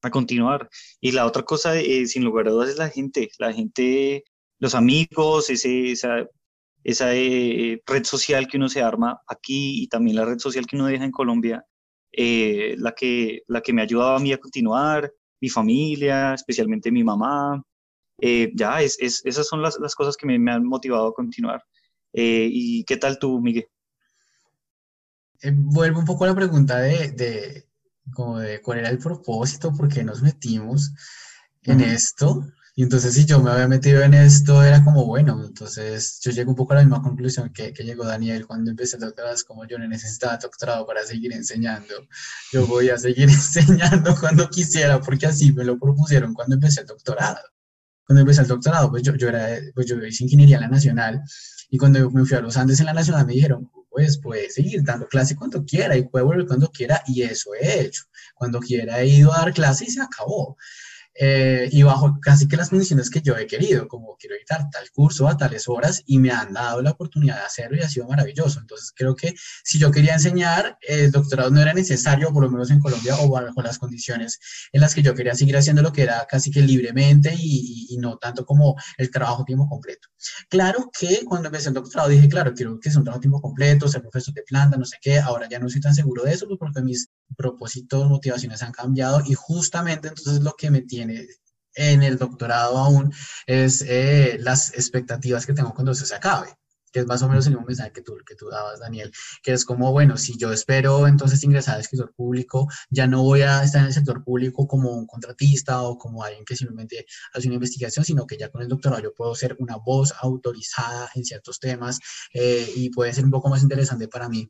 a 0.01 0.09
continuar. 0.09 0.67
Y 0.99 1.11
la 1.11 1.27
otra 1.27 1.43
cosa, 1.43 1.77
eh, 1.79 2.07
sin 2.07 2.23
lugar 2.23 2.47
a 2.47 2.51
dudas, 2.51 2.69
es 2.69 2.77
la 2.77 2.89
gente, 2.89 3.29
la 3.37 3.53
gente, 3.53 4.23
los 4.59 4.73
amigos, 4.73 5.51
esa, 5.51 6.27
esa 6.83 7.07
red 7.11 8.03
social 8.03 8.47
que 8.47 8.57
uno 8.57 8.67
se 8.67 8.81
arma 8.81 9.21
aquí 9.27 9.83
y 9.83 9.87
también 9.87 10.17
la 10.17 10.25
red 10.25 10.39
social 10.39 10.65
que 10.65 10.75
uno 10.75 10.87
deja 10.87 11.05
en 11.05 11.11
Colombia, 11.11 11.65
la, 12.15 12.93
que, 12.93 13.41
la 13.47 13.61
que 13.61 13.73
me 13.73 13.81
ha 13.81 13.85
ayudado 13.85 14.15
a 14.15 14.19
mí 14.19 14.31
a 14.31 14.37
continuar, 14.37 15.11
mi 15.43 15.49
familia, 15.49 16.33
especialmente 16.33 16.91
mi 16.91 17.03
mamá. 17.03 17.61
Eh, 18.19 18.51
ya, 18.55 18.81
es, 18.81 18.97
esas 18.99 19.45
son 19.45 19.61
las, 19.61 19.77
cosas 19.95 20.15
que 20.15 20.25
me, 20.25 20.51
han 20.51 20.65
motivado 20.65 21.07
a 21.07 21.13
continuar. 21.13 21.61
Eh, 22.13 22.47
¿Y 22.49 22.85
qué 22.85 22.95
tal 22.95 23.19
tú, 23.19 23.41
Miguel? 23.41 23.67
Eh, 25.41 25.51
vuelvo 25.53 25.99
un 25.99 26.05
poco 26.05 26.23
a 26.23 26.27
la 26.27 26.35
pregunta 26.35 26.79
de, 26.79 27.11
de, 27.11 27.67
como 28.13 28.39
de 28.39 28.61
cuál 28.61 28.79
era 28.79 28.89
el 28.89 28.99
propósito, 28.99 29.73
por 29.73 29.89
qué 29.89 30.03
nos 30.03 30.21
metimos 30.21 30.93
en 31.63 31.81
esto. 31.81 32.45
Y 32.75 32.81
entonces 32.83 33.13
si 33.13 33.25
yo 33.25 33.39
me 33.39 33.51
había 33.51 33.67
metido 33.67 34.01
en 34.01 34.15
esto, 34.15 34.63
era 34.63 34.83
como, 34.83 35.05
bueno, 35.05 35.43
entonces 35.45 36.19
yo 36.23 36.31
llego 36.31 36.49
un 36.49 36.55
poco 36.55 36.73
a 36.73 36.77
la 36.77 36.81
misma 36.81 37.03
conclusión 37.03 37.53
que, 37.53 37.71
que 37.71 37.83
llegó 37.83 38.03
Daniel 38.03 38.47
cuando 38.47 38.71
empecé 38.71 38.95
el 38.95 39.03
doctorado, 39.03 39.35
es 39.35 39.43
como 39.43 39.67
yo 39.67 39.77
no 39.77 39.87
necesitaba 39.87 40.37
doctorado 40.37 40.85
para 40.87 41.03
seguir 41.03 41.33
enseñando, 41.33 41.93
yo 42.51 42.65
voy 42.65 42.89
a 42.89 42.97
seguir 42.97 43.29
enseñando 43.29 44.15
cuando 44.19 44.49
quisiera, 44.49 44.99
porque 44.99 45.27
así 45.27 45.53
me 45.53 45.63
lo 45.63 45.77
propusieron 45.77 46.33
cuando 46.33 46.55
empecé 46.55 46.81
el 46.81 46.87
doctorado. 46.87 47.41
Cuando 48.05 48.21
empecé 48.21 48.41
el 48.41 48.47
doctorado, 48.47 48.89
pues 48.89 49.03
yo, 49.03 49.15
yo, 49.15 49.29
era, 49.29 49.47
pues 49.75 49.85
yo 49.85 49.95
hice 50.03 50.23
ingeniería 50.23 50.55
en 50.57 50.63
la 50.63 50.67
nacional 50.67 51.21
y 51.69 51.77
cuando 51.77 52.09
me 52.09 52.25
fui 52.25 52.37
a 52.37 52.41
los 52.41 52.57
Andes 52.57 52.79
en 52.79 52.87
la 52.87 52.93
nacional 52.93 53.25
me 53.25 53.33
dijeron, 53.33 53.69
pues 53.89 54.17
puede 54.17 54.49
seguir 54.49 54.83
dando 54.83 55.07
clase 55.07 55.35
cuando 55.35 55.63
quiera 55.63 55.95
y 55.95 56.03
puede 56.03 56.25
volver 56.25 56.47
cuando 56.47 56.69
quiera 56.71 57.03
y 57.05 57.21
eso 57.21 57.51
he 57.53 57.81
hecho. 57.81 58.03
Cuando 58.33 58.59
quiera 58.59 58.99
he 58.99 59.07
ido 59.07 59.31
a 59.31 59.37
dar 59.37 59.53
clase 59.53 59.85
y 59.85 59.91
se 59.91 60.01
acabó. 60.01 60.57
Eh, 61.15 61.69
y 61.71 61.83
bajo 61.83 62.17
casi 62.19 62.47
que 62.47 62.57
las 62.57 62.69
condiciones 62.69 63.09
que 63.09 63.21
yo 63.21 63.37
he 63.37 63.45
querido, 63.45 63.87
como 63.87 64.15
quiero 64.17 64.35
editar 64.35 64.69
tal 64.71 64.89
curso 64.91 65.27
a 65.27 65.37
tales 65.37 65.67
horas 65.67 66.01
y 66.05 66.17
me 66.17 66.31
han 66.31 66.53
dado 66.53 66.81
la 66.81 66.91
oportunidad 66.91 67.37
de 67.37 67.45
hacerlo 67.45 67.77
y 67.77 67.81
ha 67.81 67.89
sido 67.89 68.07
maravilloso. 68.07 68.59
Entonces 68.59 68.91
creo 68.95 69.15
que 69.15 69.33
si 69.63 69.77
yo 69.77 69.91
quería 69.91 70.13
enseñar, 70.13 70.77
el 70.81 71.11
doctorado 71.11 71.51
no 71.51 71.61
era 71.61 71.73
necesario, 71.73 72.31
por 72.33 72.43
lo 72.43 72.49
menos 72.49 72.71
en 72.71 72.79
Colombia, 72.79 73.15
o 73.19 73.29
bajo 73.29 73.61
las 73.61 73.77
condiciones 73.77 74.39
en 74.71 74.81
las 74.81 74.95
que 74.95 75.03
yo 75.03 75.13
quería 75.13 75.35
seguir 75.35 75.57
haciendo 75.57 75.81
lo 75.81 75.93
que 75.93 76.03
era 76.03 76.25
casi 76.27 76.49
que 76.49 76.61
libremente 76.61 77.33
y, 77.37 77.87
y 77.89 77.97
no 77.97 78.17
tanto 78.17 78.45
como 78.45 78.75
el 78.97 79.11
trabajo 79.11 79.43
tiempo 79.45 79.67
completo. 79.67 80.07
Claro 80.49 80.89
que 80.97 81.23
cuando 81.25 81.47
empecé 81.47 81.69
el 81.69 81.75
doctorado 81.75 82.09
dije, 82.09 82.27
claro, 82.27 82.53
quiero 82.53 82.79
que 82.79 82.89
sea 82.89 82.99
un 82.99 83.05
trabajo 83.05 83.21
tiempo 83.21 83.41
completo, 83.41 83.87
ser 83.87 84.01
profesor 84.01 84.33
de 84.33 84.43
planta, 84.43 84.77
no 84.77 84.85
sé 84.85 84.97
qué, 85.01 85.19
ahora 85.19 85.47
ya 85.49 85.59
no 85.59 85.67
estoy 85.67 85.81
tan 85.81 85.93
seguro 85.93 86.23
de 86.23 86.33
eso, 86.33 86.47
pues 86.47 86.57
porque 86.59 86.81
mis 86.81 87.09
propósitos, 87.35 88.09
motivaciones 88.09 88.61
han 88.63 88.71
cambiado 88.71 89.21
y 89.25 89.33
justamente 89.33 90.09
entonces 90.09 90.41
lo 90.41 90.53
que 90.53 90.71
me 90.71 90.81
tiene 90.81 91.27
en 91.75 92.03
el 92.03 92.17
doctorado 92.17 92.77
aún 92.77 93.13
es 93.47 93.83
eh, 93.87 94.37
las 94.39 94.73
expectativas 94.73 95.45
que 95.45 95.53
tengo 95.53 95.73
cuando 95.73 95.91
eso 95.91 96.05
se 96.05 96.15
acabe 96.15 96.55
que 96.93 96.99
es 96.99 97.07
más 97.07 97.23
o 97.23 97.27
menos 97.27 97.45
el 97.47 97.53
mismo 97.53 97.65
mensaje 97.65 97.91
que 97.91 98.01
tú, 98.01 98.15
que 98.25 98.35
tú 98.35 98.49
dabas, 98.49 98.79
Daniel, 98.79 99.11
que 99.41 99.51
es 99.51 99.65
como, 99.65 99.91
bueno, 99.91 100.15
si 100.15 100.37
yo 100.37 100.53
espero 100.53 101.07
entonces 101.07 101.43
ingresar 101.43 101.75
al 101.75 101.83
sector 101.83 102.13
público, 102.13 102.67
ya 102.89 103.07
no 103.07 103.23
voy 103.23 103.41
a 103.41 103.63
estar 103.63 103.81
en 103.81 103.87
el 103.87 103.93
sector 103.93 104.23
público 104.23 104.67
como 104.67 104.91
un 104.91 105.07
contratista 105.07 105.81
o 105.81 105.97
como 105.97 106.23
alguien 106.23 106.45
que 106.45 106.55
simplemente 106.55 107.05
hace 107.33 107.47
una 107.47 107.55
investigación, 107.55 108.05
sino 108.05 108.27
que 108.27 108.37
ya 108.37 108.49
con 108.49 108.61
el 108.61 108.67
doctorado 108.67 109.01
yo 109.01 109.13
puedo 109.13 109.33
ser 109.33 109.55
una 109.59 109.77
voz 109.77 110.13
autorizada 110.21 111.09
en 111.15 111.25
ciertos 111.25 111.59
temas 111.59 111.99
eh, 112.31 112.71
y 112.75 112.91
puede 112.91 113.11
ser 113.11 113.25
un 113.25 113.31
poco 113.31 113.49
más 113.49 113.63
interesante 113.63 114.07
para 114.07 114.29
mí 114.29 114.49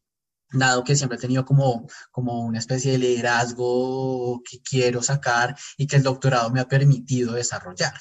dado 0.53 0.83
que 0.83 0.95
siempre 0.95 1.17
he 1.17 1.21
tenido 1.21 1.45
como, 1.45 1.87
como 2.11 2.45
una 2.45 2.59
especie 2.59 2.93
de 2.93 2.97
liderazgo 2.99 4.41
que 4.49 4.61
quiero 4.61 5.01
sacar 5.01 5.55
y 5.77 5.87
que 5.87 5.97
el 5.97 6.03
doctorado 6.03 6.49
me 6.51 6.59
ha 6.59 6.67
permitido 6.67 7.33
desarrollar. 7.33 7.93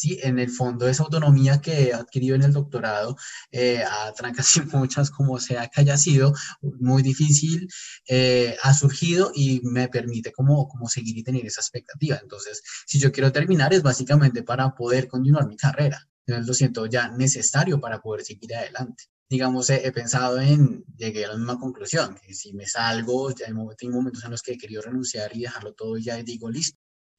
¿sí? 0.00 0.18
En 0.22 0.38
el 0.38 0.50
fondo, 0.50 0.88
esa 0.88 1.02
autonomía 1.04 1.60
que 1.60 1.88
he 1.88 1.94
adquirido 1.94 2.34
en 2.36 2.42
el 2.42 2.52
doctorado, 2.52 3.16
eh, 3.52 3.82
a 3.84 4.12
trancas 4.12 4.56
y 4.56 4.62
muchas, 4.62 5.10
como 5.10 5.38
sea 5.38 5.68
que 5.68 5.80
haya 5.82 5.96
sido, 5.98 6.32
muy 6.62 7.02
difícil, 7.02 7.68
eh, 8.08 8.56
ha 8.62 8.72
surgido 8.74 9.30
y 9.34 9.60
me 9.62 9.88
permite 9.88 10.32
como, 10.32 10.68
como 10.68 10.88
seguir 10.88 11.16
y 11.18 11.22
tener 11.22 11.44
esa 11.46 11.60
expectativa. 11.60 12.18
Entonces, 12.22 12.62
si 12.86 12.98
yo 12.98 13.12
quiero 13.12 13.30
terminar, 13.32 13.74
es 13.74 13.82
básicamente 13.82 14.42
para 14.42 14.74
poder 14.74 15.08
continuar 15.08 15.46
mi 15.46 15.56
carrera. 15.56 16.08
Entonces, 16.26 16.46
lo 16.46 16.54
siento 16.54 16.86
ya 16.86 17.08
necesario 17.08 17.80
para 17.80 18.00
poder 18.00 18.24
seguir 18.24 18.54
adelante 18.54 19.09
digamos, 19.30 19.70
he, 19.70 19.92
pensado 19.92 20.40
en, 20.40 20.84
llegué 20.96 21.24
a 21.24 21.28
la 21.28 21.36
misma 21.36 21.58
conclusión, 21.58 22.16
que 22.20 22.34
si 22.34 22.52
me 22.52 22.66
salgo, 22.66 23.30
ya 23.32 23.46
hay 23.46 23.52
momentos 23.52 24.24
en 24.24 24.32
los 24.32 24.42
que 24.42 24.52
he 24.52 24.58
querido 24.58 24.82
renunciar 24.82 25.34
y 25.36 25.42
dejarlo 25.42 25.72
todo 25.72 25.96
y 25.96 26.02
ya 26.02 26.16
digo, 26.16 26.50
listo, 26.50 26.76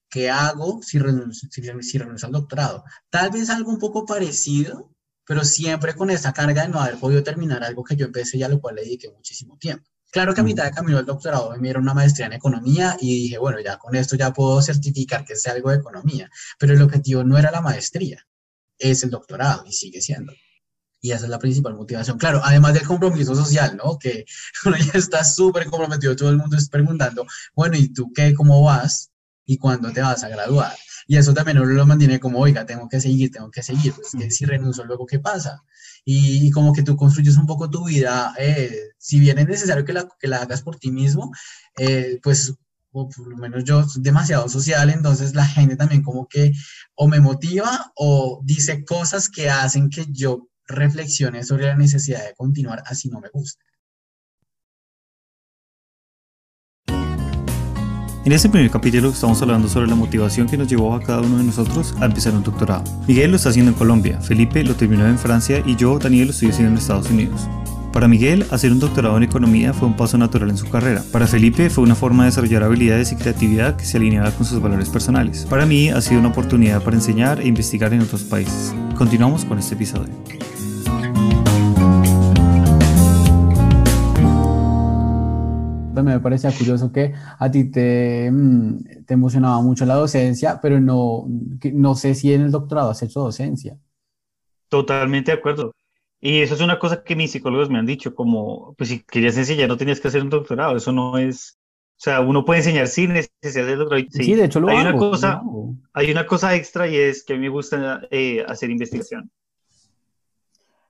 ¿qué 0.09 0.29
hago 0.29 0.81
si 0.83 0.99
renuncio, 0.99 1.47
si, 1.49 1.61
renuncio 1.97 2.27
al 2.27 2.33
doctorado? 2.33 2.83
Tal 3.09 3.31
vez 3.31 3.49
algo 3.49 3.71
un 3.71 3.79
poco 3.79 4.05
parecido, 4.05 4.93
pero 5.25 5.45
siempre 5.45 5.95
con 5.95 6.09
esa 6.09 6.33
carga 6.33 6.63
de 6.63 6.67
no 6.67 6.81
haber 6.81 6.99
podido 6.99 7.23
terminar 7.23 7.63
algo 7.63 7.81
que 7.85 7.95
yo 7.95 8.07
empecé 8.07 8.37
y 8.37 8.43
a 8.43 8.49
lo 8.49 8.59
cual 8.59 8.75
le 8.75 8.81
dediqué 8.83 9.09
muchísimo 9.09 9.57
tiempo. 9.57 9.89
Claro 10.11 10.33
que 10.33 10.41
a 10.41 10.43
mitad 10.43 10.65
de 10.65 10.71
camino 10.71 10.97
del 10.97 11.05
doctorado 11.05 11.51
me 11.51 11.59
dieron 11.59 11.83
una 11.83 11.93
maestría 11.93 12.25
en 12.25 12.33
economía 12.33 12.97
y 12.99 13.23
dije, 13.23 13.37
bueno, 13.37 13.61
ya 13.61 13.77
con 13.77 13.95
esto 13.95 14.17
ya 14.17 14.33
puedo 14.33 14.61
certificar 14.61 15.23
que 15.23 15.37
sé 15.37 15.49
algo 15.49 15.69
de 15.69 15.77
economía, 15.77 16.29
pero 16.59 16.73
el 16.73 16.81
objetivo 16.81 17.23
no 17.23 17.37
era 17.37 17.51
la 17.51 17.61
maestría, 17.61 18.27
es 18.77 19.01
el 19.03 19.09
doctorado 19.09 19.63
y 19.65 19.71
sigue 19.71 20.01
siendo. 20.01 20.33
Y 21.01 21.11
esa 21.11 21.25
es 21.25 21.29
la 21.29 21.39
principal 21.39 21.75
motivación. 21.75 22.17
Claro, 22.17 22.41
además 22.43 22.75
del 22.75 22.85
compromiso 22.85 23.35
social, 23.35 23.75
¿no? 23.75 23.97
Que 23.97 24.25
uno 24.65 24.77
ya 24.77 24.99
está 24.99 25.23
súper 25.23 25.65
comprometido, 25.65 26.15
todo 26.15 26.29
el 26.29 26.37
mundo 26.37 26.55
está 26.55 26.71
preguntando, 26.71 27.25
bueno, 27.55 27.75
¿y 27.75 27.89
tú 27.89 28.11
qué? 28.13 28.33
¿Cómo 28.33 28.63
vas? 28.63 29.11
¿Y 29.45 29.57
cuándo 29.57 29.91
te 29.91 30.01
vas 30.01 30.23
a 30.23 30.29
graduar? 30.29 30.75
Y 31.07 31.17
eso 31.17 31.33
también 31.33 31.59
uno 31.59 31.71
lo 31.71 31.85
mantiene 31.85 32.19
como, 32.19 32.39
oiga, 32.39 32.65
tengo 32.65 32.87
que 32.87 33.01
seguir, 33.01 33.31
tengo 33.31 33.49
que 33.49 33.63
seguir. 33.63 33.93
Pues 33.93 34.11
que 34.17 34.31
si 34.31 34.45
renuncio, 34.45 34.85
luego, 34.85 35.05
¿qué 35.05 35.19
pasa? 35.19 35.63
Y, 36.05 36.49
como 36.51 36.73
que 36.73 36.83
tú 36.83 36.95
construyes 36.95 37.37
un 37.37 37.45
poco 37.45 37.69
tu 37.69 37.85
vida, 37.85 38.33
eh, 38.37 38.91
si 38.97 39.19
bien 39.19 39.37
es 39.39 39.47
necesario 39.47 39.83
que 39.83 39.93
la, 39.93 40.07
que 40.19 40.27
la 40.27 40.37
hagas 40.37 40.61
por 40.61 40.77
ti 40.77 40.91
mismo, 40.91 41.31
eh, 41.77 42.19
pues 42.23 42.53
o 42.93 43.07
por 43.09 43.27
lo 43.27 43.37
menos 43.37 43.63
yo 43.63 43.87
soy 43.87 44.01
demasiado 44.01 44.49
social, 44.49 44.89
entonces 44.89 45.33
la 45.33 45.45
gente 45.45 45.75
también 45.75 46.01
como 46.01 46.27
que 46.27 46.51
o 46.95 47.07
me 47.07 47.19
motiva 47.19 47.91
o 47.95 48.41
dice 48.43 48.83
cosas 48.83 49.29
que 49.29 49.49
hacen 49.49 49.89
que 49.89 50.05
yo 50.09 50.49
reflexiones 50.71 51.47
sobre 51.47 51.67
la 51.67 51.75
necesidad 51.75 52.25
de 52.25 52.33
continuar 52.35 52.83
así 52.85 53.09
no 53.09 53.19
me 53.19 53.29
gusta. 53.29 53.63
En 58.23 58.33
este 58.33 58.49
primer 58.49 58.69
capítulo 58.69 59.09
estamos 59.09 59.41
hablando 59.41 59.67
sobre 59.67 59.87
la 59.87 59.95
motivación 59.95 60.47
que 60.47 60.55
nos 60.55 60.67
llevó 60.67 60.93
a 60.93 61.01
cada 61.01 61.21
uno 61.21 61.39
de 61.39 61.43
nosotros 61.43 61.95
a 61.99 62.05
empezar 62.05 62.33
un 62.33 62.43
doctorado. 62.43 62.83
Miguel 63.07 63.31
lo 63.31 63.37
está 63.37 63.49
haciendo 63.49 63.71
en 63.71 63.77
Colombia, 63.77 64.21
Felipe 64.21 64.63
lo 64.63 64.75
terminó 64.75 65.07
en 65.07 65.17
Francia 65.17 65.63
y 65.65 65.75
yo, 65.75 65.97
Daniel, 65.97 66.27
lo 66.27 66.31
estoy 66.31 66.49
haciendo 66.49 66.71
en 66.73 66.77
Estados 66.77 67.09
Unidos. 67.09 67.47
Para 67.91 68.07
Miguel, 68.07 68.45
hacer 68.51 68.71
un 68.71 68.79
doctorado 68.79 69.17
en 69.17 69.23
economía 69.23 69.73
fue 69.73 69.87
un 69.87 69.97
paso 69.97 70.19
natural 70.19 70.51
en 70.51 70.57
su 70.57 70.69
carrera. 70.69 71.03
Para 71.11 71.25
Felipe, 71.25 71.69
fue 71.69 71.83
una 71.83 71.95
forma 71.95 72.23
de 72.23 72.29
desarrollar 72.29 72.63
habilidades 72.63 73.11
y 73.11 73.15
creatividad 73.15 73.75
que 73.75 73.85
se 73.85 73.97
alineaba 73.97 74.31
con 74.31 74.45
sus 74.45 74.61
valores 74.61 74.89
personales. 74.89 75.45
Para 75.49 75.65
mí, 75.65 75.89
ha 75.89 75.99
sido 75.99 76.19
una 76.19 76.29
oportunidad 76.29 76.81
para 76.83 76.95
enseñar 76.95 77.41
e 77.41 77.47
investigar 77.47 77.91
en 77.91 78.01
otros 78.01 78.23
países. 78.23 78.73
Continuamos 78.95 79.43
con 79.43 79.59
este 79.59 79.73
episodio. 79.73 80.13
Me 85.93 86.19
parecía 86.19 86.51
curioso 86.51 86.91
que 86.91 87.13
a 87.39 87.51
ti 87.51 87.71
te, 87.71 88.29
mm, 88.31 89.05
te 89.05 89.13
emocionaba 89.13 89.61
mucho 89.61 89.85
la 89.85 89.95
docencia, 89.95 90.59
pero 90.61 90.79
no, 90.79 91.25
no 91.73 91.95
sé 91.95 92.15
si 92.15 92.33
en 92.33 92.41
el 92.41 92.51
doctorado 92.51 92.91
has 92.91 93.01
hecho 93.03 93.21
docencia. 93.21 93.77
Totalmente 94.69 95.31
de 95.31 95.37
acuerdo. 95.37 95.73
Y 96.19 96.41
eso 96.41 96.53
es 96.53 96.61
una 96.61 96.79
cosa 96.79 97.03
que 97.03 97.15
mis 97.15 97.31
psicólogos 97.31 97.69
me 97.69 97.79
han 97.79 97.85
dicho, 97.85 98.13
como, 98.13 98.73
pues 98.77 98.89
si 98.89 99.03
querías 99.03 99.37
enseñar 99.37 99.67
no 99.67 99.77
tenías 99.77 99.99
que 99.99 100.07
hacer 100.07 100.21
un 100.21 100.29
doctorado, 100.29 100.77
eso 100.77 100.91
no 100.91 101.17
es, 101.17 101.59
sea, 102.01 102.19
uno 102.21 102.43
puede 102.43 102.61
enseñar 102.61 102.87
sin 102.87 103.13
necesidad 103.13 103.67
de 103.67 103.75
doctorado. 103.75 104.07
Sí, 104.09 104.33
de 104.33 104.45
hecho 104.45 104.59
lo 104.59 104.69
hay 104.69 104.77
hago, 104.77 104.89
Una 104.89 104.97
cosa, 104.97 105.41
lo. 105.43 105.75
Hay 105.93 106.09
una 106.09 106.25
cosa 106.25 106.55
extra 106.55 106.87
y 106.87 106.95
es 106.95 107.23
que 107.23 107.33
a 107.33 107.35
mí 107.35 107.43
me 107.43 107.49
gusta 107.49 108.01
eh, 108.09 108.43
hacer 108.47 108.71
investigación. 108.71 109.29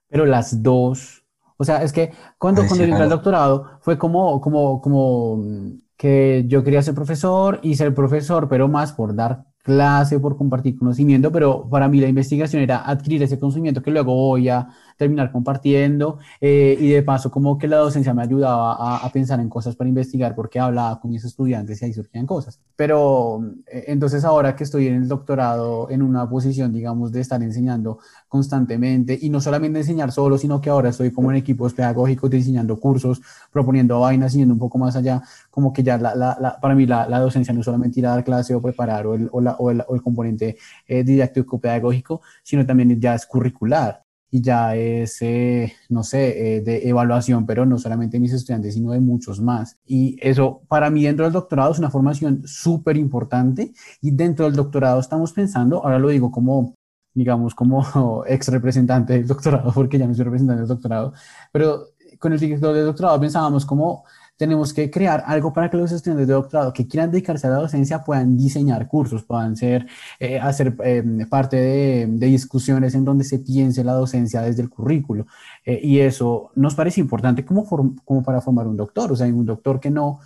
Pero 0.08 0.26
las 0.26 0.64
dos, 0.64 1.21
o 1.62 1.65
sea, 1.65 1.84
es 1.84 1.93
que 1.93 2.12
cuando, 2.38 2.62
Ay, 2.62 2.67
cuando 2.67 2.84
sí, 2.84 2.86
entré 2.86 3.04
al 3.04 3.10
doctorado 3.10 3.80
fue 3.82 3.97
como, 3.97 4.41
como, 4.41 4.82
como 4.82 5.38
mm, 5.38 5.71
que 5.97 6.45
yo 6.47 6.63
quería 6.63 6.82
ser 6.82 6.95
profesor 6.95 7.60
y 7.62 7.76
ser 7.76 7.93
profesor, 7.93 8.50
pero 8.50 8.67
más 8.67 8.93
por 8.93 9.15
dar 9.15 9.45
clase, 9.63 10.19
por 10.19 10.38
compartir 10.38 10.78
conocimiento, 10.78 11.32
pero 11.32 11.69
para 11.69 11.88
mí 11.88 12.00
la 12.02 12.08
investigación 12.08 12.63
era 12.63 12.84
adquirir 12.89 13.21
ese 13.24 13.39
conocimiento 13.39 13.82
que 13.84 13.91
luego 13.91 14.13
voy 14.15 14.50
a 14.50 14.67
terminar 15.02 15.32
compartiendo 15.32 16.20
eh, 16.40 16.78
y 16.80 16.90
de 16.90 17.02
paso 17.02 17.32
como 17.32 17.58
que 17.58 17.68
la 17.68 17.78
docencia 17.78 18.14
me 18.14 18.22
ayudaba 18.22 18.74
a, 18.74 18.98
a 19.04 19.12
pensar 19.12 19.40
en 19.40 19.50
cosas 19.50 19.76
para 19.76 19.88
investigar 19.88 20.36
porque 20.36 20.60
hablaba 20.60 21.00
con 21.00 21.10
mis 21.10 21.26
estudiantes 21.26 21.82
y 21.82 21.86
ahí 21.86 21.94
surgían 21.94 22.28
cosas. 22.28 22.60
Pero 22.76 23.44
eh, 23.66 23.86
entonces 23.88 24.24
ahora 24.24 24.56
que 24.56 24.64
estoy 24.64 24.88
en 24.88 24.96
el 24.96 25.08
doctorado 25.08 25.90
en 25.90 26.04
una 26.04 26.30
posición, 26.30 26.72
digamos, 26.72 27.12
de 27.12 27.22
estar 27.22 27.42
enseñando 27.42 27.98
constantemente 28.28 29.18
y 29.20 29.32
no 29.32 29.42
solamente 29.42 29.80
enseñar 29.80 30.12
solo, 30.12 30.38
sino 30.38 30.62
que 30.62 30.70
ahora 30.70 30.90
estoy 30.90 31.12
como 31.12 31.32
en 31.32 31.38
equipos 31.38 31.74
pedagógicos 31.74 32.30
diseñando 32.30 32.80
cursos, 32.80 33.22
proponiendo 33.52 34.00
vainas, 34.00 34.34
yendo 34.34 34.54
un 34.54 34.60
poco 34.60 34.78
más 34.78 34.96
allá, 34.96 35.24
como 35.50 35.74
que 35.74 35.82
ya 35.82 35.98
la, 35.98 36.14
la, 36.14 36.38
la, 36.40 36.60
para 36.60 36.76
mí 36.76 36.86
la, 36.86 37.20
docencia 37.20 37.56
no 37.56 37.64
solamente 37.64 38.00
ir 38.00 38.06
a 38.06 38.12
dar 38.12 38.24
clase 38.24 38.54
o 38.54 38.62
preparar 38.62 39.08
o 39.08 39.16
el, 39.16 39.30
o 39.32 39.40
o 39.40 39.72
el, 39.72 39.84
o 39.88 39.96
el 39.96 40.02
componente 40.04 40.58
eh, 40.88 41.04
didáctico 41.04 41.60
pedagógico, 41.60 42.22
sino 42.44 42.66
también 42.68 43.00
ya 43.02 43.16
es 43.16 43.26
curricular 43.26 44.01
y 44.32 44.41
ya 44.41 44.76
es, 44.76 45.22
eh, 45.22 45.74
no 45.89 46.04
sé, 46.04 46.56
eh, 46.58 46.62
de 46.62 46.88
evaluación, 46.88 47.46
pero 47.46 47.65
no 47.65 47.78
solamente 47.78 48.15
de 48.15 48.22
mis 48.22 48.32
estudiantes, 48.32 48.74
sino 48.74 48.91
de 48.94 49.02
muchos 49.02 49.41
más. 49.41 49.78
Y 49.86 50.17
eso 50.22 50.62
para 50.70 50.89
mí 50.89 51.04
dentro 51.04 51.26
del 51.26 51.34
doctorado 51.34 51.74
es 51.74 51.80
una 51.80 51.91
formación 51.91 52.41
súper 52.46 52.96
importante 52.96 53.74
y 54.02 54.12
dentro 54.12 54.46
del 54.46 54.56
doctorado 54.56 55.02
estamos 55.02 55.34
pensando, 55.34 55.84
ahora 55.84 56.00
lo 56.00 56.10
digo 56.10 56.32
como 56.32 56.74
digamos, 57.13 57.54
como 57.54 58.24
ex 58.28 58.48
representante 58.48 59.13
del 59.13 59.28
doctorado, 59.28 59.72
porque 59.74 59.98
ya 59.98 60.08
no 60.08 60.15
soy 60.15 60.24
representante 60.24 60.62
del 60.62 60.70
doctorado, 60.70 61.13
pero 61.52 61.88
con 62.20 62.32
el 62.32 62.39
director 62.39 62.74
del 62.74 62.86
doctorado 62.86 63.20
pensábamos 63.20 63.65
como 63.65 64.06
tenemos 64.42 64.74
que 64.74 64.90
crear 64.90 65.24
algo 65.28 65.54
para 65.54 65.70
que 65.70 65.78
los 65.78 65.92
estudiantes 65.92 66.28
de 66.28 66.34
doctorado 66.34 66.74
que 66.74 66.88
quieran 66.88 67.12
dedicarse 67.12 67.46
a 67.46 67.52
la 67.52 67.58
docencia 67.58 68.04
puedan 68.04 68.36
diseñar 68.36 68.88
cursos, 68.88 69.24
puedan 69.24 69.56
ser, 69.56 69.86
eh, 70.20 70.40
hacer 70.40 70.76
eh, 70.84 71.04
parte 71.30 71.58
de, 71.58 72.08
de, 72.10 72.26
discusiones 72.26 72.96
en 72.96 73.06
donde 73.06 73.24
se 73.24 73.38
piense 73.38 73.84
la 73.84 73.94
docencia 73.94 74.42
desde 74.42 74.64
el 74.64 74.72
currículo. 74.72 75.28
Eh, 75.64 75.80
y 75.84 76.00
eso 76.00 76.50
nos 76.56 76.74
parece 76.74 77.00
importante 77.00 77.46
como, 77.46 77.68
como 78.04 78.24
para 78.24 78.42
formar 78.42 78.66
un 78.66 78.78
doctor. 78.78 79.12
O 79.12 79.16
sea, 79.16 79.28
hay 79.28 79.32
un 79.32 79.46
doctor 79.46 79.80
que 79.80 79.92
no, 79.92 80.22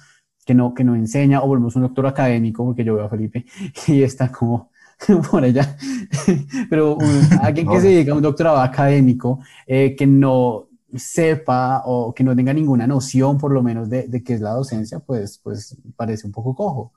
que 0.46 0.54
no, 0.54 0.74
que 0.74 0.86
no 0.86 0.96
enseña, 0.96 1.42
o 1.44 1.48
volvemos 1.48 1.76
un 1.76 1.82
doctor 1.82 2.08
académico, 2.08 2.64
porque 2.64 2.86
yo 2.86 2.96
veo 2.96 3.04
a 3.04 3.10
Felipe 3.10 3.46
y 3.88 4.02
está 4.02 4.32
como 4.32 4.72
por 5.30 5.44
allá, 5.44 5.76
pero 6.70 6.96
un, 6.96 7.20
alguien 7.42 7.68
que 7.68 7.82
se 7.82 7.88
dedica 7.90 8.14
a 8.14 8.16
un 8.16 8.22
doctorado 8.22 8.60
académico 8.60 9.42
eh, 9.68 9.94
que 9.94 10.08
no 10.08 10.70
sepa 10.98 11.84
o 11.86 12.14
que 12.14 12.24
no 12.24 12.36
tenga 12.36 12.54
ninguna 12.54 12.88
noción 12.88 13.38
por 13.38 13.52
lo 13.52 13.64
menos 13.64 13.90
de, 13.90 14.08
de 14.08 14.24
qué 14.24 14.34
es 14.34 14.42
la 14.42 14.52
docencia, 14.52 15.00
pues, 15.00 15.40
pues 15.44 15.78
parece 15.96 16.28
un 16.28 16.34
poco 16.34 16.56
cojo. 16.56 16.94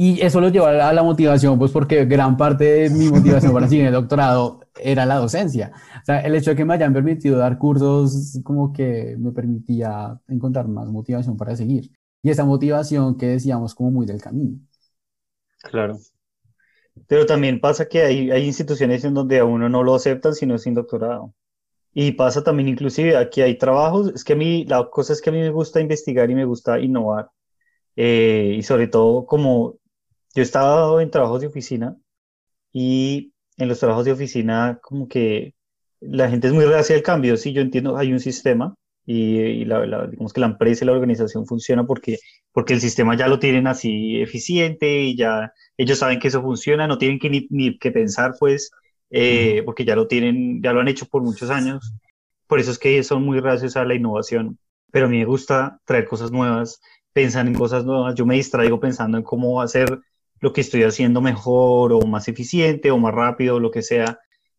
Y 0.00 0.20
eso 0.20 0.40
lo 0.40 0.48
lleva 0.48 0.88
a 0.88 0.92
la 0.92 1.02
motivación, 1.02 1.58
pues 1.58 1.72
porque 1.72 2.04
gran 2.04 2.36
parte 2.36 2.62
de 2.62 2.90
mi 2.90 3.08
motivación 3.08 3.52
para 3.52 3.66
seguir 3.68 3.86
el 3.86 3.92
doctorado 3.92 4.60
era 4.80 5.04
la 5.04 5.16
docencia. 5.16 5.72
O 6.00 6.04
sea, 6.04 6.20
el 6.20 6.36
hecho 6.36 6.50
de 6.50 6.56
que 6.56 6.64
me 6.64 6.74
hayan 6.74 6.92
permitido 6.92 7.36
dar 7.36 7.58
cursos 7.58 8.38
como 8.44 8.72
que 8.72 9.16
me 9.18 9.32
permitía 9.32 10.20
encontrar 10.28 10.68
más 10.68 10.86
motivación 10.88 11.36
para 11.36 11.56
seguir. 11.56 11.90
Y 12.22 12.30
esa 12.30 12.44
motivación 12.44 13.16
que 13.18 13.26
decíamos 13.26 13.74
como 13.74 13.90
muy 13.90 14.06
del 14.06 14.20
camino. 14.20 14.60
Claro. 15.62 15.98
Pero 17.08 17.26
también 17.26 17.60
pasa 17.60 17.88
que 17.88 18.02
hay, 18.02 18.30
hay 18.30 18.44
instituciones 18.44 19.04
en 19.04 19.14
donde 19.14 19.40
a 19.40 19.44
uno 19.44 19.68
no 19.68 19.82
lo 19.82 19.96
aceptan 19.96 20.32
si 20.32 20.46
no 20.46 20.54
es 20.54 20.62
sin 20.62 20.74
doctorado. 20.74 21.34
Y 22.00 22.12
pasa 22.12 22.44
también 22.44 22.68
inclusive, 22.68 23.16
aquí 23.16 23.40
hay 23.42 23.58
trabajos, 23.58 24.12
es 24.14 24.22
que 24.22 24.34
a 24.34 24.36
mí, 24.36 24.64
la 24.66 24.88
cosa 24.88 25.12
es 25.12 25.20
que 25.20 25.30
a 25.30 25.32
mí 25.32 25.40
me 25.40 25.50
gusta 25.50 25.80
investigar 25.80 26.30
y 26.30 26.36
me 26.36 26.44
gusta 26.44 26.78
innovar. 26.78 27.28
Eh, 27.96 28.54
y 28.58 28.62
sobre 28.62 28.86
todo 28.86 29.26
como 29.26 29.74
yo 30.32 30.42
he 30.42 30.42
estado 30.42 31.00
en 31.00 31.10
trabajos 31.10 31.40
de 31.40 31.48
oficina 31.48 31.96
y 32.72 33.32
en 33.56 33.68
los 33.68 33.80
trabajos 33.80 34.04
de 34.04 34.12
oficina 34.12 34.78
como 34.82 35.08
que 35.08 35.54
la 36.00 36.30
gente 36.30 36.46
es 36.48 36.52
muy 36.54 36.66
reacia 36.66 36.94
al 36.96 37.02
cambio, 37.02 37.36
sí, 37.36 37.52
yo 37.52 37.62
entiendo, 37.62 37.96
hay 37.96 38.12
un 38.12 38.20
sistema 38.20 38.76
y, 39.04 39.38
y 39.40 39.64
la, 39.64 39.84
la, 39.86 40.06
digamos 40.06 40.32
que 40.32 40.40
la 40.40 40.46
empresa 40.46 40.84
y 40.84 40.86
la 40.86 40.92
organización 40.92 41.46
funciona 41.46 41.84
porque, 41.84 42.18
porque 42.52 42.74
el 42.74 42.80
sistema 42.80 43.16
ya 43.16 43.26
lo 43.26 43.40
tienen 43.40 43.66
así 43.66 44.20
eficiente 44.22 45.00
y 45.02 45.16
ya 45.16 45.52
ellos 45.76 45.98
saben 45.98 46.20
que 46.20 46.28
eso 46.28 46.42
funciona, 46.42 46.86
no 46.86 46.98
tienen 46.98 47.18
que 47.18 47.30
ni, 47.30 47.48
ni 47.50 47.76
que 47.76 47.90
pensar 47.90 48.34
pues, 48.38 48.70
eh, 49.10 49.62
porque 49.64 49.84
ya 49.84 49.96
lo 49.96 50.06
tienen, 50.06 50.62
ya 50.62 50.72
lo 50.72 50.80
han 50.80 50.88
hecho 50.88 51.06
por 51.06 51.22
muchos 51.22 51.50
años, 51.50 51.94
por 52.46 52.60
eso 52.60 52.70
es 52.70 52.78
que 52.78 53.02
son 53.02 53.24
muy 53.24 53.40
reacios 53.40 53.76
a 53.76 53.84
la 53.84 53.94
innovación, 53.94 54.58
pero 54.90 55.06
a 55.06 55.08
mí 55.08 55.18
me 55.18 55.24
gusta 55.24 55.80
traer 55.84 56.06
cosas 56.06 56.30
nuevas, 56.30 56.80
pensar 57.12 57.46
en 57.46 57.54
cosas 57.54 57.84
nuevas, 57.84 58.14
yo 58.14 58.26
me 58.26 58.36
distraigo 58.36 58.80
pensando 58.80 59.18
en 59.18 59.24
cómo 59.24 59.60
hacer 59.60 60.00
lo 60.40 60.52
que 60.52 60.60
estoy 60.60 60.82
haciendo 60.84 61.20
mejor 61.20 61.92
o 61.92 62.00
más 62.02 62.28
eficiente 62.28 62.90
o 62.90 62.98
más 62.98 63.14
rápido, 63.14 63.60
lo 63.60 63.70
que 63.70 63.82
sea. 63.82 64.18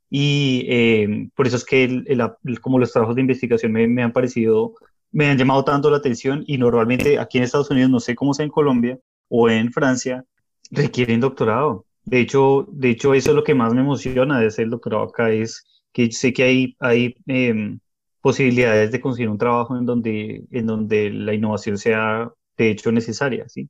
Y 0.10 0.66
eh, 0.68 1.30
por 1.36 1.48
eso 1.48 1.56
es 1.56 1.66
que 1.66 1.84
el, 1.84 2.04
el, 2.08 2.22
el, 2.44 2.60
como 2.60 2.80
los 2.80 2.92
trabajos 2.92 3.16
de 3.16 3.22
investigación 3.22 3.72
me, 3.72 3.88
me, 3.88 4.04
han 4.04 4.12
parecido, 4.12 4.74
me 5.12 5.28
han 5.28 5.38
llamado 5.38 5.64
tanto 5.64 5.90
la 5.90 5.98
atención 5.98 6.44
y 6.48 6.58
normalmente 6.58 7.20
aquí 7.20 7.38
en 7.38 7.44
Estados 7.44 7.70
Unidos, 7.70 7.90
no 7.90 8.00
sé 8.00 8.16
cómo 8.16 8.34
sea 8.34 8.46
en 8.46 8.52
Colombia 8.52 9.00
o 9.30 9.50
en 9.50 9.72
Francia, 9.72 10.26
requieren 10.72 11.20
doctorado. 11.20 11.86
De 12.10 12.22
hecho, 12.22 12.67
de 12.72 12.89
hecho 12.89 13.13
eso 13.13 13.30
es 13.30 13.36
lo 13.36 13.43
que 13.43 13.54
más 13.54 13.72
me 13.74 13.82
emociona 13.82 14.39
de 14.39 14.48
hacer 14.48 14.65
el 14.65 14.72
doctorado 14.72 15.04
acá, 15.04 15.32
es 15.32 15.63
que 15.93 16.12
sé 16.12 16.34
que 16.34 16.43
hay, 16.43 16.76
hay 16.80 17.15
eh, 17.28 17.78
posibilidades 18.19 18.91
de 18.91 19.00
conseguir 19.00 19.30
un 19.30 19.38
trabajo 19.38 19.78
en 19.78 19.86
donde, 19.86 20.43
en 20.50 20.65
donde 20.65 21.12
la 21.12 21.36
innovación 21.36 21.78
sea 21.78 22.32
de 22.58 22.72
hecho 22.72 22.91
necesaria, 22.91 23.48
¿sí? 23.48 23.69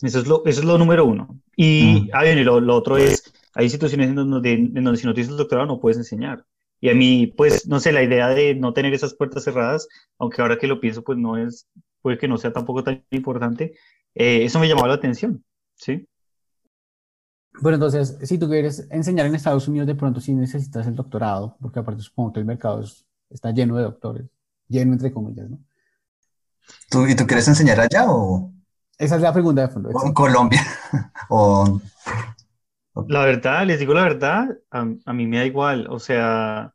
Eso 0.00 0.20
es 0.20 0.26
lo, 0.26 0.42
eso 0.46 0.60
es 0.60 0.66
lo 0.66 0.78
número 0.78 1.04
uno. 1.04 1.38
Y, 1.54 2.06
mm. 2.06 2.10
ah, 2.14 2.24
bien, 2.24 2.38
y 2.38 2.44
lo, 2.44 2.60
lo, 2.60 2.74
otro 2.74 2.96
es, 2.96 3.30
hay 3.52 3.64
instituciones 3.64 4.08
en 4.08 4.14
donde, 4.14 4.52
en 4.54 4.84
donde 4.84 4.96
si 4.98 5.06
no 5.06 5.12
tienes 5.12 5.30
el 5.30 5.36
doctorado 5.36 5.66
no 5.66 5.80
puedes 5.80 5.98
enseñar. 5.98 6.46
Y 6.80 6.88
a 6.88 6.94
mí, 6.94 7.26
pues, 7.36 7.66
no 7.66 7.78
sé, 7.78 7.92
la 7.92 8.02
idea 8.02 8.28
de 8.28 8.54
no 8.54 8.72
tener 8.72 8.94
esas 8.94 9.14
puertas 9.14 9.44
cerradas, 9.44 9.86
aunque 10.18 10.40
ahora 10.40 10.56
que 10.58 10.66
lo 10.66 10.80
pienso, 10.80 11.02
pues 11.02 11.18
no 11.18 11.36
es, 11.36 11.68
puede 12.00 12.16
que 12.16 12.28
no 12.28 12.38
sea 12.38 12.52
tampoco 12.54 12.84
tan 12.84 13.04
importante, 13.10 13.74
eh, 14.14 14.44
eso 14.44 14.60
me 14.60 14.68
llamó 14.68 14.86
la 14.86 14.94
atención, 14.94 15.44
¿sí? 15.74 16.06
Bueno, 17.60 17.74
entonces, 17.74 18.18
si 18.22 18.38
tú 18.38 18.48
quieres 18.48 18.86
enseñar 18.90 19.26
en 19.26 19.34
Estados 19.34 19.66
Unidos, 19.66 19.86
de 19.86 19.94
pronto 19.94 20.20
sí 20.20 20.32
necesitas 20.32 20.86
el 20.86 20.94
doctorado, 20.94 21.56
porque 21.60 21.80
aparte 21.80 22.02
supongo 22.02 22.32
que 22.32 22.40
el 22.40 22.46
mercado 22.46 22.82
es, 22.82 23.06
está 23.30 23.50
lleno 23.50 23.76
de 23.76 23.82
doctores, 23.82 24.26
lleno 24.68 24.92
entre 24.92 25.12
comillas, 25.12 25.50
¿no? 25.50 25.58
¿Tú, 26.90 27.06
¿Y 27.06 27.16
tú 27.16 27.26
quieres 27.26 27.48
enseñar 27.48 27.80
allá 27.80 28.04
o...? 28.08 28.52
Esa 28.98 29.16
es 29.16 29.22
la 29.22 29.32
pregunta 29.32 29.62
de 29.62 29.68
fondo. 29.68 29.90
¿O 29.90 30.06
en 30.06 30.12
Colombia? 30.12 30.60
o... 31.30 31.80
La 33.06 33.24
verdad, 33.24 33.64
les 33.64 33.78
digo 33.78 33.94
la 33.94 34.02
verdad, 34.02 34.58
a, 34.70 34.86
a, 35.04 35.12
mí 35.12 35.26
me 35.26 35.38
da 35.38 35.44
igual, 35.44 35.86
o 35.88 36.00
sea, 36.00 36.74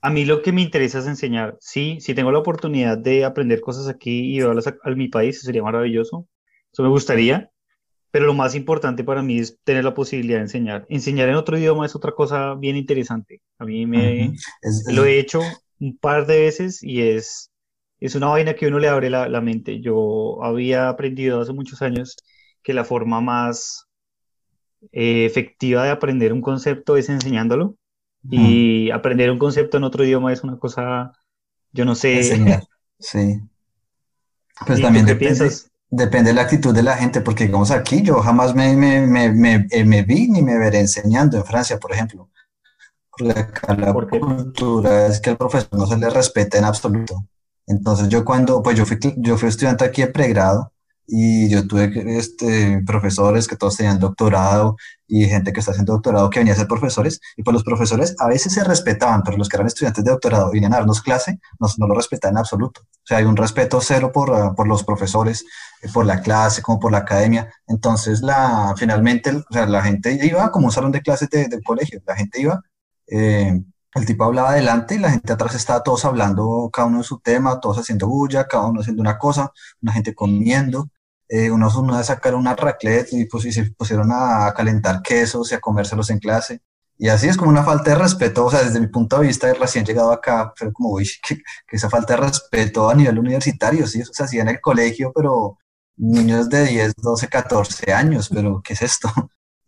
a 0.00 0.10
mí 0.10 0.24
lo 0.24 0.40
que 0.40 0.50
me 0.50 0.62
interesa 0.62 0.98
es 0.98 1.06
enseñar. 1.06 1.58
Sí, 1.60 1.98
si 2.00 2.14
tengo 2.14 2.32
la 2.32 2.38
oportunidad 2.38 2.96
de 2.96 3.26
aprender 3.26 3.60
cosas 3.60 3.86
aquí 3.86 4.30
y 4.30 4.38
llevarlas 4.38 4.66
a, 4.66 4.76
a 4.82 4.90
mi 4.92 5.08
país, 5.08 5.42
sería 5.42 5.62
maravilloso, 5.62 6.26
eso 6.72 6.82
me 6.82 6.88
gustaría, 6.88 7.51
pero 8.12 8.26
lo 8.26 8.34
más 8.34 8.54
importante 8.54 9.04
para 9.04 9.22
mí 9.22 9.38
es 9.38 9.58
tener 9.64 9.84
la 9.84 9.94
posibilidad 9.94 10.36
de 10.36 10.42
enseñar. 10.42 10.86
Enseñar 10.90 11.30
en 11.30 11.34
otro 11.36 11.58
idioma 11.58 11.86
es 11.86 11.96
otra 11.96 12.12
cosa 12.12 12.54
bien 12.54 12.76
interesante. 12.76 13.40
A 13.58 13.64
mí 13.64 13.86
me 13.86 13.98
uh 13.98 14.32
-huh. 14.32 14.38
es, 14.60 14.84
lo 14.92 15.06
he 15.06 15.18
hecho 15.18 15.40
un 15.80 15.96
par 15.96 16.26
de 16.26 16.40
veces 16.42 16.82
y 16.82 17.00
es, 17.00 17.50
es 18.00 18.14
una 18.14 18.26
vaina 18.28 18.54
que 18.54 18.66
uno 18.66 18.78
le 18.78 18.88
abre 18.88 19.08
la, 19.08 19.28
la 19.30 19.40
mente. 19.40 19.80
Yo 19.80 20.44
había 20.44 20.90
aprendido 20.90 21.40
hace 21.40 21.54
muchos 21.54 21.80
años 21.80 22.16
que 22.62 22.74
la 22.74 22.84
forma 22.84 23.22
más 23.22 23.86
eh, 24.92 25.24
efectiva 25.24 25.84
de 25.84 25.90
aprender 25.90 26.34
un 26.34 26.42
concepto 26.42 26.98
es 26.98 27.08
enseñándolo. 27.08 27.76
Uh 28.24 28.30
-huh. 28.30 28.50
Y 28.50 28.90
aprender 28.90 29.30
un 29.30 29.38
concepto 29.38 29.78
en 29.78 29.84
otro 29.84 30.04
idioma 30.04 30.34
es 30.34 30.44
una 30.44 30.58
cosa, 30.58 31.12
yo 31.72 31.86
no 31.86 31.94
sé. 31.94 32.18
Enseñar, 32.18 32.62
sí. 32.98 33.40
Pues 34.66 34.80
también 34.82 35.06
depende, 35.06 35.36
piensas? 35.38 35.71
Depende 35.92 36.30
de 36.30 36.34
la 36.34 36.42
actitud 36.42 36.74
de 36.74 36.82
la 36.82 36.96
gente, 36.96 37.20
porque 37.20 37.44
digamos 37.44 37.70
aquí 37.70 38.02
yo 38.02 38.20
jamás 38.22 38.54
me, 38.54 38.74
me, 38.74 39.06
me, 39.06 39.30
me, 39.30 39.66
eh, 39.70 39.84
me 39.84 40.02
vi 40.02 40.26
ni 40.28 40.42
me 40.42 40.56
veré 40.58 40.80
enseñando 40.80 41.36
en 41.36 41.44
Francia, 41.44 41.78
por 41.78 41.92
ejemplo. 41.92 42.30
Porque 43.10 43.38
acá 43.38 43.74
la 43.76 43.92
¿Por 43.92 44.08
cultura 44.08 45.06
es 45.06 45.20
que 45.20 45.30
al 45.30 45.36
profesor 45.36 45.78
no 45.78 45.86
se 45.86 45.98
le 45.98 46.08
respeta 46.08 46.56
en 46.56 46.64
absoluto. 46.64 47.22
Entonces 47.66 48.08
yo 48.08 48.24
cuando, 48.24 48.62
pues 48.62 48.76
yo 48.76 48.86
fui, 48.86 48.98
yo 49.18 49.36
fui 49.36 49.50
estudiante 49.50 49.84
aquí 49.84 50.00
de 50.00 50.08
pregrado 50.08 50.71
y 51.06 51.48
yo 51.48 51.66
tuve 51.66 51.90
este, 52.16 52.82
profesores 52.86 53.48
que 53.48 53.56
todos 53.56 53.76
tenían 53.76 53.98
doctorado 53.98 54.76
y 55.06 55.26
gente 55.26 55.52
que 55.52 55.60
está 55.60 55.72
haciendo 55.72 55.92
doctorado 55.92 56.30
que 56.30 56.38
venía 56.38 56.54
a 56.54 56.56
ser 56.56 56.68
profesores, 56.68 57.20
y 57.36 57.42
pues 57.42 57.52
los 57.52 57.64
profesores 57.64 58.14
a 58.18 58.28
veces 58.28 58.54
se 58.54 58.64
respetaban, 58.64 59.22
pero 59.22 59.36
los 59.36 59.48
que 59.48 59.56
eran 59.56 59.66
estudiantes 59.66 60.04
de 60.04 60.10
doctorado 60.10 60.50
y 60.50 60.54
venían 60.54 60.72
a 60.72 60.78
darnos 60.78 61.02
clase, 61.02 61.38
no, 61.60 61.68
no 61.78 61.86
lo 61.86 61.94
respetaban 61.94 62.34
en 62.34 62.38
absoluto. 62.38 62.82
O 62.82 63.06
sea, 63.06 63.18
hay 63.18 63.24
un 63.24 63.36
respeto 63.36 63.80
cero 63.80 64.10
por, 64.12 64.34
ah, 64.34 64.54
por 64.56 64.66
los 64.66 64.84
profesores, 64.84 65.44
eh, 65.82 65.88
por 65.92 66.06
la 66.06 66.22
clase, 66.22 66.62
como 66.62 66.80
por 66.80 66.92
la 66.92 66.98
academia. 66.98 67.52
Entonces, 67.66 68.22
la, 68.22 68.74
finalmente, 68.78 69.30
o 69.30 69.44
sea, 69.50 69.66
la 69.66 69.82
gente 69.82 70.18
iba 70.24 70.50
como 70.50 70.66
un 70.66 70.72
salón 70.72 70.92
de 70.92 71.02
clases 71.02 71.28
del 71.30 71.62
colegio, 71.64 72.00
la 72.06 72.16
gente 72.16 72.40
iba... 72.40 72.62
Eh, 73.08 73.60
el 73.94 74.06
tipo 74.06 74.24
hablaba 74.24 74.50
adelante 74.50 74.94
y 74.94 74.98
la 74.98 75.10
gente 75.10 75.32
atrás 75.32 75.54
estaba 75.54 75.82
todos 75.82 76.04
hablando, 76.04 76.70
cada 76.72 76.88
uno 76.88 76.98
de 76.98 77.04
su 77.04 77.20
tema, 77.20 77.60
todos 77.60 77.78
haciendo 77.78 78.08
bulla, 78.08 78.46
cada 78.46 78.66
uno 78.66 78.80
haciendo 78.80 79.02
una 79.02 79.18
cosa, 79.18 79.52
una 79.82 79.92
gente 79.92 80.14
comiendo. 80.14 80.88
Eh, 81.28 81.50
unos, 81.50 81.76
unos 81.76 82.06
sacaron 82.06 82.40
una 82.40 82.54
raclette 82.54 83.12
y, 83.12 83.24
pues, 83.26 83.44
y 83.46 83.52
se 83.52 83.70
pusieron 83.72 84.10
a 84.12 84.52
calentar 84.54 85.02
quesos 85.02 85.50
y 85.52 85.54
a 85.54 85.60
comérselos 85.60 86.10
en 86.10 86.18
clase. 86.18 86.60
Y 86.98 87.08
así 87.08 87.28
es 87.28 87.36
como 87.36 87.50
una 87.50 87.64
falta 87.64 87.90
de 87.90 87.96
respeto, 87.96 88.44
o 88.46 88.50
sea, 88.50 88.62
desde 88.62 88.80
mi 88.80 88.86
punto 88.86 89.18
de 89.18 89.26
vista, 89.26 89.52
recién 89.54 89.84
llegado 89.84 90.12
acá, 90.12 90.52
pero 90.58 90.72
como, 90.72 90.90
uy, 90.90 91.08
que, 91.26 91.42
esa 91.70 91.90
falta 91.90 92.14
de 92.14 92.20
respeto 92.22 92.88
a 92.88 92.94
nivel 92.94 93.18
universitario, 93.18 93.86
sí, 93.86 94.00
eso 94.00 94.12
se 94.14 94.22
hacía 94.24 94.42
en 94.42 94.48
el 94.48 94.60
colegio, 94.60 95.12
pero 95.14 95.58
niños 95.96 96.48
de 96.48 96.64
10, 96.66 96.94
12, 96.96 97.28
14 97.28 97.92
años, 97.92 98.28
pero 98.32 98.62
¿qué 98.62 98.74
es 98.74 98.82
esto? 98.82 99.08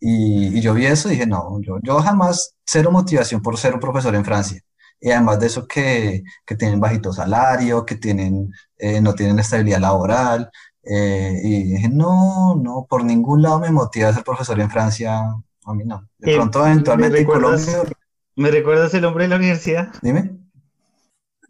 Y, 0.06 0.60
yo 0.60 0.74
vi 0.74 0.84
eso 0.84 1.08
y 1.08 1.12
dije, 1.12 1.26
no, 1.26 1.58
yo, 1.62 1.78
yo 1.82 1.98
jamás, 2.00 2.54
cero 2.66 2.90
motivación 2.92 3.40
por 3.40 3.56
ser 3.56 3.72
un 3.72 3.80
profesor 3.80 4.14
en 4.14 4.24
Francia. 4.24 4.60
Y 5.00 5.10
además 5.10 5.40
de 5.40 5.46
eso 5.46 5.66
que, 5.66 6.22
que 6.44 6.56
tienen 6.56 6.78
bajito 6.78 7.10
salario, 7.12 7.86
que 7.86 7.94
tienen, 7.96 8.50
eh, 8.76 9.00
no 9.00 9.14
tienen 9.14 9.38
estabilidad 9.38 9.80
laboral. 9.80 10.50
Eh, 10.82 11.40
y 11.42 11.62
dije, 11.74 11.88
no, 11.88 12.54
no, 12.56 12.86
por 12.88 13.02
ningún 13.02 13.40
lado 13.40 13.60
me 13.60 13.70
motiva 13.70 14.10
a 14.10 14.12
ser 14.14 14.24
profesor 14.24 14.60
en 14.60 14.70
Francia. 14.70 15.20
A 15.64 15.72
mí 15.74 15.84
no. 15.86 16.06
De 16.18 16.32
Eh, 16.32 16.36
pronto, 16.36 16.66
eventualmente 16.66 17.12
¿me 17.14 17.20
en 17.20 17.26
recuerdas- 17.26 17.64
Colombia. 17.66 17.96
¿Me 18.36 18.50
recuerdas 18.50 18.92
el 18.94 19.00
nombre 19.02 19.24
de 19.24 19.28
la 19.30 19.36
universidad? 19.36 19.88
Dime. 20.02 20.36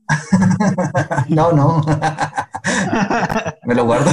No, 1.29 1.51
no. 1.53 1.81
Me 3.65 3.75
lo 3.75 3.85
guardo. 3.85 4.11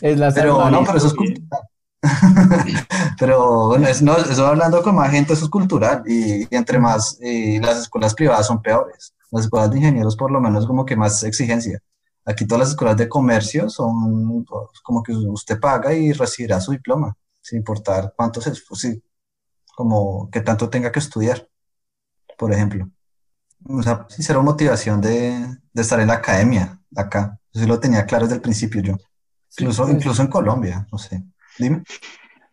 Es 0.00 0.18
la 0.18 0.32
Pero 0.32 0.70
no, 0.70 0.84
pero 0.84 0.98
eso 0.98 1.08
es 1.08 1.14
cultural. 1.14 1.62
Pero 3.18 3.68
bueno, 3.68 3.88
es, 3.88 4.02
no, 4.02 4.16
eso 4.16 4.46
hablando 4.46 4.82
con 4.82 4.94
más 4.94 5.10
gente, 5.10 5.32
eso 5.32 5.44
es 5.44 5.50
cultural. 5.50 6.02
Y, 6.06 6.42
y 6.42 6.48
entre 6.50 6.78
más, 6.78 7.18
y 7.20 7.58
las 7.60 7.78
escuelas 7.78 8.14
privadas 8.14 8.46
son 8.46 8.62
peores. 8.62 9.14
Las 9.30 9.44
escuelas 9.44 9.70
de 9.70 9.78
ingenieros, 9.78 10.16
por 10.16 10.30
lo 10.30 10.40
menos, 10.40 10.66
como 10.66 10.84
que 10.86 10.96
más 10.96 11.22
exigencia. 11.24 11.80
Aquí 12.24 12.46
todas 12.46 12.60
las 12.60 12.68
escuelas 12.70 12.96
de 12.96 13.08
comercio 13.08 13.70
son 13.70 14.44
pues, 14.44 14.80
como 14.82 15.02
que 15.02 15.12
usted 15.12 15.58
paga 15.58 15.94
y 15.94 16.12
recibirá 16.12 16.60
su 16.60 16.72
diploma, 16.72 17.16
sin 17.40 17.58
importar 17.58 18.12
cuánto 18.16 18.40
se, 18.40 18.50
pues, 18.68 18.80
sí, 18.80 19.02
como 19.74 20.28
que 20.30 20.40
tanto 20.42 20.68
tenga 20.68 20.92
que 20.92 20.98
estudiar, 20.98 21.48
por 22.36 22.52
ejemplo. 22.52 22.90
O 23.68 23.82
sea, 23.82 24.06
sí, 24.08 24.22
cero 24.22 24.42
motivación 24.42 25.00
de, 25.00 25.58
de 25.72 25.82
estar 25.82 26.00
en 26.00 26.08
la 26.08 26.14
academia 26.14 26.78
acá. 26.96 27.38
Eso 27.52 27.64
sí 27.64 27.66
lo 27.68 27.80
tenía 27.80 28.04
claro 28.06 28.24
desde 28.24 28.36
el 28.36 28.42
principio 28.42 28.82
yo. 28.82 28.96
Sí, 29.48 29.64
Incluso, 29.64 29.84
pues, 29.84 29.94
incluso 29.94 30.22
en 30.22 30.28
Colombia, 30.28 30.86
no 30.92 30.98
sé. 30.98 31.22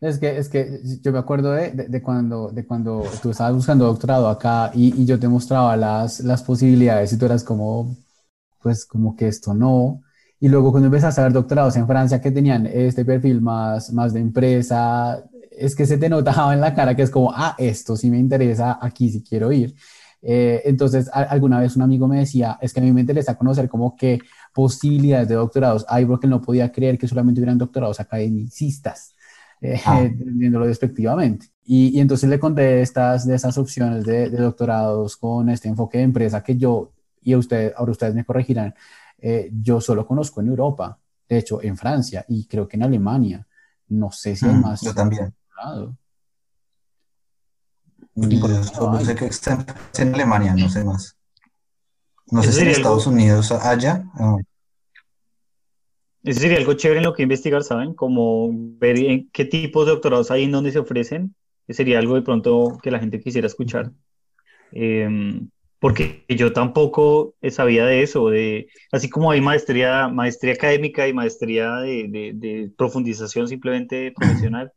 Es 0.01 0.19
que, 0.19 0.37
es 0.37 0.49
que 0.49 0.81
yo 1.01 1.11
me 1.11 1.19
acuerdo 1.19 1.51
de, 1.53 1.71
de, 1.71 2.01
cuando, 2.01 2.49
de 2.51 2.65
cuando 2.65 3.03
tú 3.21 3.31
estabas 3.31 3.55
buscando 3.55 3.85
doctorado 3.85 4.27
acá 4.27 4.69
y, 4.73 5.01
y 5.01 5.05
yo 5.05 5.19
te 5.19 5.27
mostraba 5.27 5.75
las, 5.77 6.19
las 6.19 6.43
posibilidades 6.43 7.13
y 7.13 7.17
tú 7.17 7.25
eras 7.25 7.43
como, 7.43 7.95
pues 8.61 8.85
como 8.85 9.15
que 9.15 9.27
esto 9.27 9.53
no. 9.53 10.01
Y 10.39 10.49
luego 10.49 10.71
cuando 10.71 10.87
empezaste 10.87 11.21
a 11.21 11.25
ver 11.25 11.33
doctorados 11.33 11.75
en 11.77 11.87
Francia 11.87 12.21
que 12.21 12.31
tenían 12.31 12.67
este 12.67 13.05
perfil 13.05 13.41
más, 13.41 13.93
más 13.93 14.13
de 14.13 14.21
empresa, 14.21 15.23
es 15.51 15.75
que 15.75 15.85
se 15.85 15.97
te 15.97 16.09
notaba 16.09 16.53
en 16.53 16.61
la 16.61 16.73
cara 16.75 16.95
que 16.95 17.03
es 17.03 17.11
como, 17.11 17.31
ah, 17.33 17.55
esto 17.57 17.95
sí 17.97 18.09
me 18.11 18.19
interesa, 18.19 18.79
aquí 18.81 19.09
sí 19.09 19.23
quiero 19.27 19.51
ir. 19.51 19.75
Eh, 20.21 20.61
entonces, 20.65 21.09
alguna 21.13 21.59
vez 21.59 21.75
un 21.75 21.83
amigo 21.83 22.07
me 22.07 22.19
decía, 22.19 22.57
es 22.61 22.73
que 22.73 22.79
a 22.79 22.83
mí 22.83 22.91
me 22.91 23.01
interesa 23.01 23.35
conocer 23.37 23.69
como 23.69 23.95
qué 23.95 24.19
posibilidades 24.55 25.27
de 25.27 25.35
doctorados 25.35 25.85
hay, 25.89 26.05
porque 26.05 26.27
no 26.27 26.41
podía 26.41 26.71
creer 26.71 26.97
que 26.97 27.07
solamente 27.09 27.41
hubieran 27.41 27.57
doctorados 27.59 27.99
academicistas, 27.99 29.13
eh, 29.61 29.79
Ah. 29.85 30.07
viéndolo 30.15 30.65
despectivamente. 30.65 31.47
Y, 31.65 31.89
y 31.97 31.99
entonces 31.99 32.29
le 32.29 32.39
conté 32.39 32.81
estas, 32.81 33.27
de 33.27 33.35
esas 33.35 33.57
opciones 33.57 34.05
de, 34.05 34.29
de 34.29 34.37
doctorados 34.37 35.17
con 35.17 35.49
este 35.49 35.67
enfoque 35.67 35.97
de 35.99 36.05
empresa 36.05 36.41
que 36.41 36.55
yo, 36.57 36.93
y 37.21 37.33
a 37.33 37.37
usted, 37.37 37.73
ahora 37.75 37.91
ustedes 37.91 38.15
me 38.15 38.23
corregirán, 38.23 38.73
eh, 39.19 39.49
yo 39.61 39.81
solo 39.81 40.05
conozco 40.07 40.41
en 40.41 40.47
Europa, 40.47 40.97
de 41.27 41.37
hecho 41.39 41.61
en 41.61 41.75
Francia 41.75 42.23
y 42.29 42.45
creo 42.45 42.67
que 42.67 42.77
en 42.77 42.83
Alemania. 42.83 43.45
No 43.89 44.11
sé 44.11 44.35
si 44.35 44.45
hay 44.47 44.53
Mm, 44.55 44.61
más. 44.61 44.81
yo 44.81 44.93
también. 44.93 45.33
doctorado. 45.49 45.95
Yo 48.15 48.63
solo 48.63 48.99
sé 49.01 49.15
que 49.15 49.25
está 49.25 49.65
en 49.99 50.13
Alemania, 50.13 50.55
no 50.55 50.69
sé 50.69 50.83
más. 50.83 51.15
No 52.31 52.41
sé 52.43 52.51
si 52.51 52.61
en 52.61 52.67
algo- 52.67 52.77
Estados 52.77 53.07
Unidos 53.07 53.51
haya. 53.51 54.03
ah, 54.15 54.37
Eso 56.23 56.39
sería 56.39 56.57
algo 56.57 56.73
chévere 56.73 56.99
en 56.99 57.05
lo 57.05 57.13
que 57.13 57.21
investigar, 57.23 57.63
¿saben? 57.63 57.93
Como 57.93 58.49
ver 58.51 58.97
en 58.97 59.29
qué 59.31 59.45
tipos 59.45 59.85
de 59.85 59.91
doctorados 59.91 60.31
hay 60.31 60.43
en 60.45 60.51
donde 60.51 60.71
se 60.71 60.79
ofrecen. 60.79 61.35
Sería 61.69 61.99
algo 61.99 62.15
de 62.15 62.23
pronto 62.23 62.79
que 62.81 62.89
la 62.91 62.99
gente 62.99 63.19
quisiera 63.19 63.45
escuchar. 63.47 63.91
Em, 64.71 65.49
porque 65.79 66.25
yo 66.29 66.51
tampoco 66.51 67.35
sabía 67.51 67.85
de 67.85 68.01
eso, 68.01 68.29
de, 68.29 68.67
así 68.91 69.07
como 69.09 69.29
hay 69.29 69.39
maestría, 69.41 70.07
maestría 70.07 70.53
académica 70.53 71.07
y 71.07 71.13
maestría 71.13 71.75
de, 71.77 72.07
de- 72.07 72.31
de 72.33 72.71
profundización 72.75 73.47
simplemente 73.47 74.11
profesional, 74.15 74.71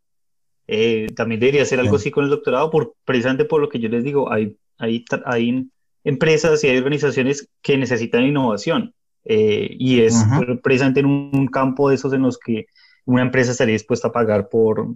eh, 0.67 1.07
también 1.17 1.41
debería 1.41 1.65
ser 1.65 1.81
algo 1.81 1.97
Sí. 1.97 2.03
así 2.03 2.11
con 2.11 2.25
el 2.25 2.31
doctorado, 2.31 2.71
por, 2.71 2.93
precisamente 3.07 3.47
por 3.47 3.63
lo 3.63 3.71
que 3.71 3.79
yo 3.79 3.89
les 3.89 4.05
digo, 4.05 4.31
hay, 4.31 4.55
hay, 4.77 5.03
hay 5.25 5.67
empresas 6.09 6.65
y 6.65 6.69
hay 6.69 6.79
organizaciones 6.79 7.49
que 7.63 7.77
necesitan 7.77 8.25
innovación, 8.25 8.95
eh, 9.25 9.69
y 9.79 10.01
es 10.01 10.15
Ujú. 10.15 10.61
precisamente 10.63 11.01
en 11.01 11.07
un, 11.07 11.31
un 11.35 11.49
campo 11.49 11.89
de 11.89 11.97
esos 11.97 12.13
en 12.13 12.23
los 12.23 12.39
que 12.39 12.67
una 13.05 13.23
empresa 13.23 13.53
estaría 13.53 13.75
dispuesta 13.75 14.09
a 14.09 14.13
pagar 14.13 14.49
por, 14.49 14.87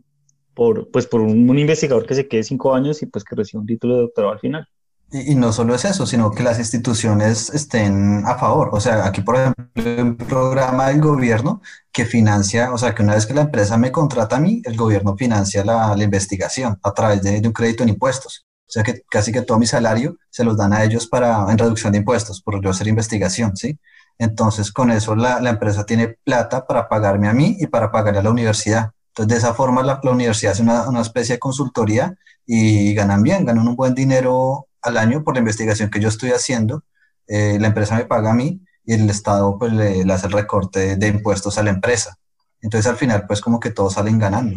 por, 0.55 0.91
pues, 0.91 1.07
por 1.07 1.21
un, 1.21 1.49
un 1.51 1.59
investigador 1.59 2.07
que 2.07 2.15
se 2.15 2.27
quede 2.29 2.43
cinco 2.43 2.75
años 2.75 3.03
y 3.03 3.07
pues 3.07 3.25
que 3.25 3.37
reciba 3.37 3.61
un 3.61 3.67
título 3.67 3.95
de 3.95 4.01
doctorado 4.03 4.33
al 4.35 4.41
final. 4.41 4.67
Y, 5.11 5.33
y 5.33 5.35
no 5.35 5.53
solo 5.53 5.75
es 5.75 5.85
eso, 5.85 6.07
sino 6.07 6.31
que 6.31 6.43
las 6.43 6.59
instituciones 6.59 7.51
estén 7.51 8.23
a 8.25 8.37
favor. 8.39 8.71
O 8.73 8.81
sea, 8.81 9.07
aquí, 9.07 9.21
por 9.21 9.37
ejemplo, 9.37 9.67
hay 9.75 10.01
un 10.01 10.17
programa 10.17 10.89
del 10.89 11.01
gobierno 11.01 11.61
que 11.93 12.07
financia, 12.07 12.73
o 12.73 12.79
sea, 12.79 12.95
que 12.95 13.03
una 13.03 13.15
vez 13.15 13.27
que 13.27 13.35
la 13.35 13.43
empresa 13.43 13.77
me 13.77 13.93
contrata 13.93 14.37
a 14.37 14.41
mí, 14.41 14.63
el 14.65 14.77
gobierno 14.77 15.15
financia 15.17 15.63
la, 15.65 15.95
la 15.95 16.05
investigación 16.05 16.79
a 16.83 16.93
través 16.93 17.23
de, 17.23 17.41
de 17.41 17.47
un 17.49 17.53
crédito 17.53 17.83
en 17.83 17.91
impuestos. 17.91 18.47
O 18.73 18.75
sea, 18.75 18.83
que 18.83 19.03
casi 19.11 19.33
que 19.33 19.43
todo 19.43 19.59
mi 19.59 19.67
salario 19.67 20.17
se 20.31 20.45
los 20.45 20.57
dan 20.57 20.73
a 20.73 20.83
ellos 20.83 21.07
para, 21.07 21.45
en 21.53 21.59
reducción 21.59 21.93
de 21.93 21.99
impuestos, 21.99 22.41
por 22.41 22.59
yo 22.65 22.71
hacer 22.71 22.89
investigación, 22.89 23.55
¿sí? 23.55 23.79
Entonces, 24.17 24.73
con 24.73 24.91
eso 24.91 25.15
la, 25.15 25.41
la 25.41 25.51
empresa 25.51 25.85
tiene 25.85 26.17
plata 26.25 26.67
para 26.67 26.89
pagarme 26.89 27.29
a 27.29 27.35
mí 27.35 27.55
y 27.61 27.67
para 27.67 27.93
pagarle 27.93 28.21
a 28.21 28.23
la 28.23 28.31
universidad. 28.31 28.93
Entonces, 29.09 29.29
de 29.29 29.37
esa 29.37 29.53
forma, 29.53 29.83
la, 29.83 30.01
la 30.03 30.11
universidad 30.11 30.53
hace 30.53 30.63
una, 30.63 30.89
una 30.89 31.03
especie 31.03 31.35
de 31.35 31.39
consultoría 31.39 32.15
y 32.47 32.95
ganan 32.95 33.23
bien, 33.23 33.45
ganan 33.45 33.69
un 33.69 33.77
buen 33.77 33.95
dinero 33.95 34.69
al 34.81 34.97
año 34.97 35.23
por 35.23 35.35
la 35.35 35.41
investigación 35.41 35.91
que 35.91 36.01
yo 36.01 36.09
estoy 36.09 36.31
haciendo. 36.31 36.83
Eh, 37.27 37.59
la 37.61 37.67
empresa 37.67 37.95
me 37.97 38.07
paga 38.07 38.31
a 38.31 38.35
mí 38.35 38.63
y 38.87 38.95
el 38.95 39.11
Estado 39.11 39.59
pues 39.59 39.71
le, 39.75 40.03
le 40.03 40.13
hace 40.15 40.29
el 40.29 40.33
recorte 40.33 40.81
de, 40.81 40.97
de 40.97 41.09
impuestos 41.09 41.59
a 41.59 41.63
la 41.63 41.69
empresa. 41.69 42.17
Entonces, 42.63 42.91
al 42.91 42.97
final, 42.97 43.27
pues 43.27 43.43
como 43.43 43.61
que 43.61 43.69
todos 43.71 43.93
salen 43.93 44.19
ganando. 44.19 44.57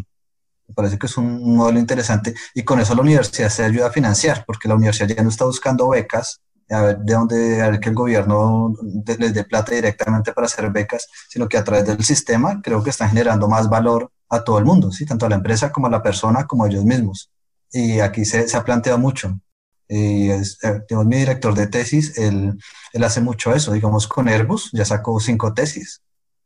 Me 0.68 0.74
parece 0.76 0.98
que 0.98 1.06
es 1.08 1.18
un 1.18 1.56
modelo 1.56 1.80
interesante 1.80 2.34
y 2.54 2.64
con 2.64 2.80
eso 2.80 2.96
la 2.96 3.02
universidad 3.02 3.50
se 3.50 3.64
ayuda 3.64 3.88
a 3.88 3.92
financiar, 3.92 4.44
porque 4.46 4.68
la 4.68 4.76
universidad 4.76 5.08
ya 5.10 5.24
no 5.24 5.30
está 5.30 5.46
buscando 5.46 5.90
becas, 5.90 6.42
a 6.70 6.82
ver 6.82 6.98
de 7.00 7.14
dónde, 7.14 7.62
a 7.62 7.70
ver 7.70 7.80
que 7.80 7.90
el 7.90 7.96
gobierno 7.96 8.74
de- 8.82 9.18
les 9.18 9.34
dé 9.34 9.44
plata 9.44 9.74
directamente 9.76 10.34
para 10.34 10.46
hacer 10.48 10.72
becas, 10.72 11.08
sino 11.30 11.48
que 11.48 11.58
a 11.58 11.64
través 11.64 11.86
del 11.86 12.04
sistema 12.04 12.62
creo 12.64 12.84
que 12.84 12.90
están 12.90 13.10
generando 13.10 13.48
más 13.48 13.70
valor 13.70 14.12
a 14.30 14.44
todo 14.44 14.58
el 14.58 14.66
mundo, 14.66 14.92
¿sí? 14.92 15.06
tanto 15.06 15.26
a 15.28 15.30
la 15.30 15.36
empresa 15.36 15.72
como 15.72 15.88
a 15.88 15.92
la 15.92 16.02
persona 16.02 16.46
como 16.48 16.64
a 16.64 16.68
ellos 16.70 16.84
mismos. 16.86 17.30
Y 17.72 18.00
aquí 18.00 18.26
se, 18.26 18.48
se 18.48 18.58
ha 18.58 18.64
planteado 18.64 18.98
mucho. 18.98 19.40
Y 19.88 20.30
es, 20.32 20.58
eh, 20.64 20.82
digamos, 20.90 21.06
mi 21.08 21.18
director 21.18 21.54
de 21.54 21.68
tesis, 21.68 22.18
él, 22.18 22.58
él 22.94 23.04
hace 23.04 23.22
mucho 23.22 23.54
eso, 23.54 23.72
digamos, 23.74 24.08
con 24.08 24.28
Airbus 24.28 24.72
ya 24.74 24.84
sacó 24.86 25.20
cinco 25.20 25.54
tesis 25.54 26.02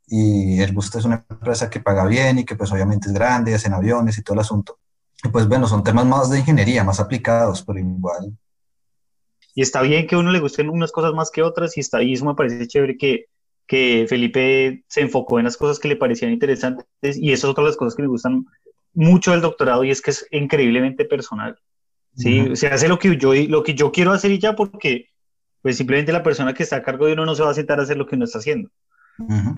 y 0.09 0.59
Airbus 0.61 0.93
es 0.95 1.05
una 1.05 1.25
empresa 1.29 1.69
que 1.69 1.79
paga 1.79 2.05
bien 2.05 2.39
y 2.39 2.45
que 2.45 2.55
pues 2.55 2.71
obviamente 2.71 3.07
es 3.07 3.13
grande, 3.13 3.53
hacen 3.53 3.73
aviones 3.73 4.17
y 4.17 4.23
todo 4.23 4.33
el 4.33 4.41
asunto. 4.41 4.79
Y 5.23 5.29
pues 5.29 5.47
bueno, 5.47 5.67
son 5.67 5.83
temas 5.83 6.05
más 6.05 6.29
de 6.29 6.39
ingeniería, 6.39 6.83
más 6.83 6.99
aplicados, 6.99 7.63
pero 7.63 7.79
igual. 7.79 8.37
Y 9.55 9.61
está 9.61 9.81
bien 9.81 10.07
que 10.07 10.15
a 10.15 10.19
uno 10.19 10.31
le 10.31 10.39
gusten 10.39 10.69
unas 10.69 10.91
cosas 10.91 11.13
más 11.13 11.31
que 11.31 11.41
otras, 11.41 11.75
y 11.77 11.81
está 11.81 12.01
y 12.01 12.13
eso 12.13 12.25
me 12.25 12.35
parece 12.35 12.67
chévere 12.67 12.97
que, 12.97 13.25
que 13.67 14.05
Felipe 14.07 14.83
se 14.87 15.01
enfocó 15.01 15.39
en 15.39 15.45
las 15.45 15.57
cosas 15.57 15.79
que 15.79 15.89
le 15.89 15.95
parecían 15.95 16.31
interesantes, 16.31 17.17
y 17.17 17.31
eso 17.31 17.47
es 17.47 17.51
otra 17.51 17.63
de 17.63 17.69
las 17.69 17.77
cosas 17.77 17.95
que 17.95 18.03
me 18.03 18.07
gustan 18.07 18.45
mucho 18.93 19.31
del 19.31 19.41
doctorado, 19.41 19.83
y 19.83 19.91
es 19.91 20.01
que 20.01 20.11
es 20.11 20.25
increíblemente 20.31 21.05
personal. 21.05 21.59
¿sí? 22.15 22.41
Ujú. 22.41 22.55
Se 22.55 22.67
hace 22.67 22.87
lo 22.87 22.99
que 22.99 23.17
yo, 23.17 23.33
lo 23.33 23.63
que 23.63 23.73
yo 23.73 23.91
quiero 23.91 24.11
hacer 24.11 24.31
y 24.31 24.39
ya, 24.39 24.55
porque 24.55 25.09
pues 25.61 25.77
simplemente 25.77 26.13
la 26.13 26.23
persona 26.23 26.53
que 26.53 26.63
está 26.63 26.77
a 26.77 26.83
cargo 26.83 27.05
de 27.05 27.13
uno 27.13 27.25
no 27.25 27.35
se 27.35 27.43
va 27.43 27.51
a 27.51 27.53
sentar 27.53 27.79
a 27.79 27.83
hacer 27.83 27.97
lo 27.97 28.05
que 28.05 28.15
uno 28.15 28.25
está 28.25 28.39
haciendo. 28.39 28.69
Ujú. 29.17 29.55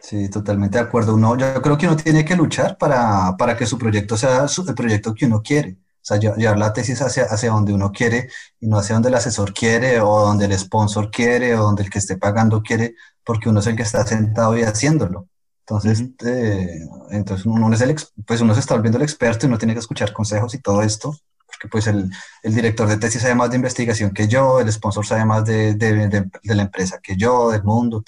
Sí, 0.00 0.28
totalmente 0.30 0.78
de 0.78 0.84
acuerdo. 0.84 1.14
Uno, 1.14 1.36
yo 1.36 1.60
creo 1.62 1.76
que 1.76 1.86
uno 1.86 1.96
tiene 1.96 2.24
que 2.24 2.34
luchar 2.34 2.78
para, 2.78 3.36
para 3.36 3.56
que 3.56 3.66
su 3.66 3.78
proyecto 3.78 4.16
sea 4.16 4.46
el 4.66 4.74
proyecto 4.74 5.14
que 5.14 5.26
uno 5.26 5.42
quiere. 5.42 5.76
O 6.02 6.02
sea, 6.02 6.18
llevar 6.18 6.58
la 6.58 6.72
tesis 6.72 7.02
hacia, 7.02 7.24
hacia 7.24 7.50
donde 7.50 7.74
uno 7.74 7.92
quiere 7.92 8.30
y 8.58 8.66
no 8.66 8.78
hacia 8.78 8.94
donde 8.94 9.10
el 9.10 9.14
asesor 9.14 9.52
quiere 9.52 10.00
o 10.00 10.20
donde 10.20 10.46
el 10.46 10.58
sponsor 10.58 11.10
quiere 11.10 11.54
o 11.54 11.62
donde 11.62 11.82
el 11.82 11.90
que 11.90 11.98
esté 11.98 12.16
pagando 12.16 12.62
quiere, 12.62 12.94
porque 13.22 13.50
uno 13.50 13.60
es 13.60 13.66
el 13.66 13.76
que 13.76 13.82
está 13.82 14.06
sentado 14.06 14.56
y 14.56 14.62
haciéndolo. 14.62 15.28
Entonces, 15.60 16.02
eh, 16.24 16.80
entonces 17.10 17.46
uno, 17.46 17.72
es 17.72 17.80
el, 17.82 17.94
pues 18.26 18.40
uno 18.40 18.54
se 18.54 18.60
está 18.60 18.74
volviendo 18.74 18.96
el 18.98 19.04
experto 19.04 19.46
y 19.46 19.48
uno 19.48 19.58
tiene 19.58 19.74
que 19.74 19.80
escuchar 19.80 20.12
consejos 20.12 20.54
y 20.54 20.58
todo 20.60 20.82
esto, 20.82 21.14
porque 21.46 21.68
pues 21.68 21.86
el, 21.86 22.10
el 22.42 22.54
director 22.54 22.88
de 22.88 22.96
tesis 22.96 23.22
sabe 23.22 23.34
más 23.34 23.50
de 23.50 23.56
investigación 23.56 24.10
que 24.12 24.26
yo, 24.26 24.58
el 24.60 24.72
sponsor 24.72 25.06
sabe 25.06 25.26
más 25.26 25.44
de, 25.44 25.74
de, 25.74 26.08
de, 26.08 26.54
la 26.54 26.62
empresa 26.62 26.98
que 27.02 27.16
yo, 27.16 27.50
del 27.50 27.62
mundo, 27.62 28.02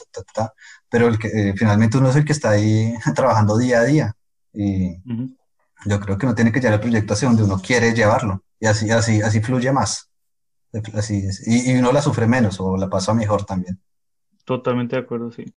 pero 0.93 1.09
el 1.09 1.19
que, 1.19 1.29
eh, 1.29 1.55
finalmente 1.57 1.99
uno 1.99 2.11
es 2.11 2.17
el 2.17 2.25
que 2.25 2.33
está 2.33 2.51
ahí 2.51 2.95
trabajando 3.17 3.59
día 3.59 3.81
a 3.81 3.85
día. 3.85 4.17
Y 4.53 4.99
yo 5.87 5.99
creo 5.99 6.19
que 6.19 6.27
uno 6.27 6.35
tiene 6.35 6.53
que 6.53 6.61
llevar 6.61 6.75
el 6.75 6.81
proyecto 6.81 7.15
hacia 7.15 7.29
donde 7.29 7.43
uno 7.43 7.59
quiere 7.59 7.95
llevarlo 7.95 8.45
y 8.61 8.67
así, 8.67 8.91
así, 8.91 9.23
así 9.23 9.41
fluye 9.41 9.73
más. 9.73 10.11
Así 10.95 11.27
Y, 11.47 11.73
y 11.73 11.77
uno 11.77 11.91
la 11.91 12.03
sufre 12.03 12.27
menos 12.27 12.61
o 12.61 12.77
la 12.77 12.89
pasa 12.89 13.15
mejor 13.15 13.45
también. 13.45 13.81
Totalmente 14.45 14.95
de 14.95 15.03
acuerdo, 15.03 15.33
sí 15.33 15.53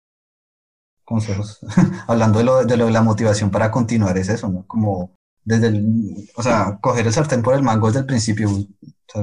consejos. 1.06 1.60
Hablando 2.08 2.40
de 2.40 2.46
lo, 2.46 2.66
de 2.66 2.76
lo, 2.76 2.88
de 2.88 2.92
la 2.92 3.02
motivación 3.02 3.52
para 3.52 3.72
continuar, 3.72 4.18
es 4.18 4.28
eso, 4.28 4.50
¿no? 4.50 4.66
Como 4.68 5.16
desde 5.44 5.68
el, 5.68 6.30
o 6.36 6.44
sea, 6.44 6.80
coger 6.82 7.06
el 7.06 7.14
sartén 7.14 7.44
por 7.44 7.54
el 7.54 7.64
mango 7.64 7.88
desde 7.88 8.00
el 8.02 8.06
principio. 8.06 8.50
O 8.50 8.66
sea, 9.08 9.22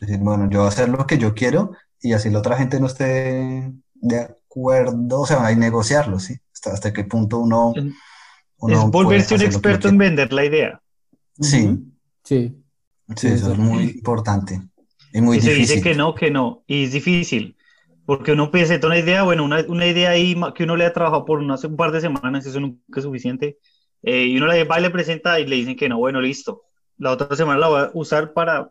decir, 0.00 0.18
bueno, 0.20 0.48
yo 0.48 0.60
voy 0.60 0.66
a 0.66 0.68
hacer 0.68 0.88
lo 0.88 1.06
que 1.06 1.18
yo 1.18 1.34
quiero 1.34 1.72
y 2.00 2.12
así 2.12 2.30
la 2.30 2.38
otra 2.38 2.56
gente 2.56 2.80
no 2.80 2.86
esté 2.86 3.72
de 3.94 4.35
acuerdo, 4.56 5.20
o 5.20 5.26
sea, 5.26 5.44
hay 5.44 5.56
negociarlo, 5.56 6.18
¿sí? 6.18 6.34
Hasta, 6.52 6.72
hasta 6.72 6.92
qué 6.92 7.04
punto 7.04 7.38
uno... 7.38 7.74
uno 8.58 8.84
es 8.84 8.90
volverse 8.90 9.34
un 9.34 9.42
experto 9.42 9.88
en 9.88 9.98
vender 9.98 10.32
la 10.32 10.44
idea. 10.44 10.80
Sí. 11.40 11.78
Sí. 12.24 12.56
Sí, 13.14 13.28
eso 13.28 13.52
es 13.52 13.58
muy 13.58 13.84
importante. 13.84 14.60
Y 15.12 15.20
muy 15.20 15.36
y 15.36 15.40
difícil. 15.40 15.66
se 15.66 15.74
dice 15.74 15.82
que 15.82 15.94
no, 15.94 16.14
que 16.14 16.30
no. 16.30 16.64
Y 16.66 16.84
es 16.84 16.92
difícil. 16.92 17.56
Porque 18.04 18.32
uno 18.32 18.50
presenta 18.50 18.86
una 18.86 18.98
idea, 18.98 19.24
bueno, 19.24 19.44
una, 19.44 19.64
una, 19.68 19.86
idea 19.86 20.10
ahí 20.10 20.36
que 20.54 20.62
uno 20.64 20.76
le 20.76 20.86
ha 20.86 20.92
trabajado 20.92 21.24
por 21.24 21.40
unas, 21.40 21.64
un 21.64 21.76
par 21.76 21.90
de 21.90 22.00
semanas, 22.00 22.46
eso 22.46 22.60
nunca 22.60 23.00
es 23.00 23.02
suficiente, 23.02 23.58
eh, 24.02 24.26
y 24.26 24.36
uno 24.36 24.46
le 24.46 24.62
va 24.62 24.78
y 24.78 24.82
le 24.82 24.90
presenta 24.90 25.40
y 25.40 25.46
le 25.46 25.56
dicen 25.56 25.76
que 25.76 25.88
no, 25.88 25.98
bueno, 25.98 26.20
listo. 26.20 26.62
La 26.98 27.10
otra 27.10 27.34
semana 27.34 27.58
la 27.58 27.68
voy 27.68 27.80
a 27.80 27.90
usar 27.94 28.32
para 28.32 28.70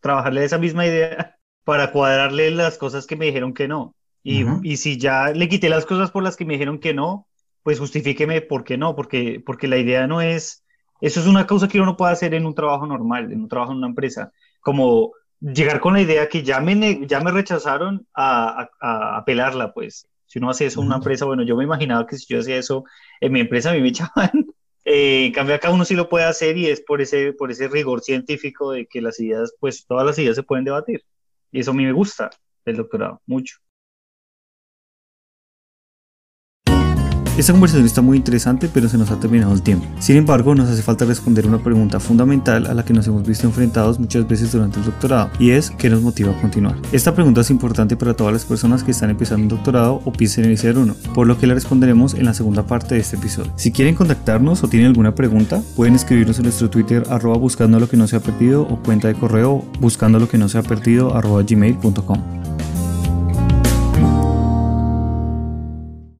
trabajarle 0.00 0.44
esa 0.44 0.58
misma 0.58 0.86
idea, 0.86 1.36
para 1.64 1.90
cuadrarle 1.90 2.52
las 2.52 2.78
cosas 2.78 3.06
que 3.06 3.16
me 3.16 3.26
dijeron 3.26 3.52
que 3.52 3.66
no. 3.66 3.95
Y, 4.28 4.42
uh 4.42 4.48
-huh. 4.48 4.60
y 4.64 4.76
si 4.76 4.96
ya 4.96 5.28
le 5.30 5.48
quité 5.48 5.68
las 5.68 5.86
cosas 5.86 6.10
por 6.10 6.24
las 6.24 6.36
que 6.36 6.44
me 6.44 6.54
dijeron 6.54 6.80
que 6.80 6.92
no, 6.92 7.28
pues 7.62 7.78
justifíqueme 7.78 8.40
por 8.40 8.64
qué 8.64 8.76
no, 8.76 8.96
porque, 8.96 9.40
porque 9.46 9.68
la 9.68 9.78
idea 9.78 10.08
no 10.08 10.20
es, 10.20 10.64
eso 11.00 11.20
es 11.20 11.26
una 11.28 11.46
cosa 11.46 11.68
que 11.68 11.78
uno 11.78 11.92
no 11.92 11.96
puede 11.96 12.12
hacer 12.12 12.34
en 12.34 12.44
un 12.44 12.52
trabajo 12.52 12.88
normal, 12.88 13.30
en 13.30 13.42
un 13.42 13.48
trabajo 13.48 13.70
en 13.70 13.78
una 13.78 13.86
empresa, 13.86 14.32
como 14.58 15.12
llegar 15.40 15.78
con 15.78 15.94
la 15.94 16.00
idea 16.00 16.28
que 16.28 16.42
ya 16.42 16.58
me, 16.58 17.06
ya 17.06 17.20
me 17.20 17.30
rechazaron 17.30 18.04
a, 18.14 18.68
a, 18.80 19.18
a 19.18 19.24
pelarla, 19.24 19.72
pues. 19.72 20.08
Si 20.26 20.40
uno 20.40 20.50
hace 20.50 20.66
eso 20.66 20.80
en 20.80 20.88
una 20.88 20.96
empresa, 20.96 21.24
bueno, 21.24 21.44
yo 21.44 21.54
me 21.54 21.62
imaginaba 21.62 22.04
que 22.04 22.18
si 22.18 22.26
yo 22.26 22.40
hacía 22.40 22.56
eso 22.56 22.82
en 23.20 23.30
mi 23.32 23.38
empresa, 23.38 23.70
a 23.70 23.74
mí 23.74 23.80
me 23.80 23.88
echaban. 23.94 24.46
Eh, 24.84 25.26
en 25.26 25.32
cambio, 25.32 25.54
acá 25.54 25.70
uno 25.70 25.84
sí 25.84 25.94
lo 25.94 26.08
puede 26.08 26.24
hacer 26.24 26.56
y 26.56 26.66
es 26.66 26.80
por 26.80 27.00
ese, 27.00 27.32
por 27.32 27.52
ese 27.52 27.68
rigor 27.68 28.00
científico 28.00 28.72
de 28.72 28.86
que 28.86 29.00
las 29.00 29.20
ideas, 29.20 29.54
pues 29.60 29.86
todas 29.86 30.04
las 30.04 30.18
ideas 30.18 30.34
se 30.34 30.42
pueden 30.42 30.64
debatir. 30.64 31.04
Y 31.52 31.60
eso 31.60 31.70
a 31.70 31.74
mí 31.74 31.84
me 31.84 31.92
gusta 31.92 32.30
del 32.64 32.76
doctorado, 32.76 33.22
mucho. 33.24 33.58
Esta 37.36 37.52
conversación 37.52 37.84
está 37.84 38.00
muy 38.00 38.16
interesante, 38.16 38.66
pero 38.72 38.88
se 38.88 38.96
nos 38.96 39.10
ha 39.10 39.20
terminado 39.20 39.52
el 39.52 39.60
tiempo. 39.60 39.84
Sin 39.98 40.16
embargo, 40.16 40.54
nos 40.54 40.70
hace 40.70 40.80
falta 40.80 41.04
responder 41.04 41.46
una 41.46 41.58
pregunta 41.58 42.00
fundamental 42.00 42.66
a 42.66 42.72
la 42.72 42.82
que 42.82 42.94
nos 42.94 43.06
hemos 43.08 43.26
visto 43.26 43.46
enfrentados 43.46 44.00
muchas 44.00 44.26
veces 44.26 44.52
durante 44.52 44.78
el 44.78 44.86
doctorado, 44.86 45.28
y 45.38 45.50
es 45.50 45.70
¿qué 45.70 45.90
nos 45.90 46.00
motiva 46.00 46.32
a 46.32 46.40
continuar? 46.40 46.76
Esta 46.92 47.14
pregunta 47.14 47.42
es 47.42 47.50
importante 47.50 47.94
para 47.94 48.14
todas 48.14 48.32
las 48.32 48.46
personas 48.46 48.82
que 48.82 48.92
están 48.92 49.10
empezando 49.10 49.42
un 49.42 49.48
doctorado 49.50 50.00
o 50.06 50.12
piensan 50.12 50.46
iniciar 50.46 50.78
uno, 50.78 50.96
por 51.14 51.26
lo 51.26 51.36
que 51.36 51.46
la 51.46 51.52
responderemos 51.52 52.14
en 52.14 52.24
la 52.24 52.32
segunda 52.32 52.66
parte 52.66 52.94
de 52.94 53.02
este 53.02 53.16
episodio. 53.16 53.52
Si 53.56 53.70
quieren 53.70 53.94
contactarnos 53.94 54.64
o 54.64 54.68
tienen 54.68 54.88
alguna 54.88 55.14
pregunta, 55.14 55.60
pueden 55.76 55.94
escribirnos 55.94 56.38
en 56.38 56.44
nuestro 56.44 56.70
Twitter 56.70 57.04
arroba 57.10 57.36
buscando 57.36 57.78
lo 57.78 57.86
que 57.86 57.98
no 57.98 58.08
se 58.08 58.16
ha 58.16 58.20
perdido 58.20 58.62
o 58.62 58.82
cuenta 58.82 59.08
de 59.08 59.14
correo 59.14 59.62
buscando 59.78 60.18
lo 60.18 60.26
que 60.26 60.38
no 60.38 60.48
se 60.48 60.56
ha 60.56 60.62
perdido 60.62 61.10
gmail.com. 61.10 62.55